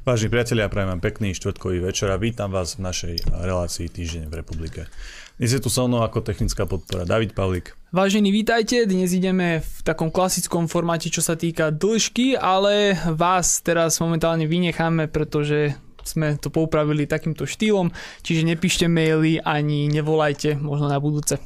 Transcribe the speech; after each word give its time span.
Vážení 0.00 0.32
priatelia, 0.32 0.72
prajem 0.72 0.96
vám 0.96 1.04
pekný 1.04 1.36
štvrtkový 1.36 1.84
večer 1.84 2.08
a 2.08 2.16
vítam 2.16 2.48
vás 2.48 2.80
v 2.80 2.88
našej 2.88 3.14
relácii 3.36 3.84
Týždeň 3.84 4.32
v 4.32 4.34
republike. 4.40 4.88
Dnes 5.36 5.52
je 5.52 5.60
tu 5.60 5.68
so 5.68 5.84
mnou 5.84 6.00
ako 6.00 6.24
technická 6.24 6.64
podpora 6.64 7.04
David 7.04 7.36
Pavlik. 7.36 7.76
Vážení, 7.92 8.32
vítajte. 8.32 8.88
Dnes 8.88 9.12
ideme 9.12 9.60
v 9.60 9.76
takom 9.84 10.08
klasickom 10.08 10.72
formáte, 10.72 11.12
čo 11.12 11.20
sa 11.20 11.36
týka 11.36 11.68
dĺžky, 11.68 12.32
ale 12.32 12.96
vás 13.12 13.60
teraz 13.60 14.00
momentálne 14.00 14.48
vynecháme, 14.48 15.04
pretože 15.12 15.76
sme 16.00 16.40
to 16.40 16.48
poupravili 16.48 17.04
takýmto 17.04 17.44
štýlom, 17.44 17.92
čiže 18.24 18.48
nepíšte 18.48 18.88
maily 18.88 19.36
ani 19.44 19.84
nevolajte, 19.92 20.56
možno 20.56 20.88
na 20.88 20.96
budúce. 20.96 21.36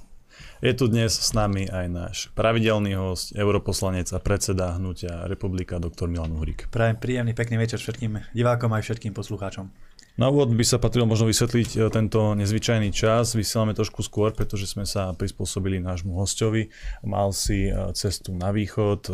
Je 0.62 0.70
tu 0.70 0.86
dnes 0.86 1.10
s 1.10 1.30
nami 1.34 1.66
aj 1.66 1.86
náš 1.90 2.16
pravidelný 2.38 2.94
host, 2.94 3.34
europoslanec 3.34 4.06
a 4.14 4.22
predseda 4.22 4.78
hnutia 4.78 5.26
Republika, 5.26 5.82
doktor 5.82 6.06
Milan 6.06 6.30
Uhrik. 6.30 6.70
Prajem 6.70 6.94
príjemný, 7.02 7.34
pekný 7.34 7.58
večer 7.58 7.82
všetkým 7.82 8.30
divákom 8.30 8.70
aj 8.70 8.86
všetkým 8.86 9.10
poslucháčom. 9.10 9.66
Na 10.14 10.30
úvod 10.30 10.54
by 10.54 10.62
sa 10.62 10.78
patrilo 10.78 11.10
možno 11.10 11.26
vysvetliť 11.26 11.70
e, 11.74 11.78
tento 11.90 12.38
nezvyčajný 12.38 12.94
čas. 12.94 13.34
Vysielame 13.34 13.74
trošku 13.74 13.98
skôr, 13.98 14.30
pretože 14.30 14.70
sme 14.70 14.86
sa 14.86 15.10
prispôsobili 15.10 15.82
nášmu 15.82 16.14
hostovi. 16.14 16.70
Mal 17.02 17.34
si 17.34 17.66
e, 17.66 17.74
cestu 17.98 18.30
na 18.30 18.54
východ, 18.54 19.10
e, 19.10 19.12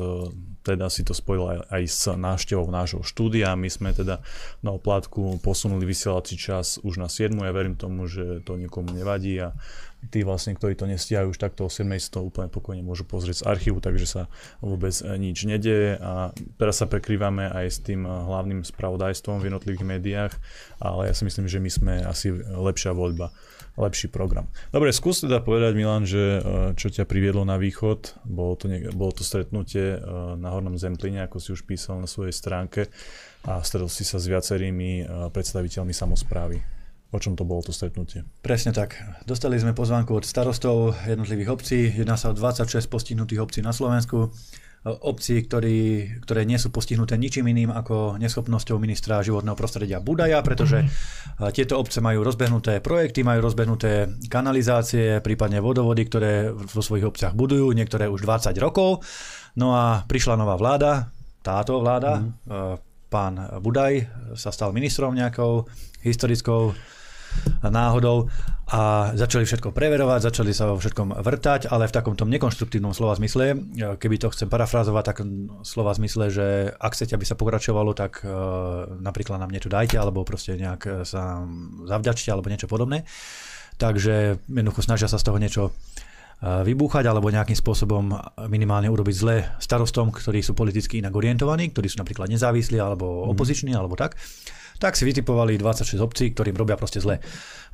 teda 0.61 0.93
si 0.93 1.01
to 1.01 1.17
spojil 1.17 1.65
aj, 1.73 1.85
s 1.89 2.05
návštevou 2.05 2.69
nášho 2.69 3.01
štúdia. 3.01 3.57
My 3.57 3.73
sme 3.73 3.97
teda 3.97 4.21
na 4.61 4.77
oplátku 4.77 5.41
posunuli 5.41 5.89
vysielací 5.89 6.37
čas 6.37 6.77
už 6.85 7.01
na 7.01 7.09
7. 7.09 7.33
Ja 7.33 7.53
verím 7.57 7.81
tomu, 7.81 8.05
že 8.05 8.45
to 8.45 8.61
nikomu 8.61 8.93
nevadí 8.93 9.41
a 9.41 9.57
tí 10.09 10.25
vlastne, 10.25 10.57
ktorí 10.57 10.73
to 10.73 10.89
nestiajú 10.89 11.37
už 11.37 11.39
takto 11.39 11.69
o 11.69 11.71
7 11.71 11.85
si 12.01 12.09
to 12.09 12.25
úplne 12.25 12.49
pokojne 12.49 12.81
môžu 12.81 13.05
pozrieť 13.05 13.45
z 13.45 13.47
archívu, 13.47 13.85
takže 13.85 14.07
sa 14.09 14.23
vôbec 14.65 14.97
e, 14.97 15.05
nič 15.21 15.45
nedeje 15.45 16.01
a 16.01 16.33
teraz 16.57 16.81
sa 16.81 16.89
prekrývame 16.89 17.45
aj 17.45 17.67
s 17.69 17.79
tým 17.85 18.09
e, 18.09 18.11
hlavným 18.11 18.65
spravodajstvom 18.65 19.45
v 19.45 19.53
jednotlivých 19.53 19.85
médiách, 19.85 20.33
ale 20.81 21.13
ja 21.13 21.15
si 21.15 21.29
myslím, 21.29 21.47
že 21.47 21.61
my 21.61 21.71
sme 21.71 21.95
asi 22.01 22.33
lepšia 22.33 22.97
voľba 22.97 23.29
lepší 23.77 24.11
program. 24.11 24.51
Dobre, 24.75 24.91
skús 24.91 25.23
teda 25.25 25.41
povedať, 25.41 25.73
Milan, 25.77 26.09
že 26.09 26.41
e, 26.41 26.41
čo 26.75 26.89
ťa 26.89 27.05
priviedlo 27.05 27.45
na 27.45 27.61
východ. 27.61 28.25
Bolo 28.25 28.57
to, 28.57 28.73
ne, 28.73 28.89
bolo 28.97 29.13
to 29.13 29.23
stretnutie 29.23 30.01
na 30.37 30.49
Hornom 30.49 30.81
Zempline, 30.81 31.25
ako 31.29 31.37
si 31.39 31.53
už 31.53 31.69
písal 31.69 32.01
na 32.01 32.09
svojej 32.09 32.33
stránke 32.33 32.89
a 33.45 33.61
stretol 33.61 33.89
si 33.89 34.05
sa 34.05 34.21
s 34.21 34.29
viacerými 34.29 35.07
predstaviteľmi 35.33 35.95
samozprávy. 35.97 36.80
O 37.11 37.19
čom 37.19 37.35
to 37.35 37.43
bolo 37.43 37.67
to 37.67 37.75
stretnutie? 37.75 38.23
Presne 38.39 38.71
tak. 38.71 38.95
Dostali 39.27 39.59
sme 39.59 39.75
pozvánku 39.75 40.15
od 40.15 40.23
starostov 40.23 40.95
jednotlivých 41.11 41.51
obcí. 41.51 41.91
Jedná 41.91 42.15
sa 42.15 42.31
o 42.31 42.39
26 42.39 42.87
postihnutých 42.87 43.43
obcí 43.43 43.59
na 43.67 43.75
Slovensku. 43.75 44.31
Obcí, 44.81 45.45
ktorí, 45.45 46.09
ktoré 46.25 46.49
nie 46.49 46.57
sú 46.57 46.73
postihnuté 46.73 47.19
ničím 47.19 47.51
iným 47.51 47.69
ako 47.69 48.17
neschopnosťou 48.17 48.81
ministra 48.81 49.21
životného 49.21 49.53
prostredia 49.53 50.01
Budaja, 50.01 50.41
pretože 50.41 50.81
mm-hmm. 50.81 51.53
tieto 51.53 51.77
obce 51.77 52.01
majú 52.01 52.25
rozbehnuté 52.25 52.81
projekty, 52.81 53.21
majú 53.21 53.45
rozbehnuté 53.45 54.09
kanalizácie, 54.33 55.21
prípadne 55.21 55.61
vodovody, 55.61 56.09
ktoré 56.09 56.49
vo 56.55 56.81
svojich 56.81 57.05
obciach 57.05 57.37
budujú, 57.37 57.69
niektoré 57.77 58.09
už 58.09 58.25
20 58.25 58.57
rokov. 58.57 59.05
No 59.59 59.77
a 59.77 60.07
prišla 60.09 60.41
nová 60.41 60.57
vláda, 60.57 61.13
táto 61.45 61.77
vláda, 61.83 62.25
mm-hmm. 62.25 63.11
pán 63.13 63.35
Budaj 63.61 64.09
sa 64.33 64.49
stal 64.49 64.73
ministrom 64.73 65.13
nejakou 65.13 65.69
historickou 66.01 66.73
náhodou 67.65 68.31
a 68.71 69.11
začali 69.19 69.43
všetko 69.43 69.75
preverovať, 69.75 70.31
začali 70.31 70.55
sa 70.55 70.71
vo 70.71 70.79
všetkom 70.79 71.19
vrtať, 71.19 71.67
ale 71.75 71.91
v 71.91 71.97
takomto 71.97 72.23
nekonštruktívnom 72.23 72.95
slova 72.95 73.19
zmysle. 73.19 73.59
Keby 73.99 74.17
to 74.23 74.31
chcem 74.31 74.47
parafrázovať, 74.47 75.05
tak 75.11 75.17
slova 75.67 75.91
zmysle, 75.91 76.31
že 76.31 76.47
ak 76.79 76.95
chcete, 76.95 77.19
aby 77.19 77.27
sa 77.27 77.35
pokračovalo, 77.35 77.91
tak 77.99 78.23
uh, 78.23 78.87
napríklad 79.03 79.43
nám 79.43 79.51
niečo 79.51 79.67
dajte, 79.67 79.99
alebo 79.99 80.23
proste 80.23 80.55
nejak 80.55 81.03
sa 81.03 81.43
zavďačte, 81.83 82.31
alebo 82.31 82.47
niečo 82.47 82.71
podobné. 82.71 83.03
Takže 83.81 84.45
jednoducho 84.45 84.85
snažia 84.85 85.09
sa 85.09 85.17
z 85.17 85.25
toho 85.25 85.41
niečo 85.41 85.63
e, 85.65 85.73
vybúchať 86.45 87.09
alebo 87.09 87.33
nejakým 87.33 87.57
spôsobom 87.57 88.13
minimálne 88.53 88.93
urobiť 88.93 89.15
zle 89.17 89.37
starostom, 89.57 90.13
ktorí 90.13 90.45
sú 90.45 90.53
politicky 90.53 91.01
inak 91.01 91.17
orientovaní, 91.17 91.73
ktorí 91.73 91.89
sú 91.89 91.97
napríklad 91.97 92.29
nezávislí 92.29 92.77
alebo 92.77 93.25
mhm. 93.25 93.29
opoziční 93.33 93.73
mm. 93.73 93.81
alebo 93.81 93.97
tak 93.97 94.21
tak 94.81 94.97
si 94.97 95.05
vytipovali 95.05 95.61
26 95.61 96.01
obcí, 96.01 96.33
ktorým 96.33 96.57
robia 96.57 96.81
proste 96.81 97.05
zle. 97.05 97.21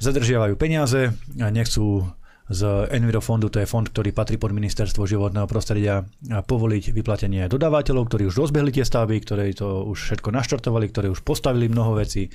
Zadržiavajú 0.02 0.58
peniaze, 0.58 1.14
nechcú 1.32 2.04
z 2.46 2.62
Envirofondu, 2.94 3.50
to 3.50 3.58
je 3.58 3.66
fond, 3.66 3.82
ktorý 3.82 4.14
patrí 4.14 4.38
pod 4.38 4.54
ministerstvo 4.54 5.02
životného 5.02 5.50
prostredia, 5.50 6.06
povoliť 6.46 6.94
vyplatenie 6.94 7.50
dodávateľov, 7.50 8.06
ktorí 8.06 8.22
už 8.30 8.38
rozbehli 8.38 8.70
tie 8.70 8.86
stavby, 8.86 9.18
ktorí 9.18 9.58
to 9.58 9.86
už 9.90 9.98
všetko 9.98 10.30
naštartovali, 10.30 10.86
ktorí 10.90 11.10
už 11.10 11.26
postavili 11.26 11.66
mnoho 11.66 11.98
vecí, 11.98 12.30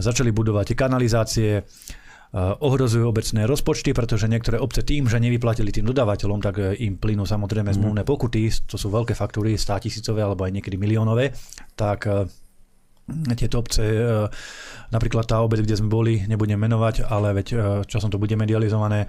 začali 0.00 0.32
budovať 0.32 0.72
kanalizácie, 0.72 1.68
ohrozujú 2.36 3.04
obecné 3.04 3.44
rozpočty, 3.44 3.92
pretože 3.92 4.28
niektoré 4.28 4.56
obce 4.56 4.80
tým, 4.80 5.04
že 5.04 5.20
nevyplatili 5.20 5.68
tým 5.68 5.84
dodávateľom, 5.84 6.40
tak 6.40 6.60
im 6.80 6.96
plynú 6.96 7.28
samozrejme 7.28 7.72
mhm. 7.72 7.76
zmluvné 7.76 8.02
pokuty, 8.08 8.48
to 8.64 8.80
sú 8.80 8.88
veľké 8.88 9.12
faktúry, 9.12 9.60
100 9.60 9.84
tisícové 9.84 10.24
alebo 10.24 10.48
aj 10.48 10.52
niekedy 10.56 10.80
miliónové, 10.80 11.36
tak 11.76 12.08
tieto 13.38 13.62
obce, 13.62 13.82
e, 13.86 14.26
napríklad 14.90 15.30
tá 15.30 15.38
obec, 15.38 15.62
kde 15.62 15.78
sme 15.78 15.86
boli, 15.86 16.26
nebudem 16.26 16.58
menovať, 16.58 17.06
ale 17.06 17.38
veď 17.38 17.46
e, 17.46 17.56
časom 17.86 18.10
to 18.10 18.18
bude 18.18 18.34
medializované, 18.34 19.06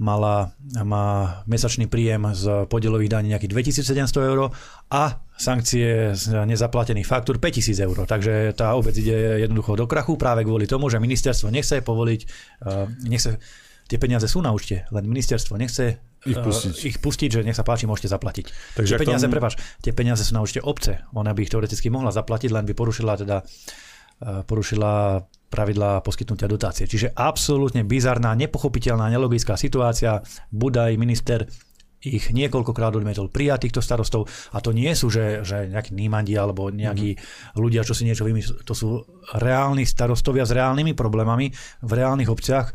mala, 0.00 0.52
má 0.80 1.40
mesačný 1.44 1.84
príjem 1.84 2.32
z 2.32 2.64
podielových 2.72 3.12
daní 3.12 3.28
nejakých 3.36 3.52
2700 3.52 4.32
eur 4.32 4.48
a 4.92 5.20
sankcie 5.36 6.16
z 6.16 6.24
nezaplatených 6.48 7.04
faktúr 7.04 7.36
5000 7.36 7.84
eur. 7.84 7.96
Takže 8.08 8.56
tá 8.56 8.72
obec 8.76 8.96
ide 8.96 9.44
jednoducho 9.44 9.76
do 9.76 9.84
krachu 9.84 10.16
práve 10.16 10.44
kvôli 10.44 10.64
tomu, 10.64 10.88
že 10.88 11.00
ministerstvo 11.00 11.52
nechce 11.52 11.84
povoliť, 11.84 12.20
e, 12.20 12.26
nechce, 13.08 13.36
tie 13.88 13.98
peniaze 14.00 14.28
sú 14.28 14.40
na 14.40 14.52
účte, 14.52 14.84
len 14.92 15.04
ministerstvo 15.04 15.56
nechce 15.60 16.09
ich 16.26 16.36
pustiť. 16.36 16.72
Uh, 16.76 16.88
ich 16.92 16.98
pustiť, 17.00 17.30
že 17.30 17.40
nech 17.46 17.56
sa 17.56 17.64
páči, 17.64 17.88
môžete 17.88 18.12
zaplatiť. 18.12 18.76
Takže 18.76 18.92
tie 18.96 19.00
peniaze, 19.00 19.24
tom... 19.24 19.32
prepáč, 19.32 19.54
tie 19.80 19.92
peniaze 19.96 20.22
sú 20.24 20.36
na 20.36 20.44
určite 20.44 20.60
obce. 20.64 21.04
Ona 21.16 21.32
by 21.32 21.40
ich 21.44 21.52
teoreticky 21.52 21.88
mohla 21.88 22.12
zaplatiť, 22.12 22.50
len 22.52 22.68
by 22.68 22.72
porušila 22.76 23.12
teda 23.16 23.40
uh, 23.40 24.42
porušila 24.44 25.24
pravidlá 25.50 26.04
poskytnutia 26.06 26.46
dotácie. 26.46 26.86
Čiže 26.86 27.10
absolútne 27.16 27.82
bizarná, 27.82 28.36
nepochopiteľná, 28.38 29.10
nelogická 29.10 29.58
situácia. 29.58 30.22
Budaj, 30.54 30.94
minister 30.94 31.48
ich 32.00 32.32
niekoľkokrát 32.32 32.96
odmietol 32.96 33.28
prijať 33.28 33.68
týchto 33.68 33.84
starostov 33.84 34.24
a 34.56 34.64
to 34.64 34.72
nie 34.72 34.88
sú, 34.96 35.12
že, 35.12 35.44
že 35.44 35.68
nejakí 35.68 35.92
nímandi 35.92 36.32
alebo 36.32 36.72
nejakí 36.72 37.12
mm-hmm. 37.12 37.60
ľudia, 37.60 37.84
čo 37.84 37.92
si 37.92 38.08
niečo 38.08 38.24
vymyslia. 38.24 38.64
To 38.64 38.72
sú 38.72 39.04
reálni 39.36 39.84
starostovia 39.84 40.48
s 40.48 40.56
reálnymi 40.56 40.96
problémami 40.96 41.52
v 41.84 41.90
reálnych 41.92 42.32
obciach 42.32 42.72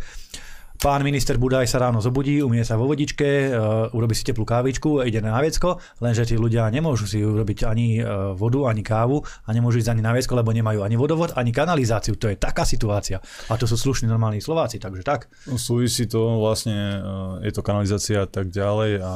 Pán 0.85 1.01
minister 1.01 1.41
Budaj 1.41 1.65
sa 1.65 1.81
ráno 1.81 1.97
zobudí, 1.97 2.45
umie 2.45 2.61
sa 2.61 2.77
vo 2.77 2.85
vodičke, 2.85 3.49
uh, 3.49 3.89
urobí 3.97 4.13
si 4.13 4.21
teplú 4.21 4.45
kávičku, 4.45 5.01
ide 5.01 5.17
na 5.17 5.41
viecko, 5.41 5.81
lenže 5.97 6.29
tí 6.29 6.37
ľudia 6.37 6.69
nemôžu 6.69 7.09
si 7.09 7.25
urobiť 7.25 7.65
ani 7.65 8.05
uh, 8.05 8.37
vodu, 8.37 8.69
ani 8.69 8.85
kávu 8.85 9.17
a 9.17 9.49
nemôžu 9.49 9.81
ísť 9.81 9.97
ani 9.97 10.05
na 10.05 10.13
viecko, 10.13 10.37
lebo 10.37 10.53
nemajú 10.53 10.85
ani 10.85 10.93
vodovod, 10.93 11.33
ani 11.41 11.49
kanalizáciu. 11.49 12.21
To 12.21 12.29
je 12.29 12.37
taká 12.37 12.69
situácia. 12.69 13.17
A 13.49 13.57
to 13.57 13.65
sú 13.65 13.81
slušní 13.81 14.05
normálni 14.05 14.45
Slováci, 14.45 14.77
takže 14.77 15.01
tak. 15.01 15.25
No, 15.49 15.57
súvisí 15.57 16.05
to 16.05 16.37
vlastne, 16.37 16.77
uh, 17.01 17.41
je 17.41 17.49
to 17.49 17.65
kanalizácia 17.65 18.21
a 18.21 18.29
tak 18.29 18.53
ďalej 18.53 19.01
a 19.01 19.13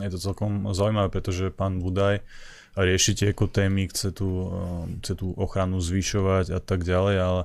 je 0.00 0.08
to 0.08 0.16
celkom 0.16 0.72
zaujímavé, 0.72 1.12
pretože 1.12 1.52
pán 1.52 1.84
Budaj 1.84 2.24
rieši 2.80 3.12
tie 3.12 3.26
ekotémy, 3.28 3.92
chce 3.92 4.08
tú, 4.08 4.48
chce 5.04 5.20
tú 5.20 5.36
ochranu 5.36 5.84
zvyšovať 5.84 6.56
a 6.56 6.64
tak 6.64 6.80
ďalej, 6.80 7.16
ale 7.20 7.42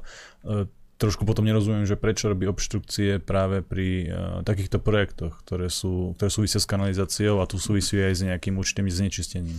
trošku 1.00 1.24
potom 1.24 1.48
nerozumiem, 1.48 1.88
že 1.88 1.96
prečo 1.96 2.28
robí 2.28 2.44
obštrukcie 2.44 3.24
práve 3.24 3.64
pri 3.64 3.88
uh, 4.06 4.14
takýchto 4.44 4.84
projektoch, 4.84 5.40
ktoré, 5.48 5.72
sú, 5.72 6.12
ktoré 6.20 6.28
súvisia 6.28 6.60
s 6.60 6.68
kanalizáciou 6.68 7.40
a 7.40 7.48
tu 7.48 7.56
súvisí 7.56 7.96
aj 7.96 8.14
s 8.20 8.22
nejakým 8.28 8.60
určitým 8.60 8.92
znečistením. 8.92 9.56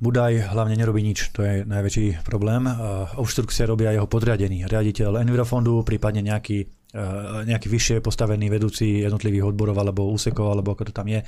Budaj 0.00 0.52
hlavne 0.52 0.76
nerobí 0.76 1.00
nič, 1.04 1.32
to 1.36 1.44
je 1.44 1.68
najväčší 1.68 2.24
problém. 2.24 2.64
Uh, 2.64 3.06
obštrukcie 3.20 3.68
robia 3.68 3.92
jeho 3.92 4.08
podriadený 4.08 4.64
riaditeľ 4.64 5.20
Envirofondu, 5.20 5.84
prípadne 5.84 6.24
nejaký, 6.24 6.64
uh, 6.96 7.44
nejaký 7.44 7.68
vyššie 7.68 7.96
postavený 8.00 8.48
vedúci 8.48 9.04
jednotlivých 9.04 9.52
odborov 9.52 9.76
alebo 9.76 10.08
úsekov, 10.08 10.48
alebo 10.48 10.72
ako 10.72 10.88
to 10.88 10.92
tam 10.96 11.12
je, 11.12 11.20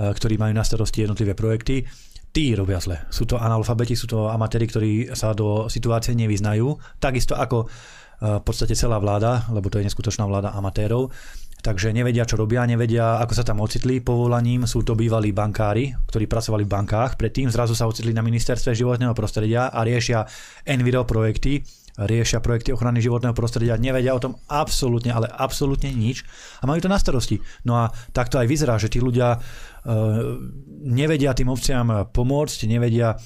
ktorí 0.00 0.40
majú 0.40 0.54
na 0.56 0.64
starosti 0.64 1.04
jednotlivé 1.04 1.36
projekty 1.36 1.84
tí 2.30 2.54
robia 2.54 2.78
zle. 2.78 3.10
Sú 3.10 3.26
to 3.26 3.36
analfabeti, 3.42 3.98
sú 3.98 4.06
to 4.06 4.30
amatéri, 4.30 4.70
ktorí 4.70 4.92
sa 5.18 5.34
do 5.34 5.66
situácie 5.66 6.14
nevyznajú. 6.14 6.78
Takisto 7.02 7.34
ako 7.34 7.66
v 8.20 8.42
podstate 8.44 8.76
celá 8.76 9.00
vláda, 9.00 9.48
lebo 9.48 9.72
to 9.72 9.80
je 9.80 9.88
neskutočná 9.88 10.28
vláda 10.28 10.52
amatérov, 10.52 11.08
takže 11.64 11.92
nevedia, 11.92 12.28
čo 12.28 12.36
robia, 12.36 12.68
nevedia, 12.68 13.16
ako 13.20 13.32
sa 13.32 13.44
tam 13.44 13.64
ocitli 13.64 14.00
povolaním. 14.00 14.64
Sú 14.68 14.84
to 14.84 14.96
bývalí 14.96 15.32
bankári, 15.32 15.92
ktorí 16.08 16.28
pracovali 16.28 16.64
v 16.64 16.72
bankách, 16.72 17.16
predtým 17.16 17.48
zrazu 17.48 17.72
sa 17.72 17.88
ocitli 17.88 18.12
na 18.12 18.24
ministerstve 18.24 18.76
životného 18.76 19.16
prostredia 19.16 19.72
a 19.72 19.80
riešia 19.84 20.24
enviro 20.68 21.04
projekty, 21.08 21.64
riešia 22.00 22.40
projekty 22.40 22.72
ochrany 22.72 23.04
životného 23.04 23.36
prostredia, 23.36 23.76
nevedia 23.76 24.16
o 24.16 24.20
tom 24.20 24.40
absolútne, 24.48 25.12
ale 25.12 25.28
absolútne 25.28 25.92
nič 25.92 26.24
a 26.60 26.68
majú 26.68 26.80
to 26.80 26.88
na 26.88 26.96
starosti. 26.96 27.40
No 27.68 27.76
a 27.76 27.92
takto 28.16 28.40
aj 28.40 28.48
vyzerá, 28.48 28.80
že 28.80 28.88
tí 28.88 29.04
ľudia 29.04 29.36
uh, 29.36 29.40
nevedia 30.80 31.36
tým 31.36 31.52
obciam 31.52 32.08
pomôcť, 32.08 32.68
nevedia 32.68 33.20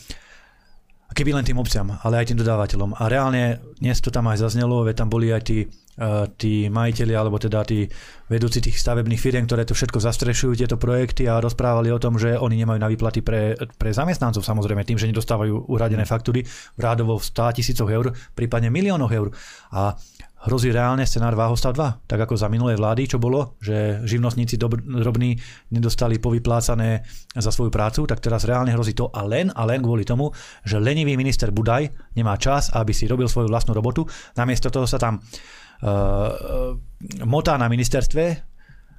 keby 1.12 1.36
len 1.36 1.44
tým 1.44 1.60
obciam, 1.60 1.92
ale 2.00 2.22
aj 2.22 2.32
tým 2.32 2.40
dodávateľom. 2.40 2.96
A 2.96 3.06
reálne 3.06 3.60
dnes 3.76 4.00
to 4.00 4.08
tam 4.08 4.26
aj 4.32 4.40
zaznelo, 4.40 4.82
veď 4.82 5.04
tam 5.04 5.08
boli 5.12 5.30
aj 5.30 5.42
tí, 5.44 5.68
uh, 5.68 6.26
tí 6.34 6.66
majiteľi, 6.72 7.14
alebo 7.14 7.36
teda 7.36 7.60
tí 7.62 7.86
vedúci 8.26 8.64
tých 8.64 8.80
stavebných 8.80 9.20
firiem, 9.20 9.44
ktoré 9.44 9.68
to 9.68 9.76
všetko 9.76 10.00
zastrešujú, 10.00 10.58
tieto 10.58 10.80
projekty 10.80 11.28
a 11.28 11.38
rozprávali 11.44 11.92
o 11.92 12.02
tom, 12.02 12.16
že 12.16 12.34
oni 12.34 12.58
nemajú 12.64 12.78
na 12.80 12.88
výplaty 12.88 13.20
pre, 13.20 13.54
pre 13.76 13.90
zamestnancov, 13.92 14.42
samozrejme 14.42 14.82
tým, 14.82 14.96
že 14.96 15.10
nedostávajú 15.12 15.70
uradené 15.70 16.08
faktúry 16.08 16.42
v 16.48 16.80
rádovo 16.80 17.20
100 17.20 17.62
tisícoch 17.62 17.86
eur, 17.86 18.10
prípadne 18.32 18.72
miliónoch 18.72 19.12
eur. 19.12 19.28
A 19.70 19.94
hrozí 20.44 20.68
reálne 20.68 21.08
scenár 21.08 21.32
Váhostav 21.32 21.72
2, 21.72 22.04
tak 22.04 22.20
ako 22.20 22.36
za 22.36 22.52
minulé 22.52 22.76
vlády, 22.76 23.08
čo 23.08 23.18
bolo, 23.18 23.56
že 23.64 24.04
živnostníci 24.04 24.60
drobní 24.60 25.36
nedostali 25.72 26.20
povyplácané 26.20 27.00
za 27.32 27.48
svoju 27.48 27.72
prácu, 27.72 28.04
tak 28.04 28.20
teraz 28.20 28.44
reálne 28.44 28.72
hrozí 28.72 28.92
to 28.92 29.08
a 29.08 29.24
len 29.24 29.48
a 29.56 29.64
len 29.64 29.80
kvôli 29.80 30.04
tomu, 30.04 30.28
že 30.62 30.76
lenivý 30.76 31.16
minister 31.16 31.48
Budaj 31.48 31.88
nemá 32.12 32.36
čas, 32.36 32.68
aby 32.76 32.92
si 32.92 33.08
robil 33.08 33.24
svoju 33.24 33.48
vlastnú 33.48 33.72
robotu. 33.72 34.04
Namiesto 34.36 34.68
toho 34.68 34.84
sa 34.84 35.00
tam 35.00 35.16
uh, 35.18 36.76
motá 37.24 37.56
na 37.56 37.72
ministerstve, 37.72 38.54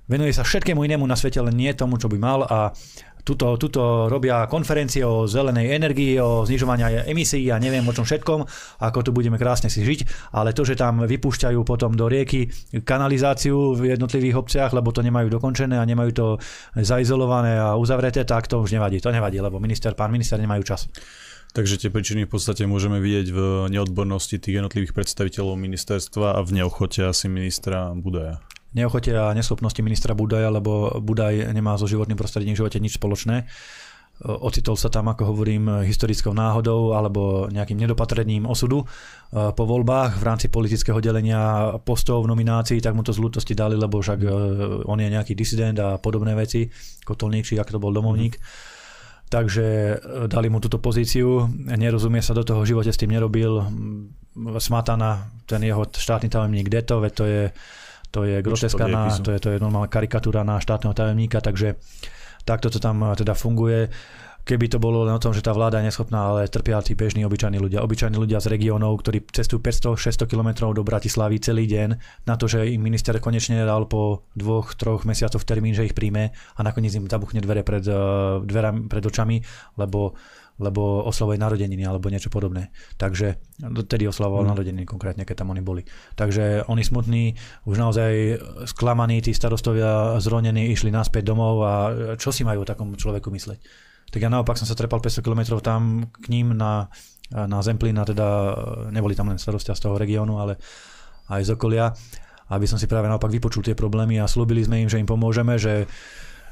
venuje 0.09 0.33
sa 0.33 0.45
všetkému 0.45 0.81
inému 0.81 1.05
na 1.05 1.17
svete, 1.17 1.41
len 1.41 1.53
nie 1.53 1.73
tomu, 1.77 1.97
čo 2.01 2.09
by 2.09 2.17
mal 2.17 2.45
a 2.45 2.73
tuto, 3.25 3.57
tuto 3.57 4.05
robia 4.05 4.45
konferencie 4.45 5.01
o 5.01 5.25
zelenej 5.25 5.73
energii, 5.73 6.21
o 6.21 6.45
znižovaní 6.45 7.09
emisí 7.09 7.49
a 7.49 7.57
neviem 7.57 7.81
o 7.81 7.91
čom 7.91 8.05
všetkom, 8.05 8.45
ako 8.85 8.99
tu 9.01 9.09
budeme 9.09 9.41
krásne 9.41 9.67
si 9.67 9.81
žiť, 9.81 10.31
ale 10.37 10.53
to, 10.53 10.61
že 10.61 10.77
tam 10.77 11.01
vypúšťajú 11.01 11.59
potom 11.65 11.97
do 11.97 12.05
rieky 12.05 12.47
kanalizáciu 12.85 13.73
v 13.73 13.97
jednotlivých 13.97 14.37
obciach, 14.37 14.71
lebo 14.77 14.93
to 14.93 15.01
nemajú 15.01 15.33
dokončené 15.33 15.81
a 15.81 15.89
nemajú 15.89 16.11
to 16.13 16.27
zaizolované 16.77 17.57
a 17.57 17.73
uzavreté, 17.73 18.21
tak 18.23 18.45
to 18.45 18.61
už 18.61 18.77
nevadí. 18.77 19.01
To 19.01 19.09
nevadí, 19.09 19.41
lebo 19.41 19.57
minister, 19.57 19.97
pán 19.97 20.13
minister 20.13 20.37
nemajú 20.37 20.61
čas. 20.61 20.85
Takže 21.55 21.79
tie 21.79 21.89
príčiny 21.89 22.27
v 22.27 22.35
podstate 22.35 22.67
môžeme 22.67 22.99
vidieť 22.99 23.27
v 23.31 23.39
neodbornosti 23.71 24.43
tých 24.43 24.59
jednotlivých 24.59 24.91
predstaviteľov 24.91 25.55
ministerstva 25.55 26.35
a 26.35 26.39
v 26.43 26.61
neochote 26.61 26.99
asi 27.07 27.31
ministra 27.31 27.95
Budaja 27.95 28.43
neochote 28.75 29.15
a 29.15 29.31
neschopnosti 29.31 29.79
ministra 29.79 30.11
Budaja, 30.11 30.51
lebo 30.51 30.99
Budaj 30.99 31.55
nemá 31.55 31.79
so 31.79 31.87
životným 31.87 32.19
prostredím 32.19 32.53
v 32.53 32.59
živote 32.61 32.83
nič 32.83 32.99
spoločné. 32.99 33.47
Ocitol 34.23 34.79
sa 34.79 34.87
tam, 34.87 35.11
ako 35.11 35.35
hovorím, 35.35 35.83
historickou 35.83 36.31
náhodou 36.31 36.95
alebo 36.95 37.51
nejakým 37.51 37.75
nedopatrením 37.75 38.47
osudu. 38.47 38.87
Po 39.35 39.63
voľbách 39.67 40.15
v 40.15 40.23
rámci 40.23 40.47
politického 40.47 41.03
delenia 41.03 41.75
postov 41.83 42.23
v 42.23 42.31
nominácii, 42.31 42.79
tak 42.79 42.95
mu 42.95 43.03
to 43.03 43.11
z 43.11 43.19
ľútosti 43.19 43.51
dali, 43.51 43.75
lebo 43.75 43.99
však 43.99 44.19
e, 44.23 44.27
on 44.87 44.95
je 45.03 45.11
nejaký 45.11 45.35
disident 45.35 45.75
a 45.83 45.99
podobné 45.99 46.31
veci, 46.31 46.71
kotolník, 47.03 47.43
či 47.43 47.59
ak 47.59 47.75
to 47.75 47.83
bol 47.83 47.91
domovník. 47.91 48.39
Takže 49.27 49.67
e, 49.67 49.95
dali 50.31 50.47
mu 50.47 50.63
túto 50.63 50.79
pozíciu, 50.79 51.51
nerozumie 51.75 52.23
sa 52.23 52.31
do 52.31 52.47
toho, 52.47 52.63
v 52.63 52.71
živote 52.71 52.95
s 52.95 53.01
tým 53.01 53.11
nerobil. 53.11 53.67
Smatana, 54.63 55.27
ten 55.43 55.59
jeho 55.59 55.83
štátny 55.91 56.31
tajomník 56.31 56.71
Deto, 56.71 57.03
to 57.11 57.23
je 57.27 57.43
to 58.15 58.23
je 58.23 58.39
groteska, 58.39 58.87
na, 58.87 59.11
to, 59.11 59.35
je, 59.35 59.39
to 59.43 59.49
je 59.51 59.59
normálna 59.59 59.91
karikatúra 59.91 60.47
na 60.47 60.63
štátneho 60.63 60.95
tajomníka, 60.95 61.43
takže 61.43 61.75
takto 62.47 62.71
to 62.71 62.79
tam 62.79 63.03
teda 63.11 63.35
funguje. 63.35 63.91
Keby 64.45 64.69
to 64.69 64.77
bolo 64.77 65.09
len 65.09 65.17
o 65.17 65.21
tom, 65.21 65.33
že 65.33 65.41
tá 65.41 65.49
vláda 65.57 65.81
je 65.81 65.89
neschopná, 65.89 66.29
ale 66.29 66.45
trpia 66.45 66.77
tí 66.85 66.93
bežní 66.93 67.25
obyčajní 67.25 67.57
ľudia. 67.57 67.81
Obyčajní 67.81 68.13
ľudia 68.13 68.37
z 68.37 68.53
regiónov, 68.53 69.01
ktorí 69.01 69.25
cestujú 69.33 69.57
500-600 69.57 70.29
km 70.29 70.69
do 70.69 70.85
Bratislavy 70.85 71.41
celý 71.41 71.65
deň 71.65 71.89
na 72.29 72.37
to, 72.37 72.45
že 72.45 72.69
im 72.69 72.77
minister 72.77 73.17
konečne 73.17 73.65
dal 73.65 73.89
po 73.89 74.29
dvoch, 74.37 74.77
troch 74.77 75.01
mesiacoch 75.01 75.41
termín, 75.41 75.73
že 75.73 75.89
ich 75.89 75.97
príjme 75.97 76.29
a 76.29 76.59
nakoniec 76.61 76.93
im 76.93 77.09
zabuchne 77.09 77.41
dvere 77.41 77.65
pred, 77.65 77.89
eh, 77.89 77.97
dverami, 78.45 78.85
pred 78.85 79.01
očami, 79.01 79.41
lebo 79.81 80.13
lebo 80.55 81.03
oslavuje 81.03 81.35
narodeniny 81.35 81.83
alebo 81.83 82.07
niečo 82.07 82.31
podobné. 82.31 82.71
Takže 82.95 83.35
tedy 83.91 84.07
oslavoval 84.07 84.47
mm. 84.47 84.51
narodeniny 84.55 84.85
konkrétne, 84.87 85.27
keď 85.27 85.43
tam 85.43 85.51
oni 85.51 85.59
boli. 85.59 85.83
Takže 86.15 86.63
oni 86.71 86.79
smutní, 86.79 87.35
už 87.67 87.75
naozaj 87.75 88.11
sklamaní, 88.63 89.19
tí 89.19 89.35
starostovia 89.35 90.15
zronení 90.23 90.71
išli 90.71 90.95
naspäť 90.95 91.27
domov 91.27 91.55
a 91.59 91.73
čo 92.15 92.31
si 92.31 92.47
majú 92.47 92.63
o 92.63 92.69
takom 92.69 92.95
človeku 92.95 93.27
mysleť? 93.35 93.59
Tak 94.09 94.19
ja 94.21 94.29
naopak 94.31 94.55
som 94.55 94.67
sa 94.67 94.77
trepal 94.77 95.01
500 95.01 95.25
km 95.25 95.41
tam 95.59 96.07
k 96.11 96.25
ním 96.31 96.55
na, 96.55 96.87
na 97.31 97.59
Zemplín 97.61 97.97
a 97.99 98.07
teda 98.07 98.27
neboli 98.93 99.17
tam 99.17 99.29
len 99.29 99.41
starostia 99.41 99.75
z 99.75 99.85
toho 99.85 99.99
regiónu, 99.99 100.39
ale 100.39 100.57
aj 101.29 101.41
z 101.41 101.51
okolia 101.57 101.91
aby 102.45 102.69
som 102.69 102.77
si 102.77 102.85
práve 102.85 103.09
naopak 103.09 103.33
vypočul 103.33 103.65
tie 103.65 103.73
problémy 103.73 104.21
a 104.21 104.29
slúbili 104.29 104.61
sme 104.61 104.85
im, 104.85 104.85
že 104.85 105.01
im 105.01 105.09
pomôžeme, 105.09 105.57
že 105.57 105.89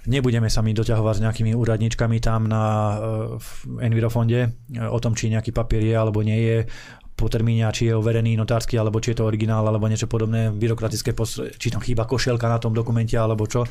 Nebudeme 0.04 0.52
sa 0.52 0.60
my 0.60 0.76
doťahovať 0.76 1.16
s 1.16 1.24
nejakými 1.24 1.52
úradničkami 1.56 2.20
tam 2.20 2.52
na 2.52 2.64
uh, 2.92 3.80
Envirofonde 3.80 4.52
o 4.92 5.00
tom, 5.00 5.16
či 5.16 5.32
nejaký 5.32 5.56
papier 5.56 5.80
je 5.80 5.96
alebo 5.96 6.20
nie 6.20 6.40
je 6.44 6.58
po 7.16 7.32
termíne, 7.32 7.64
či 7.72 7.88
je 7.88 7.96
overený 7.96 8.36
notársky, 8.36 8.76
alebo 8.76 9.00
či 9.00 9.16
je 9.16 9.24
to 9.24 9.30
originál, 9.30 9.64
alebo 9.64 9.88
niečo 9.88 10.12
podobné, 10.12 10.52
byrokratické, 10.52 11.16
či 11.56 11.72
tam 11.72 11.80
chýba 11.80 12.04
košielka 12.04 12.52
na 12.52 12.60
tom 12.60 12.76
dokumente, 12.76 13.16
alebo 13.16 13.48
čo 13.48 13.64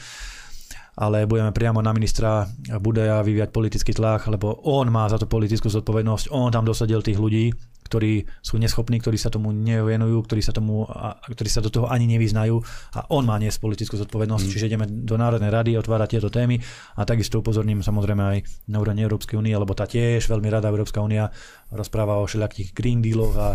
ale 0.92 1.24
budeme 1.24 1.56
priamo 1.56 1.80
na 1.80 1.92
ministra 1.96 2.44
Budeja 2.80 3.24
vyviať 3.24 3.48
politický 3.48 3.96
tlak, 3.96 4.28
lebo 4.28 4.60
on 4.68 4.92
má 4.92 5.08
za 5.08 5.16
to 5.16 5.24
politickú 5.24 5.72
zodpovednosť, 5.72 6.28
on 6.32 6.52
tam 6.52 6.68
dosadil 6.68 7.00
tých 7.00 7.16
ľudí, 7.16 7.48
ktorí 7.92 8.24
sú 8.40 8.56
neschopní, 8.56 9.04
ktorí 9.04 9.20
sa 9.20 9.28
tomu 9.28 9.52
nevenujú, 9.52 10.24
ktorí 10.24 10.40
sa, 10.40 10.56
tomu, 10.56 10.88
ktorí 11.28 11.48
sa 11.52 11.60
do 11.60 11.68
toho 11.68 11.92
ani 11.92 12.08
nevyznajú 12.08 12.56
a 12.96 13.04
on 13.12 13.28
má 13.28 13.36
niesť 13.36 13.60
politickú 13.60 14.00
zodpovednosť, 14.00 14.44
mm. 14.48 14.52
čiže 14.52 14.68
ideme 14.68 14.88
do 14.88 15.20
Národnej 15.20 15.52
rady 15.52 15.76
otvárať 15.76 16.16
tieto 16.16 16.32
témy 16.32 16.56
a 16.96 17.04
takisto 17.04 17.44
upozorním 17.44 17.84
samozrejme 17.84 18.22
aj 18.24 18.38
na 18.72 18.80
úrovni 18.80 19.04
Európskej 19.04 19.36
únie, 19.36 19.52
lebo 19.52 19.76
tá 19.76 19.84
tiež 19.84 20.24
veľmi 20.24 20.48
rada 20.48 20.72
Európska 20.72 21.04
únia 21.04 21.28
rozpráva 21.68 22.16
o 22.16 22.24
všelijakých 22.24 22.72
green 22.72 23.04
dealoch 23.04 23.36
a 23.36 23.48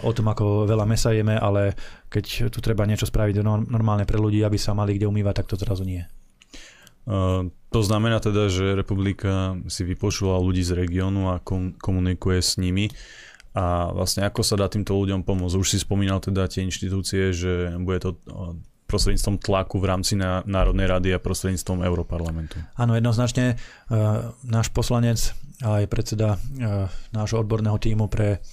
o 0.00 0.10
tom, 0.12 0.32
ako 0.32 0.68
veľa 0.68 0.84
mesa 0.84 1.12
jeme, 1.16 1.36
ale 1.36 1.76
keď 2.08 2.52
tu 2.52 2.60
treba 2.60 2.84
niečo 2.84 3.08
spraviť 3.08 3.40
normálne 3.68 4.04
pre 4.08 4.20
ľudí, 4.20 4.44
aby 4.44 4.56
sa 4.60 4.76
mali 4.76 4.96
kde 4.96 5.08
umývať, 5.08 5.44
tak 5.44 5.48
to 5.52 5.60
zrazu 5.60 5.84
nie. 5.84 6.04
Uh, 7.06 7.48
to 7.70 7.80
znamená 7.86 8.18
teda, 8.18 8.50
že 8.50 8.74
republika 8.74 9.54
si 9.70 9.86
vypočula 9.86 10.42
ľudí 10.42 10.66
z 10.66 10.74
regiónu 10.74 11.30
a 11.30 11.40
komunikuje 11.78 12.42
s 12.42 12.58
nimi. 12.58 12.90
A 13.56 13.88
vlastne 13.88 14.28
ako 14.28 14.44
sa 14.44 14.60
dá 14.60 14.68
týmto 14.68 14.92
ľuďom 14.92 15.24
pomôcť? 15.24 15.56
Už 15.56 15.72
si 15.72 15.78
spomínal 15.80 16.20
teda 16.20 16.44
tie 16.44 16.66
inštitúcie, 16.66 17.32
že 17.32 17.72
bude 17.80 18.04
to 18.04 18.20
prostredníctvom 18.86 19.40
tlaku 19.42 19.80
v 19.82 19.88
rámci 19.88 20.12
Národnej 20.20 20.86
rady 20.86 21.16
a 21.16 21.18
prostredníctvom 21.18 21.82
Európarlamentu. 21.82 22.60
Áno, 22.76 22.94
jednoznačne 22.94 23.56
náš 24.44 24.68
poslanec 24.70 25.32
a 25.64 25.80
aj 25.82 25.88
predseda 25.88 26.36
nášho 27.10 27.40
odborného 27.40 27.80
týmu 27.80 28.12
pre 28.12 28.44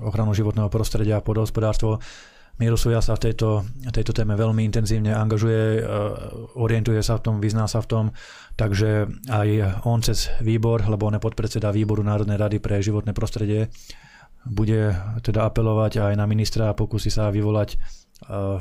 ochranu 0.00 0.30
životného 0.30 0.70
prostredia 0.70 1.18
a 1.18 1.26
podhospodárstvo 1.26 1.98
Mirosuja 2.60 3.00
sa 3.00 3.16
v 3.16 3.32
tejto, 3.32 3.64
tejto 3.88 4.12
téme 4.12 4.36
veľmi 4.36 4.60
intenzívne 4.68 5.16
angažuje, 5.16 5.80
orientuje 6.60 7.00
sa 7.00 7.16
v 7.16 7.24
tom, 7.24 7.34
vyzná 7.40 7.64
sa 7.64 7.80
v 7.80 7.88
tom, 7.88 8.04
takže 8.60 9.08
aj 9.32 9.80
on 9.88 10.04
cez 10.04 10.28
výbor, 10.44 10.84
lebo 10.84 11.08
on 11.08 11.16
je 11.16 11.24
podpredseda 11.24 11.72
výboru 11.72 12.04
Národnej 12.04 12.36
rady 12.36 12.60
pre 12.60 12.84
životné 12.84 13.16
prostredie, 13.16 13.72
bude 14.44 14.92
teda 15.24 15.48
apelovať 15.48 16.12
aj 16.12 16.14
na 16.20 16.28
ministra 16.28 16.68
a 16.68 16.76
pokusí 16.76 17.08
sa 17.08 17.32
vyvolať 17.32 17.80
uh, 18.28 18.60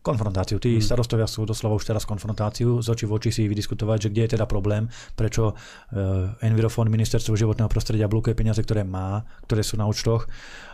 konfrontáciu. 0.00 0.56
Tí 0.56 0.76
hmm. 0.76 0.84
starostovia 0.84 1.28
sú 1.28 1.44
doslova 1.44 1.76
už 1.76 1.84
teraz 1.84 2.08
konfrontáciu, 2.08 2.80
z 2.80 2.88
oči 2.88 3.04
v 3.04 3.12
oči 3.16 3.30
si 3.32 3.42
vydiskutovať, 3.48 4.08
že 4.08 4.08
kde 4.12 4.22
je 4.24 4.32
teda 4.36 4.44
problém, 4.48 4.88
prečo 5.16 5.52
uh, 5.52 6.44
Envirofond, 6.44 6.88
ministerstvo 6.88 7.36
životného 7.36 7.68
prostredia 7.68 8.08
blokuje 8.08 8.32
peniaze, 8.32 8.60
ktoré 8.64 8.84
má, 8.84 9.24
ktoré 9.44 9.60
sú 9.60 9.76
na 9.76 9.84
účtoch 9.84 10.24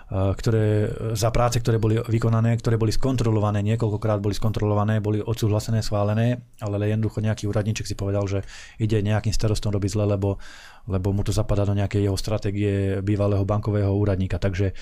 ktoré, 0.07 0.87
za 1.19 1.35
práce, 1.35 1.59
ktoré 1.59 1.83
boli 1.83 1.99
vykonané, 1.99 2.55
ktoré 2.63 2.79
boli 2.79 2.95
skontrolované, 2.95 3.59
niekoľkokrát 3.67 4.23
boli 4.23 4.39
skontrolované, 4.39 5.03
boli 5.03 5.19
odsúhlasené, 5.19 5.83
schválené, 5.83 6.47
ale 6.63 6.79
jednoducho 6.87 7.19
nejaký 7.19 7.51
úradníček 7.51 7.91
si 7.91 7.99
povedal, 7.99 8.23
že 8.31 8.47
ide 8.79 9.03
nejakým 9.03 9.35
starostom 9.35 9.75
robiť 9.75 9.91
zle, 9.99 10.07
lebo, 10.07 10.39
lebo 10.87 11.11
mu 11.11 11.27
to 11.27 11.35
zapadá 11.35 11.67
do 11.67 11.75
nejakej 11.75 12.07
jeho 12.07 12.15
stratégie 12.15 13.03
bývalého 13.03 13.43
bankového 13.43 13.91
úradníka. 13.91 14.39
Takže, 14.39 14.79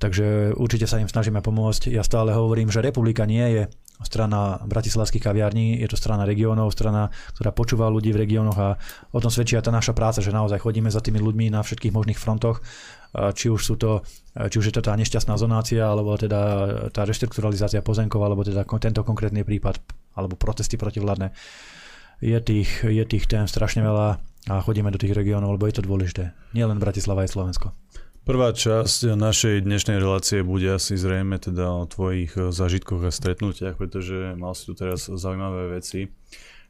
takže 0.00 0.56
určite 0.56 0.88
sa 0.88 1.04
im 1.04 1.08
snažíme 1.12 1.44
pomôcť. 1.44 1.92
Ja 1.92 2.00
stále 2.00 2.32
hovorím, 2.32 2.72
že 2.72 2.80
republika 2.80 3.28
nie 3.28 3.44
je 3.60 3.62
strana 4.04 4.60
bratislavských 4.64 5.24
kaviarní, 5.24 5.80
je 5.80 5.88
to 5.88 5.96
strana 5.96 6.28
regiónov, 6.28 6.68
strana, 6.72 7.08
ktorá 7.32 7.48
počúva 7.52 7.88
ľudí 7.88 8.12
v 8.12 8.28
regiónoch 8.28 8.58
a 8.60 8.76
o 9.12 9.18
tom 9.24 9.32
svedčí 9.32 9.56
aj 9.56 9.68
tá 9.68 9.72
naša 9.72 9.96
práca, 9.96 10.20
že 10.20 10.36
naozaj 10.36 10.60
chodíme 10.60 10.92
za 10.92 11.00
tými 11.00 11.16
ľuďmi 11.16 11.48
na 11.48 11.64
všetkých 11.64 11.96
možných 11.96 12.20
frontoch 12.20 12.60
či 13.32 13.48
už, 13.48 13.60
sú 13.64 13.74
to, 13.80 14.04
či 14.36 14.56
už 14.60 14.68
je 14.68 14.74
to 14.76 14.82
tá 14.84 14.92
nešťastná 14.92 15.40
zonácia, 15.40 15.88
alebo 15.88 16.12
teda 16.20 16.40
tá 16.92 17.02
reštrukturalizácia 17.08 17.80
pozemkov, 17.80 18.20
alebo 18.20 18.44
teda 18.44 18.68
tento 18.76 19.00
konkrétny 19.00 19.40
prípad, 19.40 19.80
alebo 20.16 20.36
protesty 20.36 20.76
protivládne. 20.76 21.32
Je 22.20 22.36
tých, 22.40 22.84
je 22.84 23.04
tých 23.04 23.28
tém 23.28 23.44
strašne 23.48 23.84
veľa 23.84 24.20
a 24.46 24.54
chodíme 24.62 24.88
do 24.88 25.00
tých 25.00 25.12
regiónov, 25.12 25.58
lebo 25.58 25.68
je 25.68 25.80
to 25.80 25.84
dôležité. 25.84 26.36
Nielen 26.54 26.80
Bratislava, 26.80 27.26
aj 27.26 27.34
Slovensko. 27.34 27.76
Prvá 28.26 28.50
časť 28.50 29.14
našej 29.14 29.62
dnešnej 29.62 30.02
relácie 30.02 30.42
bude 30.42 30.66
asi 30.74 30.98
zrejme 30.98 31.38
teda 31.38 31.70
o 31.70 31.86
tvojich 31.86 32.34
zažitkoch 32.34 33.06
a 33.06 33.14
stretnutiach, 33.14 33.78
pretože 33.78 34.34
mal 34.34 34.50
si 34.50 34.66
tu 34.66 34.74
teraz 34.74 35.06
zaujímavé 35.06 35.78
veci. 35.78 36.10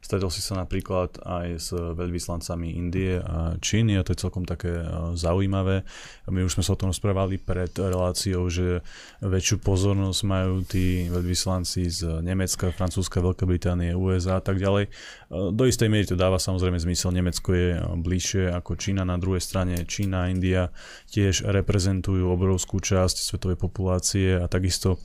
Stretol 0.07 0.31
si 0.31 0.39
sa 0.39 0.55
napríklad 0.55 1.19
aj 1.19 1.47
s 1.59 1.75
veľvyslancami 1.75 2.79
Indie 2.79 3.19
a 3.19 3.59
Číny 3.59 3.99
a 3.99 4.07
to 4.07 4.15
je 4.15 4.23
celkom 4.23 4.47
také 4.47 4.71
zaujímavé. 5.19 5.83
My 6.31 6.47
už 6.47 6.55
sme 6.55 6.63
sa 6.63 6.71
o 6.71 6.79
tom 6.79 6.95
rozprávali 6.95 7.35
pred 7.35 7.75
reláciou, 7.75 8.47
že 8.47 8.79
väčšiu 9.19 9.59
pozornosť 9.59 10.19
majú 10.23 10.63
tí 10.63 11.11
veľvyslanci 11.11 11.91
z 11.91 12.23
Nemecka, 12.23 12.71
Francúzska, 12.71 13.19
Veľkej 13.19 13.47
Británie, 13.51 13.91
USA 13.91 14.39
a 14.39 14.43
tak 14.43 14.63
ďalej. 14.63 14.87
Do 15.27 15.67
istej 15.67 15.91
miery 15.91 16.07
to 16.07 16.15
dáva 16.15 16.39
samozrejme 16.39 16.79
zmysel. 16.79 17.11
Nemecko 17.11 17.51
je 17.51 17.75
bližšie 17.75 18.55
ako 18.55 18.79
Čína. 18.79 19.03
Na 19.03 19.19
druhej 19.19 19.43
strane 19.43 19.83
Čína 19.83 20.23
a 20.23 20.31
India 20.31 20.71
tiež 21.11 21.43
reprezentujú 21.43 22.31
obrovskú 22.31 22.79
časť 22.79 23.27
svetovej 23.27 23.59
populácie 23.59 24.39
a 24.39 24.47
takisto 24.47 25.03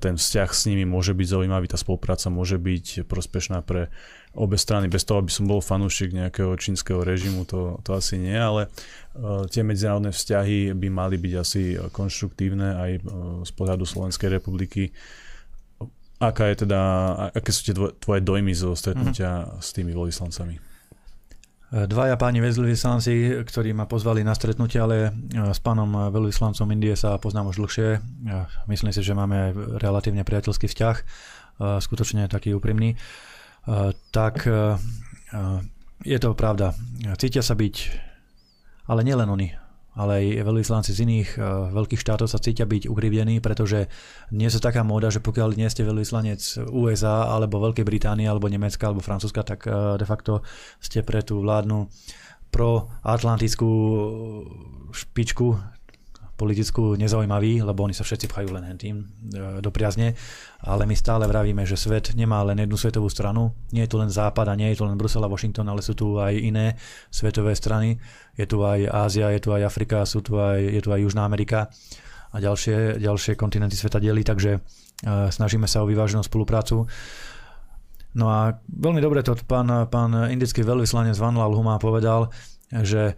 ten 0.00 0.16
vzťah 0.16 0.50
s 0.50 0.66
nimi 0.72 0.88
môže 0.88 1.12
byť 1.12 1.26
zaujímavý, 1.36 1.68
tá 1.68 1.76
spolupráca 1.76 2.32
môže 2.32 2.56
byť 2.56 3.04
prospešná 3.04 3.60
pre 3.60 3.92
obe 4.36 4.56
strany. 4.56 4.88
Bez 4.88 5.04
toho, 5.04 5.20
aby 5.20 5.32
som 5.32 5.44
bol 5.44 5.64
fanúšik 5.64 6.12
nejakého 6.12 6.52
čínskeho 6.56 7.04
režimu, 7.04 7.48
to, 7.48 7.80
to 7.84 7.96
asi 7.96 8.20
nie, 8.20 8.36
ale 8.36 8.72
tie 9.48 9.64
medzinárodné 9.64 10.12
vzťahy 10.12 10.76
by 10.76 10.88
mali 10.92 11.16
byť 11.16 11.32
asi 11.36 11.76
konštruktívne 11.92 12.68
aj 12.76 12.90
z 13.44 13.50
pohľadu 13.56 13.84
Slovenskej 13.84 14.36
republiky. 14.40 14.92
Aká 16.16 16.48
je 16.48 16.64
teda, 16.64 16.80
aké 17.36 17.52
sú 17.52 17.60
tie 17.68 17.76
tvoje 17.76 18.20
dojmy 18.24 18.56
zo 18.56 18.72
stretnutia 18.72 19.44
mm-hmm. 19.44 19.60
s 19.60 19.68
tými 19.76 19.92
veľvyslancami? 19.92 20.65
Dvaja 21.66 22.14
páni 22.14 22.38
veľvyslanci, 22.38 23.42
ktorí 23.42 23.74
ma 23.74 23.90
pozvali 23.90 24.22
na 24.22 24.38
stretnutie, 24.38 24.78
ale 24.78 25.10
e, 25.10 25.50
s 25.50 25.58
pánom 25.58 26.14
veľvyslancom 26.14 26.62
Indie 26.70 26.94
sa 26.94 27.18
poznám 27.18 27.50
už 27.50 27.58
dlhšie. 27.58 27.88
Myslím 28.70 28.94
si, 28.94 29.02
že 29.02 29.18
máme 29.18 29.50
relatívne 29.82 30.22
priateľský 30.22 30.70
vzťah, 30.70 30.96
e, 30.96 31.04
skutočne 31.82 32.30
taký 32.30 32.54
úprimný. 32.54 32.94
E, 32.94 32.96
tak 34.14 34.46
je 36.06 36.18
to 36.22 36.38
pravda. 36.38 36.70
Cítia 37.18 37.42
sa 37.42 37.58
byť, 37.58 37.74
ale 38.86 39.02
nielen 39.02 39.26
oni, 39.26 39.50
ale 39.96 40.12
aj 40.20 40.44
veľvyslanci 40.44 40.92
z 40.92 41.02
iných 41.08 41.30
uh, 41.40 41.72
veľkých 41.72 42.00
štátov 42.00 42.28
sa 42.28 42.36
cítia 42.36 42.68
byť 42.68 42.86
ukrivdení, 42.86 43.40
pretože 43.40 43.88
nie 44.28 44.46
je 44.46 44.60
taká 44.60 44.84
móda, 44.84 45.08
že 45.08 45.24
pokiaľ 45.24 45.56
nie 45.56 45.66
ste 45.72 45.88
veľvyslanec 45.88 46.68
USA 46.68 47.32
alebo 47.32 47.64
Veľkej 47.64 47.88
Británie 47.88 48.28
alebo 48.28 48.52
Nemecka 48.52 48.92
alebo 48.92 49.00
Francúzska, 49.00 49.40
tak 49.40 49.64
uh, 49.64 49.96
de 49.96 50.04
facto 50.04 50.44
ste 50.78 51.00
pre 51.00 51.24
tú 51.24 51.40
vládnu 51.40 51.88
pro 52.52 52.92
atlantickú 53.02 53.68
špičku 54.92 55.75
politickú 56.36 57.00
nezaujímavý, 57.00 57.64
lebo 57.64 57.88
oni 57.88 57.96
sa 57.96 58.04
všetci 58.04 58.28
pchajú 58.28 58.48
len 58.52 58.76
tým 58.76 59.00
e, 59.00 59.04
do 59.64 59.72
priazne, 59.72 60.12
ale 60.60 60.84
my 60.84 60.92
stále 60.92 61.24
vravíme, 61.24 61.64
že 61.64 61.80
svet 61.80 62.12
nemá 62.12 62.44
len 62.44 62.60
jednu 62.60 62.76
svetovú 62.76 63.08
stranu, 63.08 63.56
nie 63.72 63.88
je 63.88 63.90
tu 63.90 63.96
len 63.96 64.12
Západ 64.12 64.52
a 64.52 64.54
nie 64.54 64.68
je 64.72 64.78
tu 64.78 64.84
len 64.84 65.00
Brusel 65.00 65.24
a 65.24 65.32
Washington, 65.32 65.66
ale 65.72 65.80
sú 65.80 65.96
tu 65.96 66.20
aj 66.20 66.36
iné 66.36 66.76
svetové 67.08 67.56
strany, 67.56 67.96
je 68.36 68.44
tu 68.44 68.60
aj 68.60 68.84
Ázia, 68.84 69.32
je 69.32 69.40
tu 69.40 69.56
aj 69.56 69.64
Afrika, 69.64 70.04
sú 70.04 70.20
tu 70.20 70.36
aj, 70.36 70.60
je 70.60 70.80
tu 70.84 70.92
aj 70.92 71.00
Južná 71.00 71.24
Amerika 71.24 71.72
a 72.30 72.36
ďalšie, 72.36 73.00
ďalšie 73.00 73.32
kontinenty 73.32 73.80
sveta 73.80 73.96
delí, 73.96 74.20
takže 74.20 74.60
uh, 74.60 75.32
snažíme 75.32 75.64
sa 75.64 75.80
o 75.80 75.88
vyváženú 75.88 76.20
spoluprácu. 76.20 76.84
No 78.16 78.28
a 78.28 78.60
veľmi 78.68 79.00
dobre 79.00 79.24
to 79.24 79.36
pán, 79.48 79.68
pán 79.88 80.12
indický 80.28 80.60
veľvyslanec 80.60 81.16
Van 81.16 81.36
Lal 81.36 81.52
Huma 81.52 81.80
povedal, 81.80 82.28
že 82.72 83.16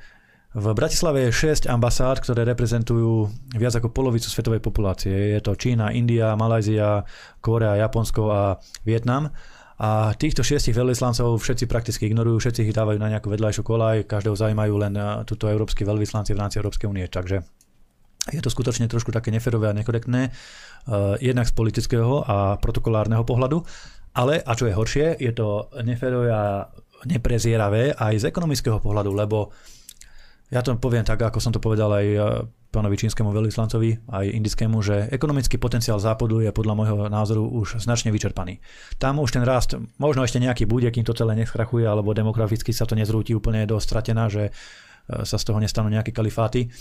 v 0.58 0.66
Bratislave 0.74 1.30
je 1.30 1.54
6 1.54 1.70
ambasád, 1.70 2.18
ktoré 2.18 2.42
reprezentujú 2.42 3.30
viac 3.54 3.78
ako 3.78 3.94
polovicu 3.94 4.26
svetovej 4.26 4.58
populácie. 4.58 5.38
Je 5.38 5.40
to 5.40 5.54
Čína, 5.54 5.94
India, 5.94 6.34
Malajzia, 6.34 7.06
Korea, 7.38 7.78
Japonsko 7.78 8.22
a 8.28 8.42
Vietnam. 8.82 9.30
A 9.78 10.10
týchto 10.18 10.42
šiestich 10.42 10.74
veľvyslancov 10.74 11.38
všetci 11.38 11.70
prakticky 11.70 12.10
ignorujú, 12.10 12.42
všetci 12.42 12.66
ich 12.66 12.74
dávajú 12.74 12.98
na 12.98 13.14
nejakú 13.14 13.30
vedľajšiu 13.30 13.62
kolaj, 13.62 14.10
každého 14.10 14.34
zaujímajú 14.34 14.74
len 14.74 14.94
túto 15.22 15.46
európsky 15.46 15.86
veľvyslanci 15.86 16.34
v 16.34 16.40
rámci 16.42 16.58
Európskej 16.58 16.90
únie. 16.90 17.06
Takže 17.06 17.46
je 18.34 18.42
to 18.42 18.50
skutočne 18.50 18.90
trošku 18.90 19.14
také 19.14 19.30
neferové 19.30 19.70
a 19.70 19.78
nekorektné, 19.78 20.34
uh, 20.34 21.14
jednak 21.22 21.46
z 21.46 21.54
politického 21.54 22.26
a 22.26 22.58
protokolárneho 22.58 23.22
pohľadu, 23.22 23.62
ale, 24.18 24.42
a 24.42 24.52
čo 24.58 24.66
je 24.66 24.74
horšie, 24.74 25.06
je 25.22 25.30
to 25.30 25.70
neférové 25.86 26.34
a 26.34 26.66
neprezieravé 27.06 27.94
aj 27.94 28.14
z 28.18 28.24
ekonomického 28.34 28.82
pohľadu, 28.82 29.14
lebo 29.14 29.54
ja 30.48 30.64
to 30.64 30.72
poviem 30.80 31.04
tak, 31.04 31.20
ako 31.20 31.38
som 31.40 31.52
to 31.52 31.60
povedal 31.60 31.92
aj 31.92 32.06
eh, 32.08 32.20
pánovi 32.68 32.96
čínskemu 33.00 33.32
veľvyslancovi, 33.32 34.12
aj 34.12 34.26
indickému, 34.28 34.76
že 34.84 35.08
ekonomický 35.12 35.56
potenciál 35.56 36.00
západu 36.00 36.44
je 36.44 36.52
podľa 36.52 36.74
môjho 36.76 36.96
názoru 37.08 37.44
už 37.48 37.80
značne 37.80 38.12
vyčerpaný. 38.12 38.60
Tam 39.00 39.20
už 39.20 39.36
ten 39.36 39.44
rast, 39.44 39.76
možno 39.96 40.24
ešte 40.24 40.40
nejaký 40.40 40.68
bude, 40.68 40.88
kým 40.88 41.04
to 41.04 41.16
celé 41.16 41.36
neskrachuje, 41.36 41.84
alebo 41.84 42.12
demograficky 42.12 42.72
sa 42.72 42.84
to 42.84 42.96
nezrúti 42.96 43.32
úplne 43.32 43.64
do 43.68 43.76
stratená, 43.80 44.28
že 44.32 44.48
eh, 44.48 44.52
sa 45.24 45.36
z 45.36 45.44
toho 45.44 45.60
nestanú 45.60 45.92
nejaké 45.92 46.12
kalifáty. 46.16 46.72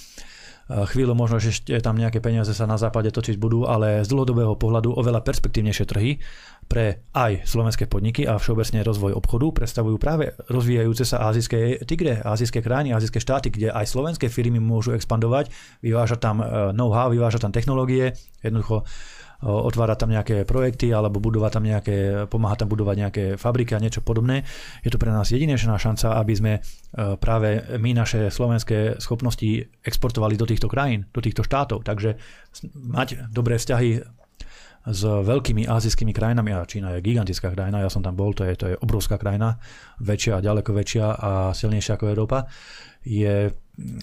Eh, 0.67 0.83
chvíľu 0.83 1.15
možno, 1.15 1.39
že 1.39 1.55
ešte 1.55 1.79
tam 1.79 1.95
nejaké 1.95 2.19
peniaze 2.19 2.51
sa 2.51 2.67
na 2.67 2.75
západe 2.75 3.07
točiť 3.07 3.39
budú, 3.39 3.63
ale 3.63 4.03
z 4.03 4.12
dlhodobého 4.12 4.59
pohľadu 4.59 5.00
oveľa 5.00 5.24
perspektívnejšie 5.24 5.86
trhy 5.88 6.19
pre 6.67 7.07
aj 7.15 7.47
slovenské 7.47 7.88
podniky 7.88 8.27
a 8.27 8.36
všeobecne 8.36 8.83
rozvoj 8.83 9.15
obchodu 9.15 9.63
predstavujú 9.63 9.95
práve 9.95 10.36
rozvíjajúce 10.51 11.07
sa 11.07 11.31
azijské 11.31 11.88
tigre, 11.88 12.19
azijské 12.19 12.59
krajiny, 12.59 12.91
azijské 12.91 13.24
štáty, 13.24 13.47
kde 13.47 13.71
aj 13.71 13.88
slovenské 13.88 14.27
firmy 14.27 14.59
môžu 14.59 14.91
expandovať, 14.91 15.47
vyvážať 15.79 16.19
tam 16.19 16.43
eh, 16.43 16.75
know-how, 16.75 17.07
vyvážať 17.07 17.47
tam 17.47 17.55
technológie, 17.55 18.12
jednoducho 18.43 18.83
otvárať 19.44 19.98
tam 20.01 20.10
nejaké 20.10 20.50
projekty 20.50 20.89
alebo 20.89 21.22
budovať 21.22 21.51
tam 21.53 21.65
nejaké, 21.65 21.98
pomáhať 22.25 22.65
tam 22.65 22.70
budovať 22.74 22.96
nejaké 22.98 23.24
fabriky 23.38 23.77
a 23.77 23.84
niečo 23.84 24.01
podobné. 24.01 24.41
Je 24.82 24.89
to 24.89 24.98
pre 24.98 25.13
nás 25.13 25.29
jedinečná 25.29 25.77
šanca, 25.77 26.17
aby 26.17 26.34
sme 26.34 26.53
e, 26.58 26.60
práve 27.22 27.77
my 27.77 27.94
naše 27.94 28.34
slovenské 28.34 28.98
schopnosti 28.98 29.70
exportovali 29.86 30.34
do 30.34 30.50
týchto 30.50 30.65
krajín, 30.65 31.06
do 31.13 31.22
týchto 31.22 31.46
štátov. 31.46 31.86
Takže 31.86 32.17
mať 32.74 33.29
dobré 33.29 33.62
vzťahy 33.62 34.01
s 34.88 35.01
veľkými 35.03 35.67
azijskými 35.67 36.15
krajinami, 36.15 36.56
a 36.56 36.63
Čína 36.63 36.96
je 36.96 37.03
gigantická 37.03 37.51
krajina, 37.51 37.84
ja 37.84 37.91
som 37.91 38.00
tam 38.00 38.15
bol, 38.15 38.32
to 38.32 38.48
je, 38.48 38.56
to 38.56 38.65
je 38.72 38.75
obrovská 38.79 39.20
krajina, 39.20 39.60
väčšia 40.00 40.39
a 40.39 40.44
ďaleko 40.44 40.72
väčšia 40.72 41.06
a 41.12 41.32
silnejšia 41.51 42.00
ako 42.00 42.06
Európa, 42.08 42.48
je, 43.03 43.51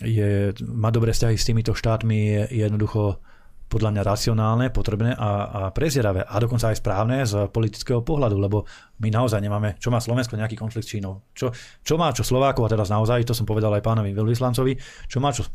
je, 0.05 0.53
má 0.69 0.93
dobré 0.93 1.17
vzťahy 1.17 1.37
s 1.41 1.49
týmito 1.49 1.73
štátmi 1.73 2.19
je, 2.29 2.43
je 2.53 2.63
jednoducho 2.69 3.21
podľa 3.65 3.91
mňa 3.91 4.03
racionálne, 4.05 4.67
potrebné 4.71 5.17
a, 5.17 5.31
a 5.45 5.61
prezieravé 5.75 6.23
a 6.23 6.37
dokonca 6.39 6.71
aj 6.71 6.79
správne 6.79 7.25
z 7.25 7.51
politického 7.51 8.05
pohľadu, 8.05 8.37
lebo 8.39 8.69
my 9.03 9.09
naozaj 9.11 9.41
nemáme, 9.43 9.81
čo 9.83 9.91
má 9.91 9.99
Slovensko 9.99 10.39
nejaký 10.39 10.55
konflikt 10.55 10.87
s 10.87 10.93
Čínou, 10.95 11.27
čo, 11.35 11.51
čo 11.83 11.95
má 11.99 12.13
čo 12.15 12.23
Slovákov 12.23 12.69
a 12.69 12.73
teraz 12.73 12.93
naozaj, 12.93 13.27
to 13.27 13.35
som 13.35 13.49
povedal 13.49 13.75
aj 13.75 13.83
pánovi 13.83 14.15
veľvyslancovi, 14.15 14.73
čo 15.09 15.19
má 15.19 15.35
čo 15.35 15.49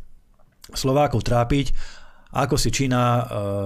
Slovákov 0.70 1.25
trápiť 1.25 1.74
ako 2.30 2.62
si 2.62 2.70
Čína 2.70 3.02
uh, 3.02 3.24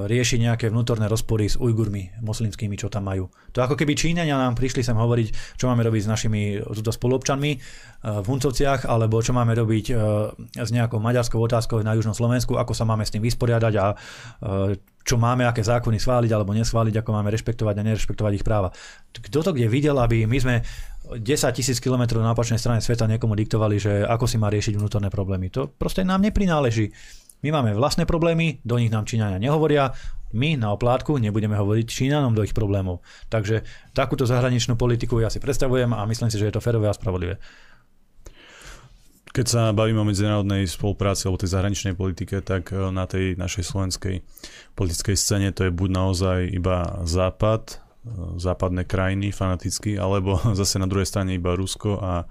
rieši 0.08 0.40
nejaké 0.40 0.72
vnútorné 0.72 1.12
rozpory 1.12 1.52
s 1.52 1.60
Ujgurmi 1.60 2.24
moslimskými, 2.24 2.80
čo 2.80 2.88
tam 2.88 3.12
majú. 3.12 3.28
To 3.52 3.60
ako 3.60 3.76
keby 3.76 3.92
Číňania 3.92 4.40
nám 4.40 4.56
prišli 4.56 4.80
sem 4.80 4.96
hovoriť, 4.96 5.60
čo 5.60 5.68
máme 5.68 5.84
robiť 5.84 6.02
s 6.08 6.12
našimi 6.12 6.42
túto 6.64 6.96
spoluobčanmi 6.96 7.52
uh, 7.52 8.24
v 8.24 8.26
Huncovciach, 8.26 8.88
alebo 8.88 9.20
čo 9.20 9.36
máme 9.36 9.52
robiť 9.52 9.86
uh, 9.92 10.32
s 10.56 10.70
nejakou 10.72 11.04
maďarskou 11.04 11.44
otázkou 11.44 11.84
na 11.84 11.92
Južnom 12.00 12.16
Slovensku, 12.16 12.56
ako 12.56 12.72
sa 12.72 12.88
máme 12.88 13.04
s 13.04 13.12
tým 13.12 13.24
vysporiadať 13.24 13.74
a 13.80 13.86
čo 15.04 15.20
máme, 15.20 15.44
aké 15.44 15.60
zákony 15.60 16.00
schváliť 16.00 16.32
alebo 16.32 16.56
neschváliť, 16.56 16.96
ako 17.04 17.10
máme 17.12 17.30
rešpektovať 17.36 17.76
a 17.76 17.88
nerešpektovať 17.92 18.32
ich 18.40 18.48
práva. 18.48 18.72
Kto 19.12 19.44
to 19.44 19.52
kde 19.52 19.68
videl, 19.68 20.00
aby 20.00 20.24
my 20.24 20.38
sme 20.40 20.56
10 21.12 21.20
tisíc 21.52 21.84
kilometrov 21.84 22.24
na 22.24 22.32
opačnej 22.32 22.56
strane 22.56 22.80
sveta 22.80 23.04
niekomu 23.12 23.36
diktovali, 23.36 23.76
že 23.76 24.08
ako 24.08 24.24
si 24.24 24.40
má 24.40 24.48
riešiť 24.48 24.80
vnútorné 24.80 25.12
problémy. 25.12 25.52
To 25.52 25.68
proste 25.68 26.08
nám 26.08 26.24
neprináleží. 26.24 26.96
My 27.44 27.52
máme 27.52 27.76
vlastné 27.76 28.08
problémy, 28.08 28.64
do 28.64 28.80
nich 28.80 28.88
nám 28.88 29.04
Číňania 29.04 29.36
nehovoria, 29.36 29.92
my 30.34 30.58
na 30.58 30.74
oplátku 30.74 31.22
nebudeme 31.22 31.54
hovoriť 31.54 31.86
Číňanom 31.86 32.34
do 32.34 32.42
ich 32.42 32.58
problémov. 32.58 33.06
Takže 33.30 33.62
takúto 33.94 34.26
zahraničnú 34.26 34.74
politiku 34.74 35.22
ja 35.22 35.30
si 35.30 35.38
predstavujem 35.38 35.94
a 35.94 36.08
myslím 36.10 36.34
si, 36.34 36.42
že 36.42 36.50
je 36.50 36.56
to 36.58 36.64
férové 36.64 36.90
a 36.90 36.98
spravodlivé. 36.98 37.38
Keď 39.34 39.46
sa 39.50 39.62
bavíme 39.74 39.98
o 39.98 40.06
medzinárodnej 40.06 40.70
spolupráci 40.70 41.26
alebo 41.26 41.42
tej 41.42 41.58
zahraničnej 41.58 41.98
politike, 41.98 42.46
tak 42.46 42.70
e, 42.70 42.78
na 42.94 43.10
tej 43.10 43.34
našej 43.34 43.66
slovenskej 43.66 44.22
politickej 44.78 45.18
scéne 45.18 45.50
to 45.50 45.66
je 45.66 45.74
buď 45.74 45.90
naozaj 45.90 46.40
iba 46.54 47.02
Západ, 47.02 47.64
e, 47.74 47.76
západné 48.38 48.86
krajiny 48.86 49.34
fanaticky, 49.34 49.98
alebo 49.98 50.38
zase 50.60 50.78
na 50.78 50.86
druhej 50.86 51.10
strane 51.10 51.34
iba 51.34 51.58
Rusko 51.58 51.98
a 51.98 52.30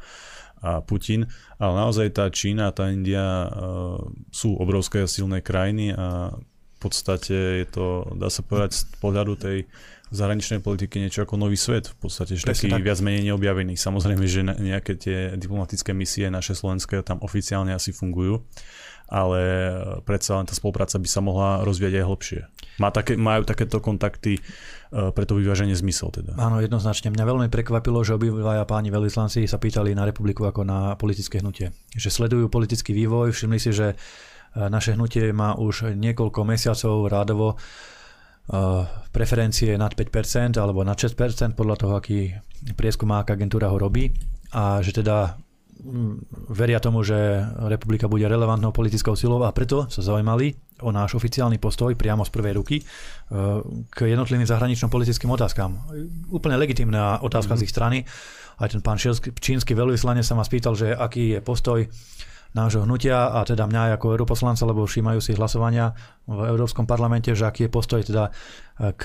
a 0.62 0.78
Putin, 0.80 1.26
ale 1.58 1.72
naozaj 1.74 2.14
tá 2.14 2.30
Čína 2.30 2.70
a 2.70 2.74
tá 2.74 2.88
India 2.88 3.50
uh, 3.50 3.98
sú 4.30 4.54
obrovské 4.56 5.02
a 5.02 5.10
silné 5.10 5.42
krajiny 5.42 5.92
a 5.92 6.38
podstate 6.82 7.62
je 7.62 7.66
to, 7.70 8.10
dá 8.18 8.26
sa 8.26 8.42
povedať, 8.42 8.82
z 8.82 8.82
pohľadu 8.98 9.38
tej 9.38 9.70
zahraničnej 10.12 10.60
politiky 10.60 10.98
niečo 10.98 11.24
ako 11.24 11.38
nový 11.38 11.56
svet, 11.56 11.88
v 11.94 11.96
podstate, 12.02 12.36
že 12.36 12.44
taký 12.44 12.68
tak. 12.68 12.84
viac 12.84 12.98
menej 13.00 13.32
neobjavený. 13.32 13.78
Samozrejme, 13.78 14.24
že 14.26 14.44
nejaké 14.44 14.98
tie 14.98 15.18
diplomatické 15.38 15.94
misie 15.94 16.28
naše 16.28 16.58
slovenské 16.58 17.00
tam 17.06 17.22
oficiálne 17.24 17.72
asi 17.72 17.96
fungujú, 17.96 18.44
ale 19.08 19.40
predsa 20.04 20.36
len 20.42 20.44
tá 20.44 20.52
spolupráca 20.52 21.00
by 21.00 21.08
sa 21.08 21.24
mohla 21.24 21.50
rozvíjať 21.64 22.02
aj 22.02 22.04
hlbšie. 22.04 22.40
Má 22.76 22.92
také, 22.92 23.16
majú 23.16 23.46
takéto 23.48 23.80
kontakty 23.80 24.36
E, 24.36 24.81
pre 24.92 25.24
to 25.24 25.40
vyváženie 25.40 25.72
zmysel 25.72 26.12
teda. 26.12 26.36
Áno, 26.36 26.60
jednoznačne. 26.60 27.08
Mňa 27.08 27.24
veľmi 27.24 27.48
prekvapilo, 27.48 28.04
že 28.04 28.12
obidvaja 28.12 28.68
páni 28.68 28.92
veľvyslanci 28.92 29.48
sa 29.48 29.56
pýtali 29.56 29.96
na 29.96 30.04
republiku 30.04 30.44
ako 30.44 30.68
na 30.68 31.00
politické 31.00 31.40
hnutie. 31.40 31.72
Že 31.96 32.08
sledujú 32.12 32.44
politický 32.52 32.92
vývoj, 32.92 33.32
všimli 33.32 33.56
si, 33.56 33.72
že 33.72 33.92
e, 33.92 33.96
naše 34.68 34.92
hnutie 34.92 35.32
má 35.32 35.56
už 35.56 35.96
niekoľko 35.96 36.44
mesiacov 36.44 37.08
rádovo 37.08 37.56
e, 37.56 37.56
preferencie 39.08 39.80
nad 39.80 39.96
5% 39.96 40.60
alebo 40.60 40.84
nad 40.84 41.00
6% 41.00 41.56
podľa 41.56 41.76
toho, 41.80 41.92
aký 41.96 42.36
prieskumák 42.76 43.32
agentúra 43.32 43.72
ho 43.72 43.80
robí 43.80 44.12
a 44.52 44.84
že 44.84 44.92
teda 44.92 45.40
veria 46.52 46.78
tomu, 46.78 47.02
že 47.02 47.16
republika 47.66 48.06
bude 48.06 48.28
relevantnou 48.28 48.70
politickou 48.70 49.18
silou 49.18 49.42
a 49.42 49.50
preto 49.50 49.90
sa 49.90 49.98
zaujímali 49.98 50.54
o 50.82 50.94
náš 50.94 51.18
oficiálny 51.18 51.58
postoj 51.58 51.98
priamo 51.98 52.22
z 52.22 52.30
prvej 52.30 52.54
ruky 52.54 52.76
e, 52.78 52.84
k 53.90 53.98
jednotlivým 54.14 54.46
zahranično-politickým 54.46 55.30
otázkam. 55.30 55.82
Úplne 56.30 56.54
legitimná 56.58 57.18
otázka 57.22 57.58
mm-hmm. 57.58 57.62
z 57.62 57.66
ich 57.66 57.74
strany. 57.74 57.98
Aj 58.62 58.68
ten 58.70 58.78
pán 58.78 58.98
čínsky 59.42 59.74
veľvyslanec 59.74 60.22
sa 60.22 60.38
ma 60.38 60.46
spýtal, 60.46 60.78
že 60.78 60.94
aký 60.94 61.38
je 61.38 61.40
postoj 61.42 61.80
nášho 62.52 62.84
hnutia 62.84 63.32
a 63.32 63.42
teda 63.48 63.64
mňa 63.64 63.96
ako 63.96 64.12
europoslanca, 64.14 64.68
lebo 64.68 64.84
všímajú 64.84 65.24
si 65.24 65.32
hlasovania 65.34 65.96
v 66.28 66.52
Európskom 66.52 66.84
parlamente, 66.84 67.32
že 67.32 67.48
aký 67.48 67.66
je 67.66 67.70
postoj 67.72 68.04
teda 68.04 68.28
k 68.76 69.02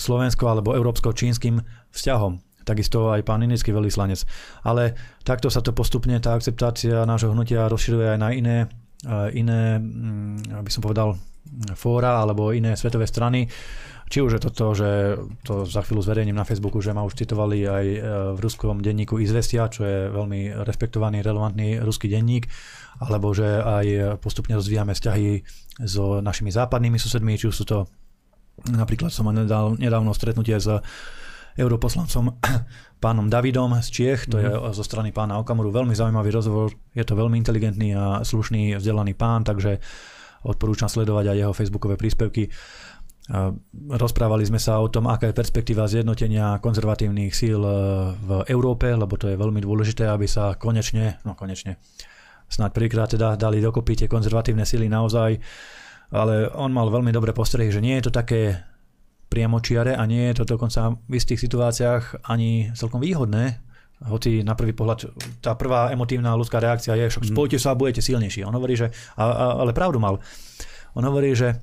slovensko- 0.00 0.48
alebo 0.48 0.72
európsko-čínskym 0.72 1.60
vzťahom 1.92 2.49
takisto 2.64 3.10
aj 3.10 3.24
pán 3.24 3.42
indický 3.44 3.72
veľvyslanec. 3.72 4.24
Ale 4.64 4.94
takto 5.22 5.48
sa 5.48 5.64
to 5.64 5.72
postupne, 5.72 6.16
tá 6.20 6.36
akceptácia 6.36 7.08
nášho 7.08 7.32
hnutia 7.32 7.70
rozširuje 7.70 8.16
aj 8.16 8.18
na 8.20 8.28
iné, 8.32 8.56
iné 9.32 9.80
mm, 9.80 10.60
aby 10.60 10.70
som 10.70 10.84
povedal, 10.84 11.16
fóra 11.74 12.20
alebo 12.20 12.52
iné 12.52 12.76
svetové 12.76 13.08
strany. 13.08 13.48
Či 14.10 14.26
už 14.26 14.38
je 14.38 14.42
to 14.42 14.50
to, 14.50 14.68
že 14.74 14.90
to 15.46 15.54
za 15.70 15.86
chvíľu 15.86 16.02
zverejním 16.02 16.34
na 16.34 16.42
Facebooku, 16.42 16.82
že 16.82 16.90
ma 16.90 17.06
už 17.06 17.14
citovali 17.14 17.62
aj 17.62 17.86
e, 17.86 17.98
v 18.34 18.38
ruskom 18.42 18.82
denníku 18.82 19.22
Izvestia, 19.22 19.70
čo 19.70 19.86
je 19.86 20.10
veľmi 20.10 20.66
respektovaný, 20.66 21.22
relevantný 21.22 21.78
ruský 21.78 22.10
denník, 22.10 22.50
alebo 22.98 23.30
že 23.30 23.46
aj 23.62 24.18
postupne 24.18 24.58
rozvíjame 24.58 24.98
vzťahy 24.98 25.46
so 25.86 26.18
našimi 26.18 26.50
západnými 26.50 26.98
susedmi, 26.98 27.38
či 27.38 27.54
už 27.54 27.54
sú 27.54 27.64
to 27.70 27.78
napríklad 28.68 29.08
som 29.08 29.30
nedal 29.32 29.78
nedávno 29.80 30.12
stretnutie 30.12 30.58
s 30.60 30.68
europoslancom 31.58 32.38
pánom 33.04 33.26
Davidom 33.26 33.74
z 33.80 33.88
Čiech, 33.90 34.28
to 34.28 34.38
je 34.38 34.46
mm-hmm. 34.46 34.76
zo 34.76 34.84
strany 34.84 35.10
pána 35.10 35.40
Okamuru 35.40 35.72
veľmi 35.72 35.96
zaujímavý 35.96 36.30
rozhovor, 36.30 36.74
je 36.94 37.02
to 37.02 37.16
veľmi 37.16 37.40
inteligentný 37.40 37.96
a 37.96 38.20
slušný, 38.22 38.76
vzdelaný 38.76 39.16
pán, 39.16 39.42
takže 39.42 39.80
odporúčam 40.44 40.88
sledovať 40.88 41.32
aj 41.32 41.36
jeho 41.36 41.52
facebookové 41.56 41.94
príspevky. 42.00 42.48
Rozprávali 43.94 44.42
sme 44.42 44.58
sa 44.58 44.82
o 44.82 44.90
tom, 44.90 45.06
aká 45.06 45.30
je 45.30 45.38
perspektíva 45.38 45.86
zjednotenia 45.86 46.58
konzervatívnych 46.58 47.30
síl 47.30 47.62
e, 47.62 47.72
v 48.18 48.30
Európe, 48.50 48.90
lebo 48.90 49.14
to 49.14 49.30
je 49.30 49.38
veľmi 49.38 49.62
dôležité, 49.62 50.10
aby 50.10 50.26
sa 50.26 50.58
konečne, 50.58 51.22
no 51.22 51.38
konečne, 51.38 51.78
snáď 52.50 52.70
prvýkrát 52.74 53.06
teda 53.06 53.38
dali 53.38 53.62
dokopy 53.62 54.02
tie 54.02 54.08
konzervatívne 54.10 54.66
síly 54.66 54.90
naozaj, 54.90 55.38
ale 56.10 56.50
on 56.58 56.74
mal 56.74 56.90
veľmi 56.90 57.14
dobré 57.14 57.30
postrehy, 57.30 57.70
že 57.70 57.78
nie 57.78 57.94
je 58.02 58.10
to 58.10 58.12
také 58.18 58.66
priamočiare 59.30 59.94
a 59.94 60.02
nie 60.10 60.28
je 60.30 60.42
to 60.42 60.58
dokonca 60.58 60.98
v 61.06 61.12
istých 61.14 61.38
situáciách 61.38 62.26
ani 62.26 62.74
celkom 62.74 62.98
výhodné, 62.98 63.62
hoci 64.00 64.40
na 64.40 64.56
prvý 64.56 64.72
pohľad 64.72 65.12
tá 65.44 65.52
prvá 65.52 65.92
emotívna 65.92 66.32
ľudská 66.32 66.56
reakcia 66.56 66.96
je, 66.96 67.12
však 67.12 67.24
mhm. 67.28 67.30
spojte 67.36 67.56
sa 67.60 67.76
a 67.76 67.78
budete 67.78 68.00
silnejší. 68.00 68.48
On 68.48 68.54
hovorí, 68.56 68.74
že, 68.74 68.88
a, 69.16 69.24
a, 69.28 69.44
ale 69.60 69.76
pravdu 69.76 70.00
mal. 70.00 70.18
On 70.96 71.04
hovorí, 71.04 71.36
že 71.36 71.60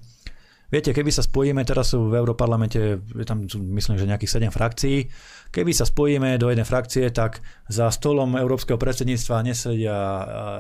viete, 0.70 0.94
keby 0.94 1.10
sa 1.10 1.26
spojíme, 1.26 1.66
teraz 1.66 1.98
sú 1.98 2.08
v 2.08 2.16
Európarlamente, 2.16 3.02
je 3.02 3.26
tam 3.26 3.44
myslím, 3.50 3.98
že 3.98 4.06
nejakých 4.06 4.48
7 4.48 4.54
frakcií, 4.54 5.10
keby 5.50 5.72
sa 5.74 5.90
spojíme 5.90 6.38
do 6.38 6.54
jednej 6.54 6.68
frakcie, 6.68 7.10
tak 7.10 7.42
za 7.68 7.90
stolom 7.90 8.38
Európskeho 8.38 8.78
predsedníctva 8.78 9.44
nesedia 9.44 9.98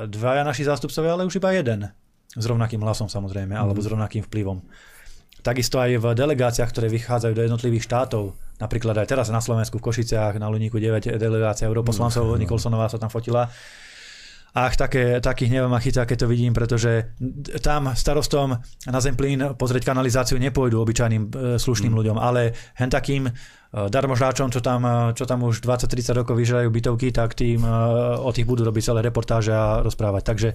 dvaja 0.09 0.43
naši 0.43 0.65
zástupcovia, 0.65 1.13
ale 1.13 1.29
už 1.29 1.39
iba 1.39 1.53
jeden. 1.53 1.93
S 2.37 2.45
rovnakým 2.45 2.83
hlasom 2.83 3.07
samozrejme, 3.07 3.55
mm. 3.55 3.61
alebo 3.61 3.79
s 3.79 3.87
rovnakým 3.87 4.25
vplyvom. 4.25 4.59
Takisto 5.47 5.79
aj 5.79 6.03
v 6.03 6.05
delegáciách, 6.11 6.67
ktoré 6.75 6.91
vychádzajú 6.91 7.31
do 7.31 7.45
jednotlivých 7.47 7.87
štátov. 7.87 8.35
Napríklad 8.59 8.99
aj 8.99 9.07
teraz 9.07 9.31
na 9.31 9.39
Slovensku 9.39 9.79
v 9.79 9.85
Košiciach 9.87 10.35
na 10.43 10.51
Luníku 10.51 10.75
9 10.75 11.15
delegácia 11.15 11.71
europoslancov, 11.71 12.27
no, 12.27 12.35
no. 12.35 12.41
Nikolsonová 12.43 12.91
sa 12.91 12.99
tam 12.99 13.07
fotila. 13.07 13.47
Ach, 14.57 14.73
také, 14.75 15.23
takých 15.23 15.53
neviem 15.55 15.71
a 15.71 15.79
chytá, 15.79 16.03
keď 16.03 16.25
to 16.25 16.27
vidím, 16.27 16.51
pretože 16.51 17.15
tam 17.63 17.95
starostom 17.95 18.59
na 18.91 18.99
Zemplín 18.99 19.55
pozrieť 19.55 19.87
kanalizáciu 19.87 20.35
nepôjdu 20.35 20.81
obyčajným 20.83 21.23
e, 21.23 21.29
slušným 21.61 21.93
mm. 21.93 21.99
ľuďom, 22.01 22.17
ale 22.19 22.51
hen 22.75 22.91
takým 22.91 23.31
darmožráčom, 23.71 24.47
čo 24.47 24.63
tam, 24.63 24.81
eh, 24.87 25.11
čo 25.11 25.27
tam 25.27 25.43
už 25.43 25.59
20-30 25.59 26.15
rokov 26.15 26.39
vyžerajú 26.39 26.71
bytovky, 26.71 27.11
tak 27.11 27.35
tým 27.35 27.59
eh, 27.59 27.71
o 28.15 28.29
tých 28.31 28.47
budú 28.47 28.63
robiť 28.63 28.83
celé 28.93 28.99
reportáže 29.03 29.51
a 29.51 29.83
rozprávať. 29.83 30.23
Takže 30.23 30.49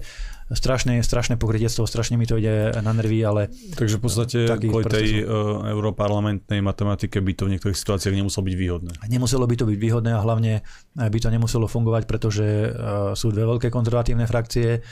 strašné, 0.49 0.99
strašné 1.05 1.37
pokrytiectvo, 1.37 1.85
strašne 1.85 2.17
mi 2.17 2.25
to 2.25 2.41
ide 2.41 2.73
na 2.81 2.91
nervy, 2.93 3.21
ale... 3.21 3.53
Takže 3.77 3.97
v 3.97 4.01
podstate 4.01 4.37
kvôli 4.49 4.85
tej 4.85 5.23
uh, 5.23 5.65
europarlamentnej 5.71 6.59
matematike 6.61 7.23
by 7.23 7.33
to 7.33 7.47
v 7.47 7.57
niektorých 7.57 7.79
situáciách 7.79 8.13
nemuselo 8.13 8.43
byť 8.45 8.55
výhodné. 8.59 8.91
Nemuselo 9.07 9.49
by 9.49 9.55
to 9.55 9.65
byť 9.65 9.77
výhodné 9.79 10.11
a 10.13 10.19
hlavne 10.21 10.61
by 10.93 11.17
to 11.17 11.29
nemuselo 11.31 11.65
fungovať, 11.65 12.05
pretože 12.05 12.45
uh, 12.69 12.69
sú 13.17 13.33
dve 13.33 13.49
veľké 13.49 13.73
konzervatívne 13.73 14.29
frakcie, 14.29 14.83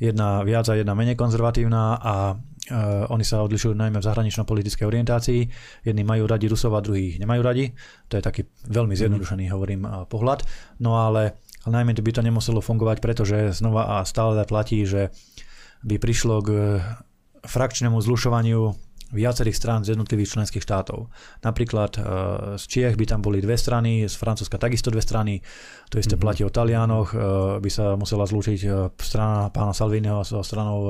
jedna 0.00 0.40
viac 0.46 0.68
a 0.68 0.78
jedna 0.78 0.96
menej 0.96 1.16
konzervatívna 1.16 2.00
a 2.00 2.14
oni 3.10 3.24
sa 3.24 3.42
odlišujú 3.42 3.72
najmä 3.74 3.98
v 3.98 4.06
zahranično-politickej 4.06 4.86
orientácii. 4.86 5.40
Jedni 5.82 6.04
majú 6.06 6.28
radi 6.28 6.46
Rusov 6.46 6.76
a 6.76 6.84
druhých 6.84 7.18
nemajú 7.18 7.40
radi. 7.42 7.64
To 8.12 8.20
je 8.20 8.22
taký 8.22 8.46
veľmi 8.68 8.94
zjednodušený, 8.94 9.48
mm. 9.48 9.52
hovorím, 9.56 9.80
uh, 9.88 10.04
pohľad. 10.06 10.44
No 10.78 11.00
ale, 11.00 11.40
ale 11.66 11.72
najmä 11.82 11.96
by 11.96 12.12
to 12.14 12.22
nemuselo 12.22 12.62
fungovať, 12.62 13.02
pretože 13.02 13.58
znova 13.58 13.98
a 13.98 14.06
stále 14.06 14.38
platí, 14.46 14.86
že 14.86 15.10
by 15.82 15.96
prišlo 15.98 16.34
k 16.44 16.48
frakčnému 17.42 17.98
zlušovaniu 17.98 18.76
viacerých 19.10 19.58
strán 19.58 19.80
z 19.82 19.98
jednotlivých 19.98 20.38
členských 20.38 20.62
štátov. 20.62 21.10
Napríklad 21.42 21.98
uh, 21.98 22.04
z 22.54 22.64
Čiech 22.70 22.94
by 22.94 23.08
tam 23.08 23.24
boli 23.24 23.42
dve 23.42 23.58
strany, 23.58 24.06
z 24.06 24.14
Francúzska 24.14 24.62
takisto 24.62 24.94
dve 24.94 25.02
strany, 25.02 25.42
to 25.90 25.98
isté 25.98 26.14
mm-hmm. 26.14 26.22
platí 26.22 26.46
o 26.46 26.54
Talianoch, 26.54 27.10
by 27.58 27.70
sa 27.72 27.98
musela 27.98 28.30
zlúčiť 28.30 28.94
strana 28.94 29.50
pána 29.50 29.74
Salviniho 29.74 30.22
so 30.22 30.46
stranou 30.46 30.86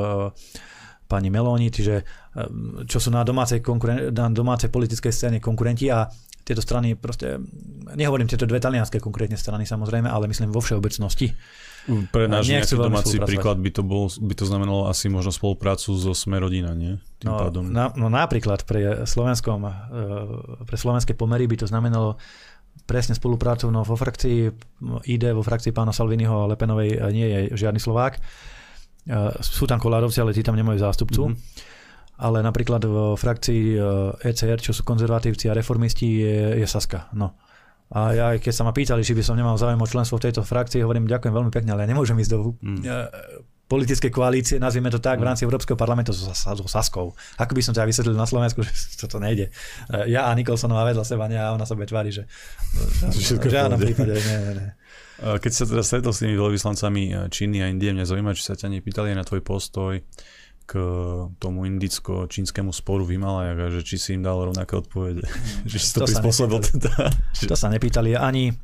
pani 1.11 1.35
Meloni, 1.35 1.75
čiže 1.75 2.07
ehm, 2.39 2.87
čo 2.87 3.03
sú 3.03 3.11
na 3.11 3.27
domácej, 3.27 3.59
konkuren- 3.59 4.15
na 4.15 4.31
domácej 4.31 4.71
politickej 4.71 5.11
scéne 5.11 5.39
konkurenti 5.43 5.91
a 5.91 6.07
tieto 6.47 6.63
strany 6.65 6.99
proste, 6.99 7.39
nehovorím 7.95 8.27
tieto 8.27 8.49
dve 8.49 8.59
talianské 8.59 8.99
konkrétne 8.99 9.39
strany 9.39 9.63
samozrejme, 9.69 10.11
ale 10.11 10.27
myslím 10.27 10.51
vo 10.51 10.59
všeobecnosti. 10.59 11.31
Pre 12.11 12.29
náš 12.29 12.51
nejaký 12.51 12.77
domáci 12.77 13.17
príklad 13.23 13.57
by 13.63 13.71
to, 13.73 13.83
bol, 13.87 14.11
by 14.11 14.35
to 14.37 14.45
znamenalo 14.45 14.91
asi 14.91 15.09
možno 15.09 15.33
spoluprácu 15.33 15.97
so 15.97 16.13
Sme 16.13 16.43
rodina, 16.43 16.77
nie? 16.77 16.99
Tým 17.23 17.31
no, 17.31 17.39
pádom. 17.39 17.63
Na, 17.71 17.95
no 17.95 18.13
napríklad 18.13 18.67
pre, 18.69 19.07
slovenskom, 19.09 19.65
e, 19.65 19.73
pre 20.69 20.77
slovenské 20.77 21.17
pomery 21.17 21.49
by 21.49 21.65
to 21.65 21.67
znamenalo 21.71 22.21
presne 22.85 23.15
spoluprácu 23.15 23.71
no, 23.71 23.87
vo 23.87 23.95
frakcii 23.95 24.51
ID, 25.07 25.25
vo 25.33 25.47
frakcii 25.47 25.71
pána 25.71 25.95
Salviniho 25.95 26.45
a 26.45 26.51
Lepenovej 26.51 26.99
nie 27.15 27.27
je 27.31 27.39
žiadny 27.55 27.79
Slovák 27.79 28.19
sú 29.41 29.65
tam 29.65 29.81
kolárovci, 29.81 30.21
ale 30.21 30.37
tí 30.37 30.45
tam 30.45 30.59
nemajú 30.59 30.81
zástupcu. 30.81 31.33
Mm-hmm. 31.33 31.79
Ale 32.21 32.45
napríklad 32.45 32.85
v 32.85 33.17
frakcii 33.17 33.81
ECR, 34.21 34.61
čo 34.61 34.77
sú 34.77 34.85
konzervatívci 34.85 35.49
a 35.49 35.57
reformisti, 35.57 36.21
je, 36.21 36.61
je 36.61 36.67
Saska. 36.69 37.09
No. 37.17 37.33
A 37.91 38.15
ja, 38.15 38.27
keď 38.37 38.53
sa 38.55 38.63
ma 38.63 38.71
pýtali, 38.71 39.03
či 39.03 39.17
by 39.17 39.23
som 39.25 39.35
nemal 39.35 39.59
záujem 39.59 39.81
o 39.81 39.89
členstvo 39.89 40.21
v 40.21 40.31
tejto 40.31 40.47
frakcii, 40.47 40.85
hovorím, 40.85 41.11
ďakujem 41.11 41.33
veľmi 41.33 41.51
pekne, 41.51 41.75
ale 41.75 41.89
ja 41.89 41.91
nemôžem 41.91 42.15
ísť 42.23 42.31
do 42.31 42.55
mm. 42.61 42.81
Politickej 43.71 44.11
koalície, 44.11 44.57
nazvime 44.59 44.91
to 44.91 44.99
tak, 44.99 45.23
v 45.23 45.25
mm. 45.25 45.29
rámci 45.31 45.43
Európskeho 45.47 45.79
parlamentu 45.79 46.11
so, 46.11 46.35
so 46.35 46.67
Saskou. 46.67 47.15
Ako 47.39 47.55
by 47.55 47.63
som 47.63 47.71
ťa 47.71 47.87
vysvetlil 47.87 48.19
na 48.19 48.27
Slovensku, 48.27 48.67
že 48.67 48.75
toto 48.99 49.23
nejde. 49.23 49.55
Ja 50.11 50.27
a 50.27 50.35
Nikolsonová 50.35 50.83
vedľa 50.91 51.07
seba, 51.07 51.31
a 51.31 51.55
ona 51.55 51.63
sa 51.63 51.79
tvári, 51.79 52.11
že 52.11 52.27
v 53.07 53.47
žiadnom 53.47 53.79
prípade, 53.79 54.19
nie, 54.19 54.39
nie, 54.43 54.55
nie. 54.59 54.71
Keď 55.21 55.53
sa 55.53 55.65
teda 55.69 55.85
stretol 55.85 56.17
s 56.17 56.25
tými 56.25 56.35
veľvyslancami 56.35 57.03
eh, 57.13 57.17
Číny 57.29 57.61
a 57.61 57.69
Indie, 57.69 57.93
mňa 57.93 58.09
zaujíma, 58.09 58.33
či 58.33 58.43
sa 58.43 58.57
ťa 58.57 58.73
nepýtali 58.73 59.13
na 59.13 59.21
tvoj 59.21 59.45
postoj 59.45 60.01
k 60.71 60.79
tomu 61.43 61.67
indicko-čínskemu 61.67 62.71
sporu 62.71 63.03
v 63.03 63.19
Himalajach 63.19 63.59
a 63.59 63.67
že 63.75 63.81
či 63.83 63.97
si 63.99 64.11
im 64.15 64.23
dal 64.23 64.39
rovnaké 64.39 64.79
odpovede. 64.79 65.27
že 65.71 65.79
si 65.83 65.91
to, 65.99 66.07
to 66.07 66.15
prispôsobil 66.15 66.63
teda. 66.63 67.11
To 67.51 67.59
sa 67.59 67.69
nepýtali 67.75 68.15
ani 68.15 68.55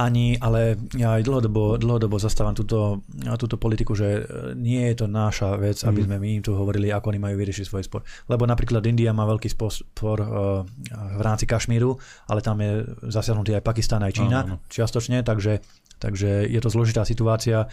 Ani, 0.00 0.40
ale 0.40 0.80
ja 0.96 1.20
aj 1.20 1.22
dlhodobo, 1.28 1.76
dlhodobo 1.76 2.16
zastávam 2.16 2.56
túto, 2.56 3.04
túto 3.36 3.60
politiku, 3.60 3.92
že 3.92 4.24
nie 4.56 4.88
je 4.88 5.04
to 5.04 5.06
naša 5.10 5.60
vec, 5.60 5.84
aby 5.84 6.00
mhm. 6.00 6.06
sme 6.08 6.16
my 6.16 6.28
im 6.40 6.42
tu 6.42 6.56
hovorili, 6.56 6.88
ako 6.88 7.12
oni 7.12 7.20
majú 7.20 7.36
vyriešiť 7.36 7.66
svoj 7.68 7.84
spor. 7.84 8.00
Lebo 8.32 8.48
napríklad 8.48 8.80
India 8.88 9.12
má 9.12 9.28
veľký 9.28 9.52
spor 9.52 10.18
uh, 10.24 10.64
v 10.92 11.20
rámci 11.20 11.44
Kašmíru, 11.44 11.92
ale 12.32 12.40
tam 12.40 12.56
je 12.64 12.88
zasiahnutý 13.04 13.52
aj 13.60 13.64
Pakistán, 13.64 14.00
aj 14.00 14.16
Čína 14.16 14.40
no, 14.48 14.56
no. 14.56 14.64
čiastočne, 14.72 15.20
takže, 15.20 15.60
takže 16.00 16.48
je 16.48 16.60
to 16.64 16.72
zložitá 16.72 17.04
situácia. 17.04 17.68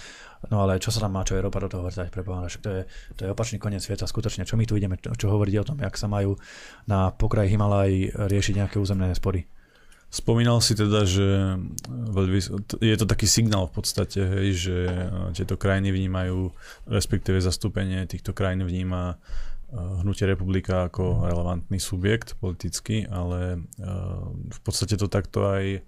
No 0.52 0.64
ale 0.64 0.80
čo 0.80 0.92
sa 0.92 1.04
tam 1.04 1.16
má, 1.16 1.24
čo 1.24 1.40
Európa 1.40 1.64
do 1.64 1.72
toho 1.72 1.88
vrtať, 1.88 2.12
preboha, 2.12 2.48
to 2.48 2.70
je, 2.72 2.82
to 3.16 3.28
je 3.28 3.30
opačný 3.32 3.60
koniec 3.60 3.84
sveta, 3.84 4.08
skutočne. 4.08 4.44
Čo 4.44 4.60
my 4.60 4.64
tu 4.68 4.76
ideme, 4.76 5.00
čo 5.00 5.32
hovoriť 5.32 5.56
o 5.60 5.68
tom, 5.72 5.78
jak 5.80 5.96
sa 5.96 6.08
majú 6.08 6.36
na 6.88 7.12
pokraji 7.12 7.56
Himalaj 7.56 8.16
riešiť 8.28 8.54
nejaké 8.60 8.76
územné 8.80 9.12
spory. 9.16 9.59
Spomínal 10.10 10.58
si 10.58 10.74
teda, 10.74 11.06
že 11.06 11.54
je 12.82 12.98
to 12.98 13.06
taký 13.06 13.30
signál 13.30 13.70
v 13.70 13.78
podstate, 13.78 14.18
hej, 14.26 14.48
že 14.58 14.78
e, 14.90 15.06
tieto 15.38 15.54
krajiny 15.54 15.94
vnímajú, 15.94 16.50
respektíve 16.90 17.38
zastúpenie 17.38 18.10
týchto 18.10 18.34
krajín 18.34 18.66
vníma 18.66 19.14
e, 19.14 19.16
hnutie 20.02 20.26
republika 20.26 20.90
ako 20.90 21.30
relevantný 21.30 21.78
subjekt 21.78 22.42
politický, 22.42 23.06
ale 23.06 23.62
e, 23.78 23.86
v 24.50 24.60
podstate 24.66 24.98
to 24.98 25.06
takto 25.06 25.46
aj 25.46 25.86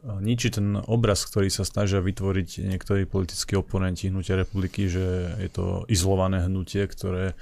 ničí 0.00 0.48
ten 0.48 0.80
obraz, 0.88 1.28
ktorý 1.28 1.52
sa 1.52 1.68
snažia 1.68 2.00
vytvoriť 2.00 2.64
niektorí 2.64 3.04
politickí 3.04 3.52
oponenti 3.60 4.08
hnutia 4.08 4.40
republiky, 4.40 4.88
že 4.88 5.36
je 5.36 5.50
to 5.52 5.84
izolované 5.92 6.40
hnutie, 6.48 6.88
ktoré 6.88 7.36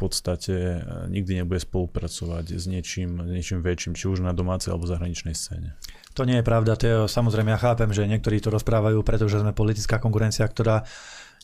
podstate 0.00 0.54
e, 0.54 0.78
nikdy 1.12 1.44
nebude 1.44 1.60
spolupracovať 1.60 2.56
s 2.56 2.64
niečím, 2.64 3.20
niečím 3.20 3.60
väčším, 3.60 3.92
či 3.92 4.04
už 4.08 4.24
na 4.24 4.32
domácej 4.32 4.72
alebo 4.72 4.88
zahraničnej 4.88 5.36
scéne. 5.36 5.76
To 6.16 6.24
nie 6.24 6.40
je 6.40 6.44
pravda, 6.44 6.74
to 6.80 6.84
je, 6.88 6.96
samozrejme 7.06 7.52
ja 7.52 7.60
chápem, 7.60 7.92
že 7.92 8.08
niektorí 8.08 8.40
to 8.40 8.48
rozprávajú, 8.50 9.04
pretože 9.04 9.38
sme 9.38 9.52
politická 9.52 10.00
konkurencia, 10.00 10.48
ktorá 10.48 10.82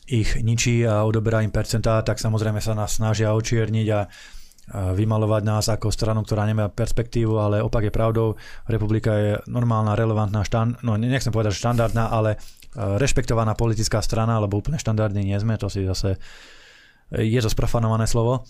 ich 0.07 0.39
ničí 0.39 0.87
a 0.87 1.03
odoberá 1.03 1.43
im 1.43 1.51
percentá, 1.51 1.99
tak 2.01 2.17
samozrejme 2.17 2.63
sa 2.63 2.73
nás 2.73 2.95
snažia 2.95 3.35
očierniť 3.35 3.87
a 3.91 3.99
vymalovať 4.67 5.43
nás 5.47 5.65
ako 5.71 5.95
stranu, 5.95 6.27
ktorá 6.27 6.43
nemá 6.43 6.67
perspektívu, 6.67 7.39
ale 7.39 7.63
opak 7.63 7.87
je 7.87 7.93
pravdou. 7.93 8.35
Republika 8.67 9.15
je 9.15 9.31
normálna, 9.47 9.95
relevantná, 9.95 10.43
štand, 10.43 10.83
no 10.83 10.99
nechcem 10.99 11.31
povedať, 11.31 11.55
že 11.55 11.63
štandardná, 11.63 12.11
ale 12.11 12.35
e, 12.35 12.37
rešpektovaná 12.99 13.55
politická 13.55 14.03
strana, 14.03 14.43
lebo 14.43 14.59
úplne 14.59 14.75
štandardní 14.75 15.23
nie 15.23 15.39
sme, 15.39 15.55
to 15.55 15.71
si 15.71 15.87
zase 15.87 16.19
je 17.11 17.39
to 17.39 17.49
sprofanované 17.49 18.07
slovo, 18.07 18.43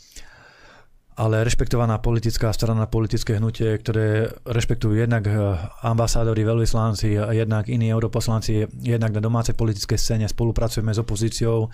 ale 1.18 1.42
rešpektovaná 1.42 1.98
politická 1.98 2.54
strana, 2.54 2.86
politické 2.86 3.42
hnutie, 3.42 3.74
ktoré 3.82 4.30
rešpektujú 4.46 5.02
jednak 5.02 5.26
eh, 5.26 5.34
ambasádori, 5.82 6.46
veľvyslanci, 6.46 7.18
jednak 7.34 7.66
iní 7.74 7.90
europoslanci, 7.90 8.70
jednak 8.86 9.18
na 9.18 9.22
domácej 9.22 9.58
politickej 9.58 9.98
scéne 9.98 10.26
spolupracujeme 10.30 10.94
s 10.94 11.02
opozíciou, 11.02 11.74